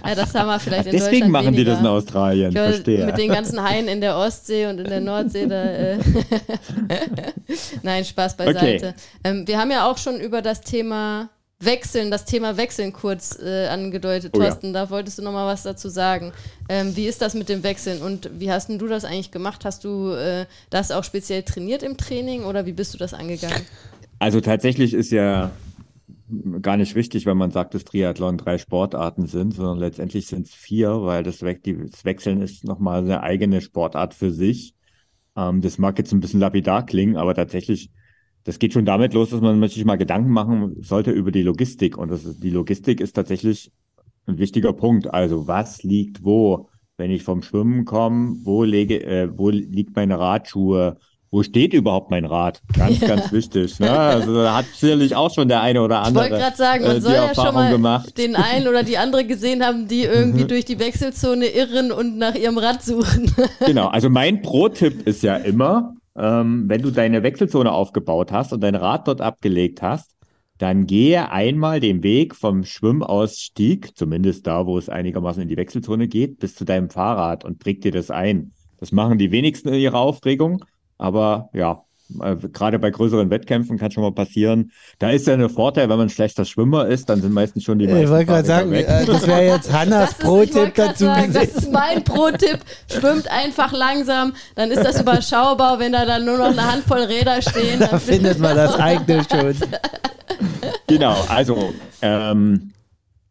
[0.04, 1.62] Ja, das haben wir vielleicht in Deswegen machen weniger.
[1.62, 3.06] die das in Australien, glaube, verstehe.
[3.06, 5.46] Mit den ganzen Haien in der Ostsee und in der Nordsee.
[5.46, 5.98] Da, äh
[7.82, 8.88] Nein, Spaß beiseite.
[8.88, 8.94] Okay.
[9.24, 11.30] Ähm, wir haben ja auch schon über das Thema
[11.64, 14.32] Wechseln, das Thema Wechseln kurz äh, angedeutet.
[14.34, 14.72] Oh, Thorsten, ja.
[14.72, 16.32] da wolltest du noch mal was dazu sagen.
[16.68, 19.64] Ähm, wie ist das mit dem Wechseln und wie hast du das eigentlich gemacht?
[19.64, 23.62] Hast du äh, das auch speziell trainiert im Training oder wie bist du das angegangen?
[24.18, 25.50] Also tatsächlich ist ja
[26.60, 30.54] gar nicht richtig, wenn man sagt, dass Triathlon drei Sportarten sind, sondern letztendlich sind es
[30.54, 31.58] vier, weil das, We
[31.90, 34.74] das Wechseln ist nochmal eine eigene Sportart für sich.
[35.36, 37.90] Ähm, das mag jetzt ein bisschen lapidar klingen, aber tatsächlich,
[38.44, 41.96] das geht schon damit los, dass man sich mal Gedanken machen sollte über die Logistik.
[41.96, 43.70] Und das ist, die Logistik ist tatsächlich
[44.26, 45.12] ein wichtiger Punkt.
[45.12, 46.68] Also was liegt wo?
[46.96, 50.98] Wenn ich vom Schwimmen komme, wo, lege, äh, wo liegt meine Radschuhe?
[51.32, 52.60] wo steht überhaupt mein Rad?
[52.76, 53.08] Ganz, ja.
[53.08, 53.80] ganz wichtig.
[53.80, 53.90] Ne?
[53.90, 56.26] Also da hat sicherlich auch schon der eine oder andere.
[56.26, 58.18] Ich wollte gerade sagen, man äh, soll ja schon mal gemacht.
[58.18, 60.48] den einen oder die andere gesehen haben, die irgendwie mhm.
[60.48, 63.34] durch die Wechselzone irren und nach ihrem Rad suchen.
[63.66, 68.62] genau, also mein Pro-Tipp ist ja immer, ähm, wenn du deine Wechselzone aufgebaut hast und
[68.62, 70.16] dein Rad dort abgelegt hast,
[70.58, 76.06] dann gehe einmal den Weg vom Schwimmausstieg, zumindest da, wo es einigermaßen in die Wechselzone
[76.06, 78.52] geht, bis zu deinem Fahrrad und präg dir das ein.
[78.78, 80.64] Das machen die wenigsten in ihrer Aufregung.
[80.98, 81.84] Aber ja,
[82.20, 84.72] äh, gerade bei größeren Wettkämpfen kann schon mal passieren.
[84.98, 87.78] Da ist ja ein Vorteil, wenn man ein schlechter Schwimmer ist, dann sind meistens schon
[87.78, 88.86] die meisten Ich wollte gerade sagen, weg.
[88.88, 91.04] Äh, das wäre jetzt Hannas Pro-Tipp dazu.
[91.04, 92.58] Sagen, das ist mein Pro-Tipp.
[92.90, 97.40] Schwimmt einfach langsam, dann ist das überschaubar, wenn da dann nur noch eine Handvoll Räder
[97.42, 97.80] stehen.
[97.80, 99.54] Da findet man das eigene schon.
[100.86, 102.72] Genau, also ähm,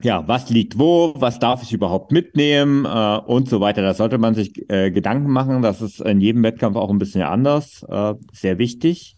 [0.03, 3.81] ja, was liegt wo, was darf ich überhaupt mitnehmen äh, und so weiter.
[3.81, 5.61] Da sollte man sich äh, Gedanken machen.
[5.61, 7.83] Das ist in jedem Wettkampf auch ein bisschen anders.
[7.89, 9.17] Äh, sehr wichtig.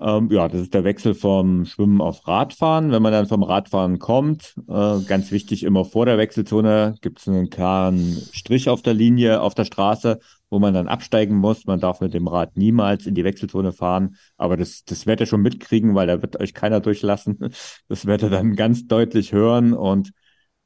[0.00, 2.90] Ähm, ja, das ist der Wechsel vom Schwimmen auf Radfahren.
[2.90, 7.28] Wenn man dann vom Radfahren kommt, äh, ganz wichtig, immer vor der Wechselzone gibt es
[7.28, 10.18] einen klaren Strich auf der Linie, auf der Straße,
[10.54, 11.66] wo man dann absteigen muss.
[11.66, 15.30] Man darf mit dem Rad niemals in die Wechselzone fahren, aber das, das werdet ihr
[15.30, 17.38] schon mitkriegen, weil da wird euch keiner durchlassen.
[17.88, 20.12] Das werdet ihr dann ganz deutlich hören und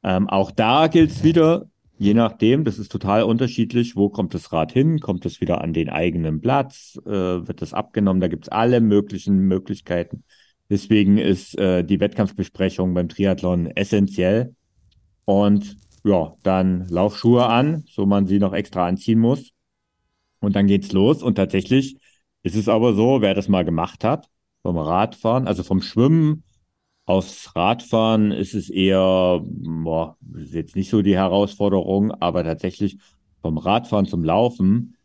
[0.03, 1.65] ähm, auch da gilt es wieder,
[2.01, 3.97] Je nachdem, das ist total unterschiedlich.
[3.97, 5.01] Wo kommt das Rad hin?
[5.01, 6.97] Kommt es wieder an den eigenen Platz?
[7.05, 8.21] Äh, wird das abgenommen?
[8.21, 10.23] Da gibt es alle möglichen Möglichkeiten.
[10.69, 14.55] Deswegen ist äh, die Wettkampfbesprechung beim Triathlon essentiell.
[15.25, 15.75] Und
[16.05, 19.51] ja, dann Laufschuhe an, so man sie noch extra anziehen muss.
[20.39, 21.23] Und dann geht's los.
[21.23, 21.97] Und tatsächlich
[22.43, 24.29] ist es aber so, wer das mal gemacht hat,
[24.61, 26.43] vom Radfahren, also vom Schwimmen
[27.09, 32.99] Aufs Radfahren ist es eher, boah, ist jetzt nicht so die Herausforderung, aber tatsächlich
[33.41, 34.95] vom Radfahren zum Laufen,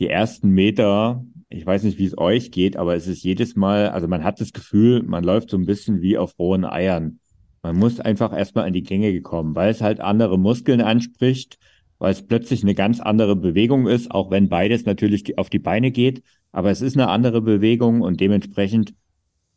[0.00, 3.88] die ersten Meter, ich weiß nicht, wie es euch geht, aber es ist jedes Mal,
[3.88, 7.20] also man hat das Gefühl, man läuft so ein bisschen wie auf rohen Eiern.
[7.62, 11.56] Man muss einfach erstmal an die Gänge gekommen, weil es halt andere Muskeln anspricht,
[12.00, 15.92] weil es plötzlich eine ganz andere Bewegung ist, auch wenn beides natürlich auf die Beine
[15.92, 18.94] geht, aber es ist eine andere Bewegung und dementsprechend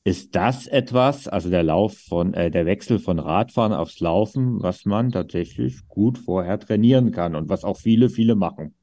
[0.04, 4.86] ist das etwas, also der Lauf von, äh, der Wechsel von Radfahren aufs Laufen, was
[4.86, 8.76] man tatsächlich gut vorher trainieren kann und was auch viele, viele machen?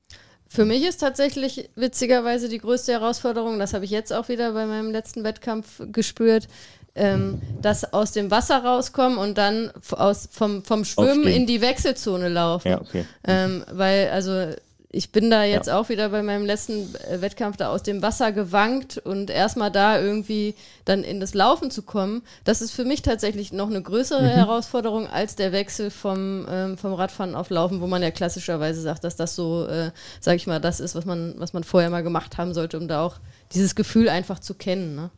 [0.49, 4.66] Für mich ist tatsächlich witzigerweise die größte Herausforderung, das habe ich jetzt auch wieder bei
[4.66, 6.49] meinem letzten Wettkampf gespürt,
[6.95, 11.43] ähm, dass aus dem Wasser rauskommen und dann aus, vom, vom Schwimmen Aufstehen.
[11.43, 12.69] in die Wechselzone laufen.
[12.69, 13.05] Ja, okay.
[13.25, 14.49] Ähm, weil, also
[14.93, 15.79] ich bin da jetzt Ja.
[15.79, 20.01] auch wieder bei meinem letzten äh, Wettkampf da aus dem Wasser gewankt und erstmal da
[20.01, 24.29] irgendwie dann in das Laufen zu kommen, das ist für mich tatsächlich noch eine größere
[24.29, 29.05] Herausforderung als der Wechsel vom, ähm, vom Radfahren auf Laufen, wo man ja klassischerweise sagt,
[29.05, 32.03] dass das so, äh, sag ich mal, das ist, was man, was man vorher mal
[32.03, 33.15] gemacht haben sollte, um da auch
[33.55, 34.97] dieses Gefühl einfach zu kennen.
[34.97, 35.11] Ne?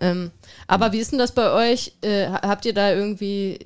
[0.00, 0.30] Ähm,
[0.66, 1.92] aber wie ist denn das bei euch?
[2.02, 3.58] Äh, ha- habt ihr da irgendwie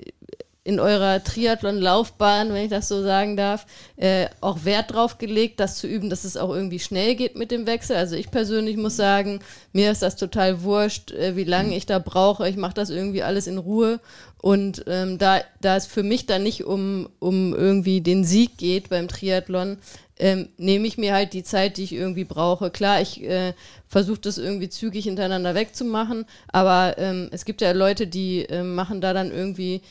[0.65, 3.67] in eurer Triathlon-Laufbahn, wenn ich das so sagen darf,
[3.97, 7.51] äh, auch Wert drauf gelegt, das zu üben, dass es auch irgendwie schnell geht mit
[7.51, 7.97] dem Wechsel.
[7.97, 9.41] Also ich persönlich muss sagen,
[9.73, 12.49] mir ist das total wurscht, äh, wie lange ich da brauche.
[12.49, 13.99] Ich mache das irgendwie alles in Ruhe.
[14.41, 18.89] Und ähm, da, da es für mich dann nicht um, um irgendwie den Sieg geht
[18.89, 19.79] beim Triathlon,
[20.23, 22.71] ähm, nehme ich mir halt die Zeit, die ich irgendwie brauche.
[22.71, 23.55] Klar, ich äh,
[23.89, 29.01] versuche das irgendwie zügig hintereinander wegzumachen, aber ähm, es gibt ja Leute, die ähm, machen
[29.01, 29.83] da dann irgendwie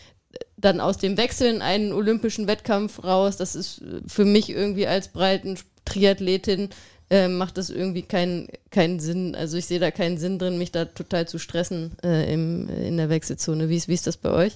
[0.55, 3.35] dann aus dem Wechseln einen olympischen Wettkampf raus.
[3.35, 6.69] Das ist äh, für mich irgendwie als breiten Triathletin
[7.09, 9.35] äh, macht das irgendwie keinen keinen Sinn.
[9.35, 12.95] Also ich sehe da keinen Sinn drin, mich da total zu stressen äh, im, in
[12.95, 13.67] der Wechselzone.
[13.67, 14.53] Wie ist, wie ist das bei euch?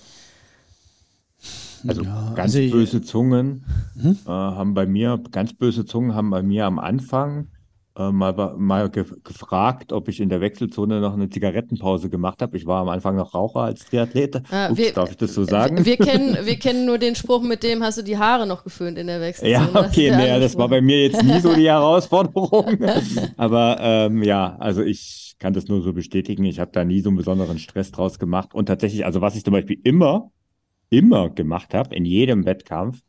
[1.87, 3.65] Also Ja, ganz also böse Zungen
[4.03, 7.47] äh, haben bei mir, ganz böse Zungen haben bei mir am Anfang
[7.97, 12.57] äh, mal, mal ge gefragt, ob ich in der Wechselzone noch eine Zigarettenpause gemacht habe.
[12.57, 14.41] Ich war am Anfang noch Raucher als Triathlet.
[14.51, 15.85] Ah, Ups, wir- darf ich das so sagen?
[15.85, 18.97] Wir kennen, wir kennen nur den Spruch, mit dem hast du die Haare noch geföhnt
[18.97, 19.51] in der Wechselzone.
[19.51, 22.77] Ja, Das okay, der nee, das war bei mir jetzt nie so die Herausforderung.
[23.37, 26.43] Aber ähm, ja, also ich kann das nur so bestätigen.
[26.45, 28.53] Ich habe da nie so einen besonderen Stress draus gemacht.
[28.53, 30.31] Und tatsächlich, also was ich zum Beispiel immer,
[30.97, 33.01] immer gemacht habe, in jedem Wettkampf,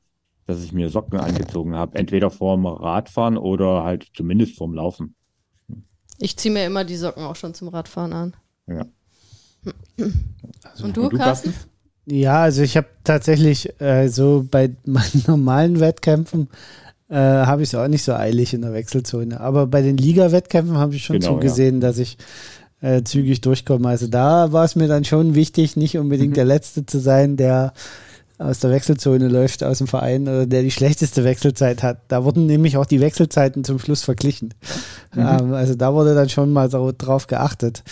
[0.47, 5.15] dass ich mir Socken angezogen habe, entweder vorm Radfahren oder halt zumindest vorm Laufen.
[6.19, 8.37] Ich ziehe mir immer die Socken auch schon zum Radfahren an.
[8.69, 8.87] Ja.
[10.83, 11.55] Und du, Und du, Carsten?
[12.07, 16.49] Ja, also ich habe tatsächlich äh, so bei meinen normalen Wettkämpfen
[17.09, 19.41] äh, habe ich es auch nicht so eilig in der Wechselzone.
[19.41, 22.17] Aber bei den Liga-Wettkämpfen habe ich schon Genau, zugesehen, dass ich
[22.81, 23.89] äh, zügig durchkomme.
[23.89, 26.35] Also da war es mir dann schon wichtig, nicht unbedingt Mhm.
[26.36, 27.73] der Letzte zu sein, der
[28.39, 32.01] aus der Wechselzone läuft, aus dem Verein oder der die schlechteste Wechselzeit hat.
[32.09, 34.53] Da wurden nämlich auch die Wechselzeiten zum Schluss verglichen.
[35.16, 37.82] Ähm, also da wurde dann schon mal so drauf geachtet.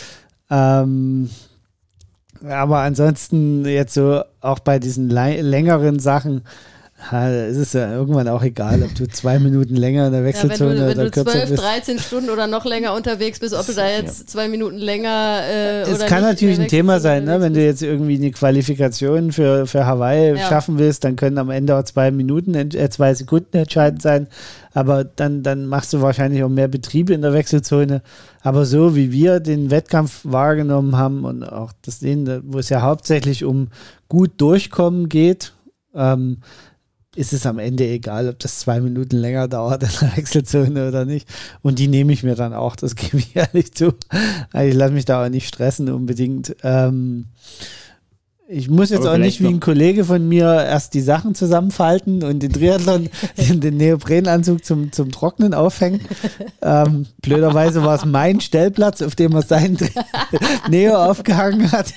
[0.51, 1.31] Ähm,
[2.47, 6.43] aber ansonsten jetzt so auch bei diesen längeren Sachen
[7.11, 10.27] ha, ist es ja irgendwann auch egal, ob du zwei Minuten länger in der Ja,
[10.27, 11.63] wenn Wechselzone du, wenn oder du kürzer 12, bist.
[11.63, 15.83] 13 Stunden oder noch länger unterwegs bist, ob du da jetzt zwei Minuten länger äh,
[15.83, 17.41] Es oder kann nicht natürlich ein Thema Wechselzone sein, ne?
[17.41, 20.49] wenn du jetzt irgendwie eine Qualifikation für, für Hawaii Ja.
[20.49, 24.27] schaffen willst, dann können am Ende auch zwei Minuten, äh, zwei Sekunden entscheidend sein.
[24.73, 28.03] Aber dann, dann machst du wahrscheinlich auch mehr Betrieb in der Wechselzone.
[28.43, 32.83] Aber so wie wir den Wettkampf wahrgenommen haben und auch das sehen, wo es ja
[32.83, 33.69] hauptsächlich um
[34.09, 35.53] gut durchkommen geht,
[35.95, 36.39] ähm,
[37.17, 41.05] ist es am Ende egal, ob das zwei Minuten länger dauert in der Wechselzone oder
[41.05, 41.29] nicht.
[41.63, 43.95] Und die nehme ich mir dann auch, das gebe ich ehrlich zu.
[44.53, 46.57] Also ich lasse mich da auch nicht stressen unbedingt.
[46.63, 47.27] Ähm,
[48.47, 52.23] ich muss jetzt Aber auch nicht wie ein Kollege von mir erst die Sachen zusammenfalten
[52.23, 53.09] und den Triathlon,
[53.39, 56.01] den, Neoprenanzug zum, zum Trocknen aufhängen.
[56.61, 59.79] Ähm, blöderweise war es mein Stellplatz, auf dem er seinen
[60.71, 61.95] Neo aufgehangen hat.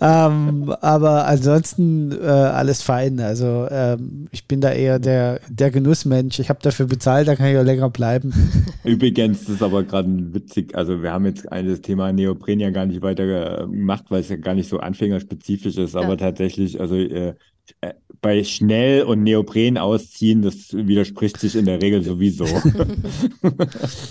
[0.00, 3.18] ähm, aber ansonsten äh, alles fein.
[3.18, 6.38] Also ähm, ich bin da eher der, der Genussmensch.
[6.38, 8.32] Ich habe dafür bezahlt, da kann ich auch länger bleiben.
[8.84, 10.76] Übrigens, das ist aber gerade witzig.
[10.76, 14.28] Also wir haben jetzt das Thema Neopren ja gar nicht weiter äh, gemacht, weil es
[14.28, 14.78] ja gar nicht so
[15.24, 15.96] anfängerspezifisch ist.
[15.96, 16.16] Aber Ja.
[16.16, 17.34] tatsächlich, also äh,
[17.80, 22.46] äh, bei schnell und Neopren ausziehen, das widerspricht sich in der Regel sowieso.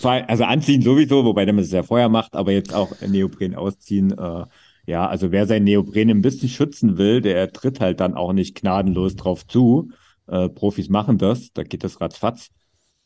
[0.03, 4.11] Also anziehen sowieso, wobei man es ja vorher macht, aber jetzt auch Neopren ausziehen.
[4.11, 4.45] Äh,
[4.85, 8.56] ja, also wer sein Neopren ein bisschen schützen will, der tritt halt dann auch nicht
[8.56, 9.91] gnadenlos drauf zu.
[10.27, 12.49] Äh, Profis machen das, da geht das ratzfatz.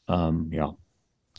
[0.07, 0.75] Ähm, ja.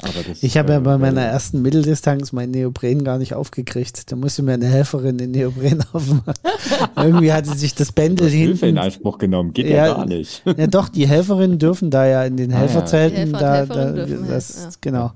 [0.03, 3.35] Aber das, Ich habe ja äh, bei meiner äh, ersten Mitteldistanz meinen Neopren gar nicht
[3.35, 4.11] aufgekriegt.
[4.11, 6.35] Da musste mir eine Helferin den Neopren aufmachen.
[6.97, 8.79] Irgendwie hatte sich das Bändel Hilfe in.
[8.79, 10.43] Anspruch genommen, geht ja, Ja, gar nicht.
[10.57, 12.61] Ja, doch, die Helferinnen dürfen da ja in den Ah, ja.
[12.61, 13.35] Helferzelten.
[13.37, 14.71] Helfer und da, da, das, ja.
[14.81, 15.13] Genau.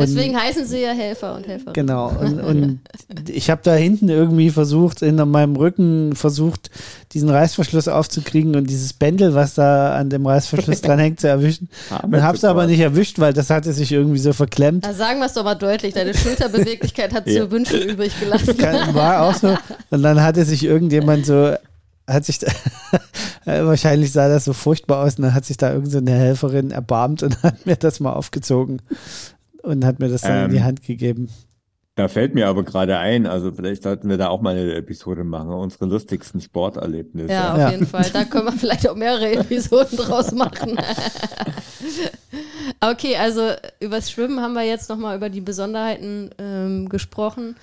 [0.00, 1.72] Und- Deswegen heißen sie ja Helfer und Helferinnen.
[1.74, 2.08] Genau.
[2.20, 2.80] Und, und
[3.28, 6.70] ich habe da hinten irgendwie versucht, hinter meinem Rücken versucht,
[7.12, 11.68] diesen Reißverschluss aufzukriegen und dieses Bändel, was da an dem Reißverschluss dran hängt, zu erwischen.
[11.90, 14.84] Haben Und habe es aber nicht erwischt, weil das hatte sich irgendwie so verklemmt.
[14.86, 17.42] Na, sagen wir es doch mal deutlich, deine Schulterbeweglichkeit hat Ja.
[17.42, 18.56] zu wünschen übrig gelassen.
[18.92, 19.56] War auch so.
[19.90, 21.54] Und dann hatte sich irgendjemand so
[22.08, 22.48] hat sich da,
[23.44, 27.22] wahrscheinlich sah das so furchtbar aus und dann hat sich da irgendeine so Helferin erbarmt
[27.22, 28.82] und hat mir das mal aufgezogen
[29.62, 31.28] und hat mir das dann ähm, in die ähm, Hand gegeben.
[31.96, 35.22] Da fällt mir aber gerade ein, also vielleicht sollten wir da auch mal eine Episode
[35.22, 37.32] machen, unsere lustigsten Sporterlebnisse.
[37.32, 37.70] Ja, auf ja.
[37.70, 38.06] jeden Fall.
[38.12, 40.78] Da können wir vielleicht auch mehrere Episoden draus machen.
[42.80, 43.50] okay, also
[43.80, 47.56] übers Schwimmen haben wir jetzt nochmal über die Besonderheiten ähm, gesprochen.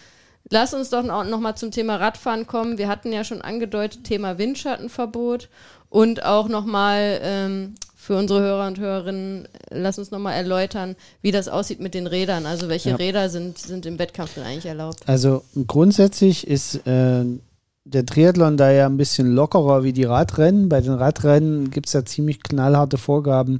[0.49, 2.77] Lass uns doch noch mal zum Thema Radfahren kommen.
[2.77, 5.49] Wir hatten ja schon angedeutet, Thema Windschattenverbot
[5.89, 7.75] und auch noch mal ähm,
[8.07, 12.07] für unsere Hörer und Hörerinnen, lass uns noch mal erläutern, wie das aussieht mit den
[12.07, 12.45] Rädern.
[12.45, 12.95] Also welche ja.
[12.95, 15.01] Räder sind, sind im Wettkampf denn eigentlich erlaubt?
[15.07, 17.25] Also grundsätzlich ist äh,
[17.83, 20.69] der Triathlon da ja ein bisschen lockerer wie die Radrennen.
[20.69, 23.59] Bei den Radrennen gibt es ja ziemlich knallharte Vorgaben,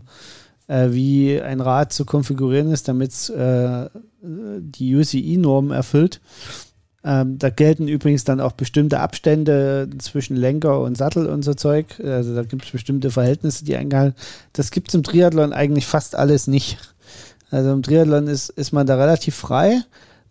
[0.67, 3.89] äh, wie ein Rad zu konfigurieren ist, damit es äh,
[4.21, 6.21] die UCI-Norm erfüllt.
[7.07, 12.01] Ähm, da gelten übrigens dann auch bestimmte Abstände zwischen Lenker und Sattel und so Zeug.
[12.03, 14.19] Also da gibt es bestimmte Verhältnisse, die eingehalten
[14.51, 16.77] Das gibt es im Triathlon eigentlich fast alles nicht.
[17.49, 19.79] Also im Triathlon ist, ist man da relativ frei.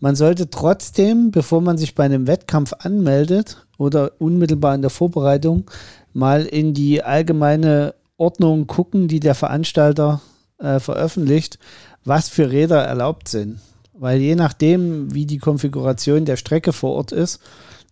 [0.01, 5.71] Man sollte trotzdem, bevor man sich bei einem Wettkampf anmeldet oder unmittelbar in der Vorbereitung,
[6.13, 10.21] mal in die allgemeine Ordnung gucken, die der Veranstalter
[10.59, 11.59] äh, veröffentlicht,
[12.05, 13.61] was für Räder erlaubt sind.
[13.99, 17.41] Weil je nachdem, wie die Konfiguration der Strecke vor Ort ist,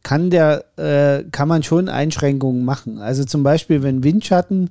[0.03, 2.99] kann, der, äh, kann man schon Einschränkungen machen.
[2.99, 4.71] Also zum Beispiel, wenn Windschatten,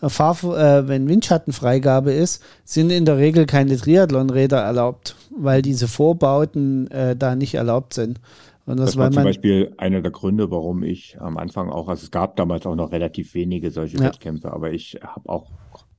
[0.00, 5.86] äh, Fahr, äh, wenn Windschattenfreigabe ist, sind in der Regel keine Triathlonräder erlaubt, weil diese
[5.86, 8.20] Vorbauten äh, da nicht erlaubt sind.
[8.66, 12.04] Und das, das war zum Beispiel einer der Gründe, warum ich am Anfang auch, also
[12.04, 14.04] es gab damals auch noch relativ wenige solche ja.
[14.04, 15.50] Wettkämpfe, aber ich habe auch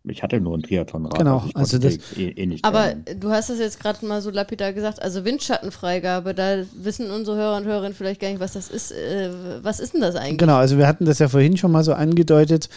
[0.04, 1.18] ich hatte nur ein Triathlonrad.
[1.18, 1.98] Genau, also, also das.
[2.18, 3.06] Eh, eh nicht aber lernen.
[3.20, 7.58] du hast das jetzt gerade mal so lapidar gesagt, also Windschattenfreigabe, da wissen unsere Hörer
[7.58, 8.92] und Hörerinnen vielleicht gar nicht, was das ist.
[8.92, 9.30] Äh,
[9.62, 10.40] was ist denn das eigentlich?
[10.40, 12.70] Genau, also wir hatten das ja vorhin schon mal so angedeutet.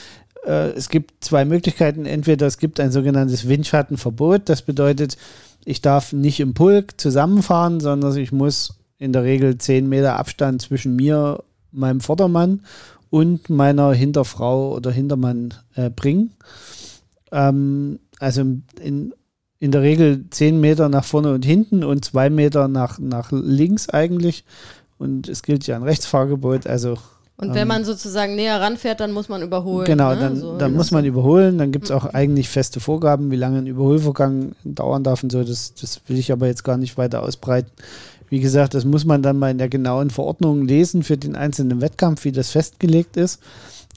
[0.45, 2.05] Äh, es gibt zwei Möglichkeiten.
[2.05, 5.17] Entweder es gibt ein sogenanntes Windschattenverbot, das bedeutet,
[5.65, 10.61] ich darf nicht im Pulk zusammenfahren, sondern ich muss in der Regel 10 Meter Abstand
[10.61, 11.43] zwischen mir,
[11.73, 12.61] meinem Vordermann
[13.11, 16.33] und meiner Hinterfrau oder Hintermann äh, bringen.
[17.35, 18.41] Ähm, also
[18.81, 19.13] in,
[19.59, 23.89] in der Regel zehn Meter nach vorne und hinten und zwei Meter nach, nach links
[23.89, 24.45] eigentlich.
[24.97, 26.97] Und es gilt ja ein Rechtsfahrgebot, also
[27.37, 29.87] und wenn ähm, man sozusagen näher ranfährt, dann muss man überholen.
[29.87, 30.21] Genau, ne?
[30.21, 31.59] dann, so dann muss man überholen.
[31.59, 32.11] Dann gibt es auch mhm.
[32.13, 35.43] eigentlich feste Vorgaben, wie lange ein Überholvorgang dauern darf und so.
[35.43, 37.73] Das, das will ich aber jetzt gar nicht weiter ausbreiten.
[38.29, 41.81] Wie gesagt, das muss man dann mal in der genauen Verordnung lesen für den einzelnen
[41.81, 43.41] Wettkampf, wie das festgelegt ist.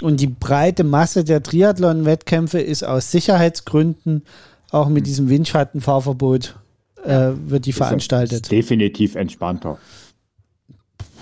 [0.02, 4.24] Und die breite Masse der Triathlon-Wettkämpfe ist aus Sicherheitsgründen
[4.72, 6.56] auch mit diesem Windschattenfahrverbot
[7.04, 8.52] äh, wird die ist veranstaltet.
[8.52, 9.78] definitiv entspannter.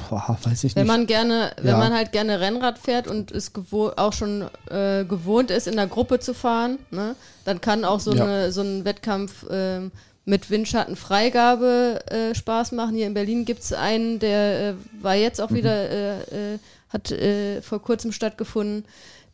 [0.09, 0.91] Boah, weiß ich wenn nicht.
[0.91, 1.77] man gerne, wenn ja.
[1.77, 3.51] man halt gerne Rennrad fährt und es
[3.97, 8.13] auch schon äh, gewohnt ist, in der Gruppe zu fahren, ne, dann kann auch so,
[8.13, 8.23] ja.
[8.23, 9.89] eine, so ein Wettkampf äh,
[10.25, 12.95] mit Windschattenfreigabe äh, Spaß machen.
[12.95, 15.55] Hier in Berlin gibt es einen, der äh, war jetzt auch mhm.
[15.55, 16.59] wieder äh, äh,
[16.89, 18.85] hat äh, vor kurzem stattgefunden.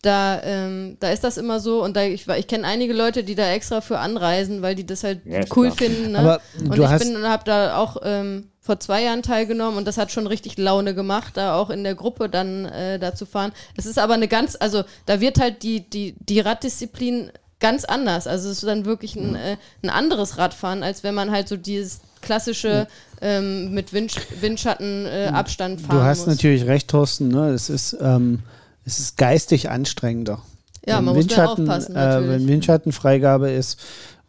[0.02, 3.36] Da, ähm, da ist das immer so und da, ich, ich kenne einige Leute, die
[3.36, 5.78] da extra für anreisen, weil die das halt ja, cool klar.
[5.78, 6.14] finden.
[6.14, 6.20] Ne?
[6.20, 10.28] Aber und ich habe da auch ähm, vor zwei Jahren teilgenommen und das hat schon
[10.28, 13.52] richtig Laune gemacht, da auch in der Gruppe dann äh, da zu fahren.
[13.76, 18.28] Es ist aber eine ganz, also da wird halt die, die, die Raddisziplin ganz anders.
[18.28, 21.56] Also es ist dann wirklich ein, äh, ein anderes Radfahren, als wenn man halt so
[21.56, 22.88] dieses klassische
[23.22, 26.28] ähm, mit Wind, Windschattenabstand äh, fahren Du hast muss.
[26.28, 27.30] natürlich recht, Thorsten.
[27.30, 27.50] Ne?
[27.50, 28.40] Es, ist, ähm,
[28.84, 30.42] es ist geistig anstrengender.
[30.86, 31.96] Ja, wenn man Windschatten, muss aufpassen.
[31.96, 33.80] Äh, wenn Windschattenfreigabe ist,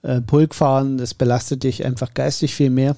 [0.03, 2.97] äh, Pulkfahren, das belastet dich einfach geistig viel mehr.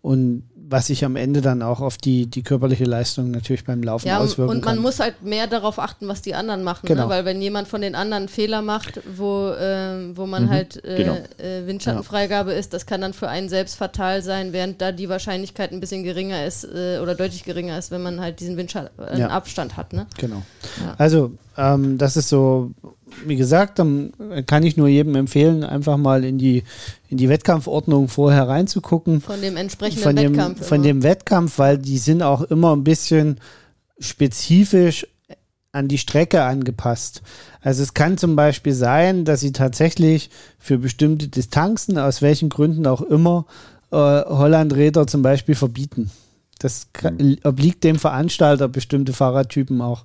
[0.00, 4.08] Und was sich am Ende dann auch auf die, die körperliche Leistung natürlich beim Laufen
[4.08, 4.82] ja, auswirken und man kann.
[4.82, 6.94] muss halt mehr darauf achten, was die anderen machen, ne?
[6.94, 7.04] genau.
[7.04, 7.10] ne?
[7.10, 10.96] weil wenn jemand von den anderen Fehler macht, wo, äh, wo man mhm, halt äh,
[10.96, 11.18] genau.
[11.38, 12.58] äh, Windschattenfreigabe ja.
[12.58, 16.02] ist, das kann dann für einen selbst fatal sein, während da die Wahrscheinlichkeit ein bisschen
[16.02, 19.76] geringer ist äh, oder deutlich geringer ist, wenn man halt diesen Windschattenabstand ja.
[19.76, 19.92] hat.
[19.92, 20.06] Ne?
[20.18, 20.42] Genau.
[20.96, 22.72] Also ähm, das ist so
[23.26, 24.12] wie gesagt, dann
[24.46, 26.64] kann ich nur jedem empfehlen, einfach mal in die,
[27.08, 29.20] in die Wettkampfordnung vorher reinzugucken.
[29.20, 30.66] Von dem entsprechenden von dem, Wettkampf.
[30.66, 30.86] Von immer.
[30.86, 33.38] dem Wettkampf, weil die sind auch immer ein bisschen
[33.98, 35.06] spezifisch
[35.72, 37.22] an die Strecke angepasst.
[37.62, 42.86] Also es kann zum Beispiel sein, dass sie tatsächlich für bestimmte Distanzen, aus welchen Gründen
[42.86, 43.46] auch immer,
[43.90, 46.10] äh, Hollandräder zum Beispiel verbieten.
[46.58, 47.38] Das kann, mhm.
[47.42, 50.04] obliegt dem Veranstalter, bestimmte Fahrradtypen auch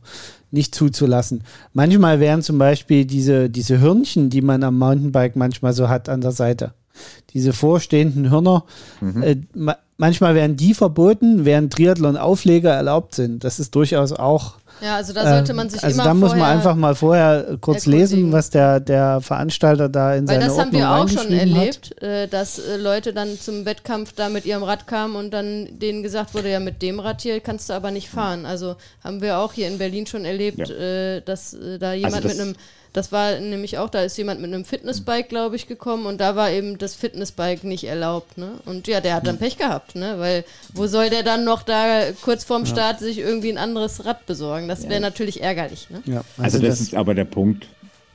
[0.51, 1.43] nicht zuzulassen.
[1.73, 6.21] Manchmal wären zum Beispiel diese, diese Hörnchen, die man am Mountainbike manchmal so hat an
[6.21, 6.73] der Seite,
[7.33, 8.63] diese vorstehenden Hörner,
[9.01, 9.23] mhm.
[9.23, 9.37] äh,
[9.97, 13.43] manchmal werden die verboten, während Triathlon-Aufleger erlaubt sind.
[13.43, 14.55] Das ist durchaus auch.
[14.81, 17.85] Ja, also da sollte man sich also immer da muss man einfach mal vorher kurz
[17.85, 21.17] lesen, was der, der Veranstalter da in Weil seine das haben Ordnung wir auch schon
[21.33, 21.57] reingeschrieben hat.
[21.61, 25.67] erlebt, äh, dass äh, Leute dann zum Wettkampf da mit ihrem Rad kamen und dann
[25.79, 28.45] denen gesagt wurde, ja, mit dem Rad hier kannst du aber nicht fahren.
[28.45, 30.75] Also haben wir auch hier in Berlin schon erlebt, Ja.
[30.75, 32.55] äh, dass da jemand das- mit einem,
[32.97, 36.35] das war nämlich auch, da ist jemand mit einem Fitnessbike, glaube ich, gekommen und da
[36.35, 38.53] war eben das Fitnessbike nicht erlaubt, ne?
[38.65, 40.15] Und ja, der hat dann Pech gehabt, ne?
[40.17, 40.43] Weil
[40.73, 44.67] wo soll der dann noch da kurz vorm Start sich irgendwie ein anderes Rad besorgen?
[44.67, 46.01] Das wäre natürlich ärgerlich, ne?
[46.05, 47.67] Ja, Also, das, ist aber der Punkt,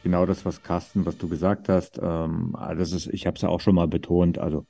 [0.03, 2.01] genau das, was Carsten, was du gesagt hast.
[2.03, 4.39] Ähm, also das ist, ich habe es ja auch schon mal betont.
[4.39, 4.67] Also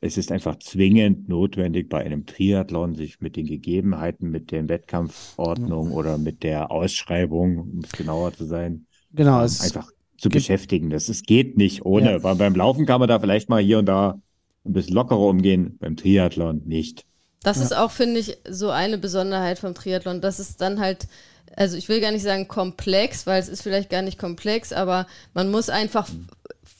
[0.00, 5.92] es ist einfach zwingend notwendig bei einem Triathlon, sich mit den Gegebenheiten, mit der Wettkampfordnung
[5.92, 10.90] oder mit der Ausschreibung, um es genauer zu sein, genau, ähm, es einfach zu beschäftigen.
[10.90, 12.12] Das es geht nicht ohne.
[12.12, 12.22] Ja.
[12.22, 14.20] Weil beim Laufen kann man da vielleicht mal hier und da
[14.64, 17.04] ein bisschen lockerer umgehen, beim Triathlon nicht.
[17.42, 20.20] Das ist auch, finde ich, so eine Besonderheit vom Triathlon.
[20.20, 21.08] Das ist dann halt,
[21.56, 25.08] also ich will gar nicht sagen komplex, weil es ist vielleicht gar nicht komplex, aber
[25.34, 26.08] man muss einfach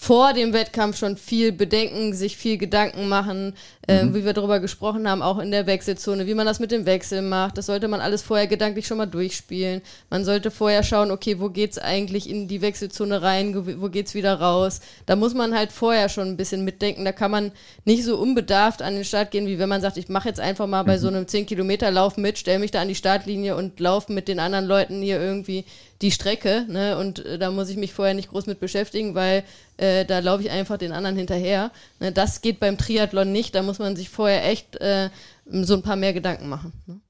[0.02, 3.54] vor dem Wettkampf schon viel bedenken, sich viel Gedanken machen,
[3.86, 6.86] äh, wie wir darüber gesprochen haben, auch in der Wechselzone, wie man das mit dem
[6.86, 7.56] Wechsel macht.
[7.56, 9.80] Das sollte man alles vorher gedanklich schon mal durchspielen.
[10.10, 14.34] Man sollte vorher schauen, okay, wo geht's eigentlich in die Wechselzone rein, wo- geht's wieder
[14.40, 14.80] raus.
[15.06, 17.04] Da muss man halt vorher schon ein bisschen mitdenken.
[17.04, 17.52] Da kann man
[17.84, 20.66] nicht so unbedarft an den Start gehen, wie wenn man sagt, ich mache jetzt einfach
[20.66, 24.26] mal bei so einem 10-Kilometer-Lauf mit, stelle mich da an die Startlinie und laufe mit
[24.26, 25.64] den anderen Leuten hier irgendwie
[26.02, 26.66] die Strecke.
[26.68, 26.98] Ne?
[26.98, 29.44] Und äh, da muss ich mich vorher nicht groß mit beschäftigen, weil
[29.76, 31.70] äh, da laufe ich einfach den anderen hinterher.
[32.00, 32.12] Ne?
[32.12, 33.54] Das geht beim Triathlon nicht.
[33.54, 35.08] Da muss man sich vorher echt äh,
[35.46, 36.72] so ein paar mehr Gedanken machen.
[36.86, 37.00] Ne?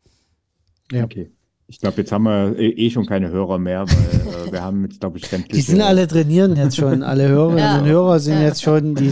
[0.92, 1.04] Ja.
[1.04, 1.30] Okay.
[1.72, 4.82] Ich glaube, jetzt haben wir eh eh schon keine Hörer mehr, weil äh, wir haben
[4.84, 5.54] jetzt, glaube ich, sämtliche.
[5.54, 7.02] Die sind alle trainieren jetzt schon.
[7.02, 7.78] Alle Hörerinnen Ja.
[7.78, 8.42] und Hörer sind Ja.
[8.42, 8.94] jetzt schon.
[8.94, 9.08] Die,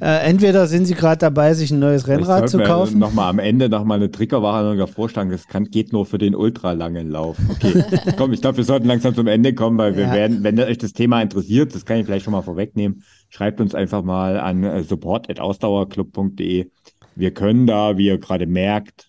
[0.00, 2.98] äh, entweder sind sie gerade dabei, sich ein neues Rennrad zu kaufen.
[2.98, 5.28] Nochmal am Ende nochmal eine Triggerwarnung vorschlagen.
[5.30, 7.36] Das kann, geht nur für den ultralangen Lauf.
[7.50, 7.84] Okay,
[8.16, 10.14] komm, ich glaube, wir sollten langsam zum Ende kommen, weil wir Ja.
[10.14, 13.74] werden, wenn euch das Thema interessiert, das kann ich vielleicht schon mal vorwegnehmen, schreibt uns
[13.74, 16.70] einfach mal an äh, support.ausdauerclub.de.
[17.16, 19.07] Wir können da, wie ihr gerade merkt,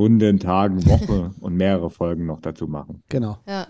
[0.00, 3.02] Stunden, Tagen, Woche und mehrere Folgen noch dazu machen.
[3.10, 3.36] Genau.
[3.46, 3.66] Ja.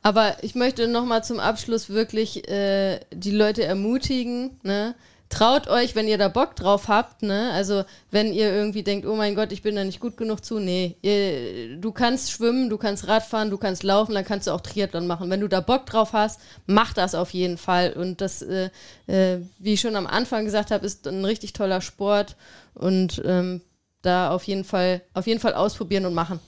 [0.00, 4.94] Aber ich möchte nochmal zum Abschluss wirklich äh, die Leute ermutigen, ne?
[5.28, 7.50] Traut euch, wenn ihr da Bock drauf habt, ne?
[7.52, 10.58] Also, wenn ihr irgendwie denkt, oh mein Gott, ich bin da nicht gut genug zu,
[10.58, 10.96] nee.
[11.02, 15.06] Ihr, du kannst schwimmen, du kannst Radfahren, du kannst laufen, dann kannst du auch Triathlon
[15.06, 15.28] machen.
[15.28, 17.92] Wenn du da Bock drauf hast, mach das auf jeden Fall.
[17.92, 18.70] Und das, äh,
[19.06, 22.36] äh, wie ich schon am Anfang gesagt habe, ist ein richtig toller Sport.
[22.74, 23.60] Und ähm,
[24.04, 26.40] da auf jeden Fall, auf jeden Fall ausprobieren und machen.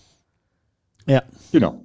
[1.06, 1.22] Ja.
[1.52, 1.82] Genau.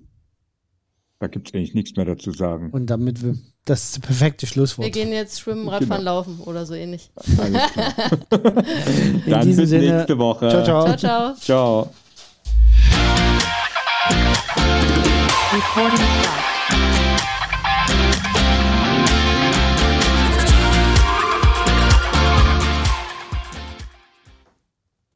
[1.20, 2.72] Da gibt es eigentlich nichts mehr dazu sagen.
[2.72, 3.36] Und damit wir.
[3.66, 4.86] Das ist das perfekte Schlusswort.
[4.86, 6.16] Wir gehen jetzt schwimmen, Radfahren, Genau.
[6.16, 7.12] laufen oder so ähnlich.
[7.38, 7.94] Alles klar.
[8.32, 9.98] In Dann bis Sinne.
[9.98, 10.50] nächste Woche.
[10.50, 10.98] Ciao, ciao.
[10.98, 11.90] Ciao, ciao.
[16.88, 17.01] Ciao.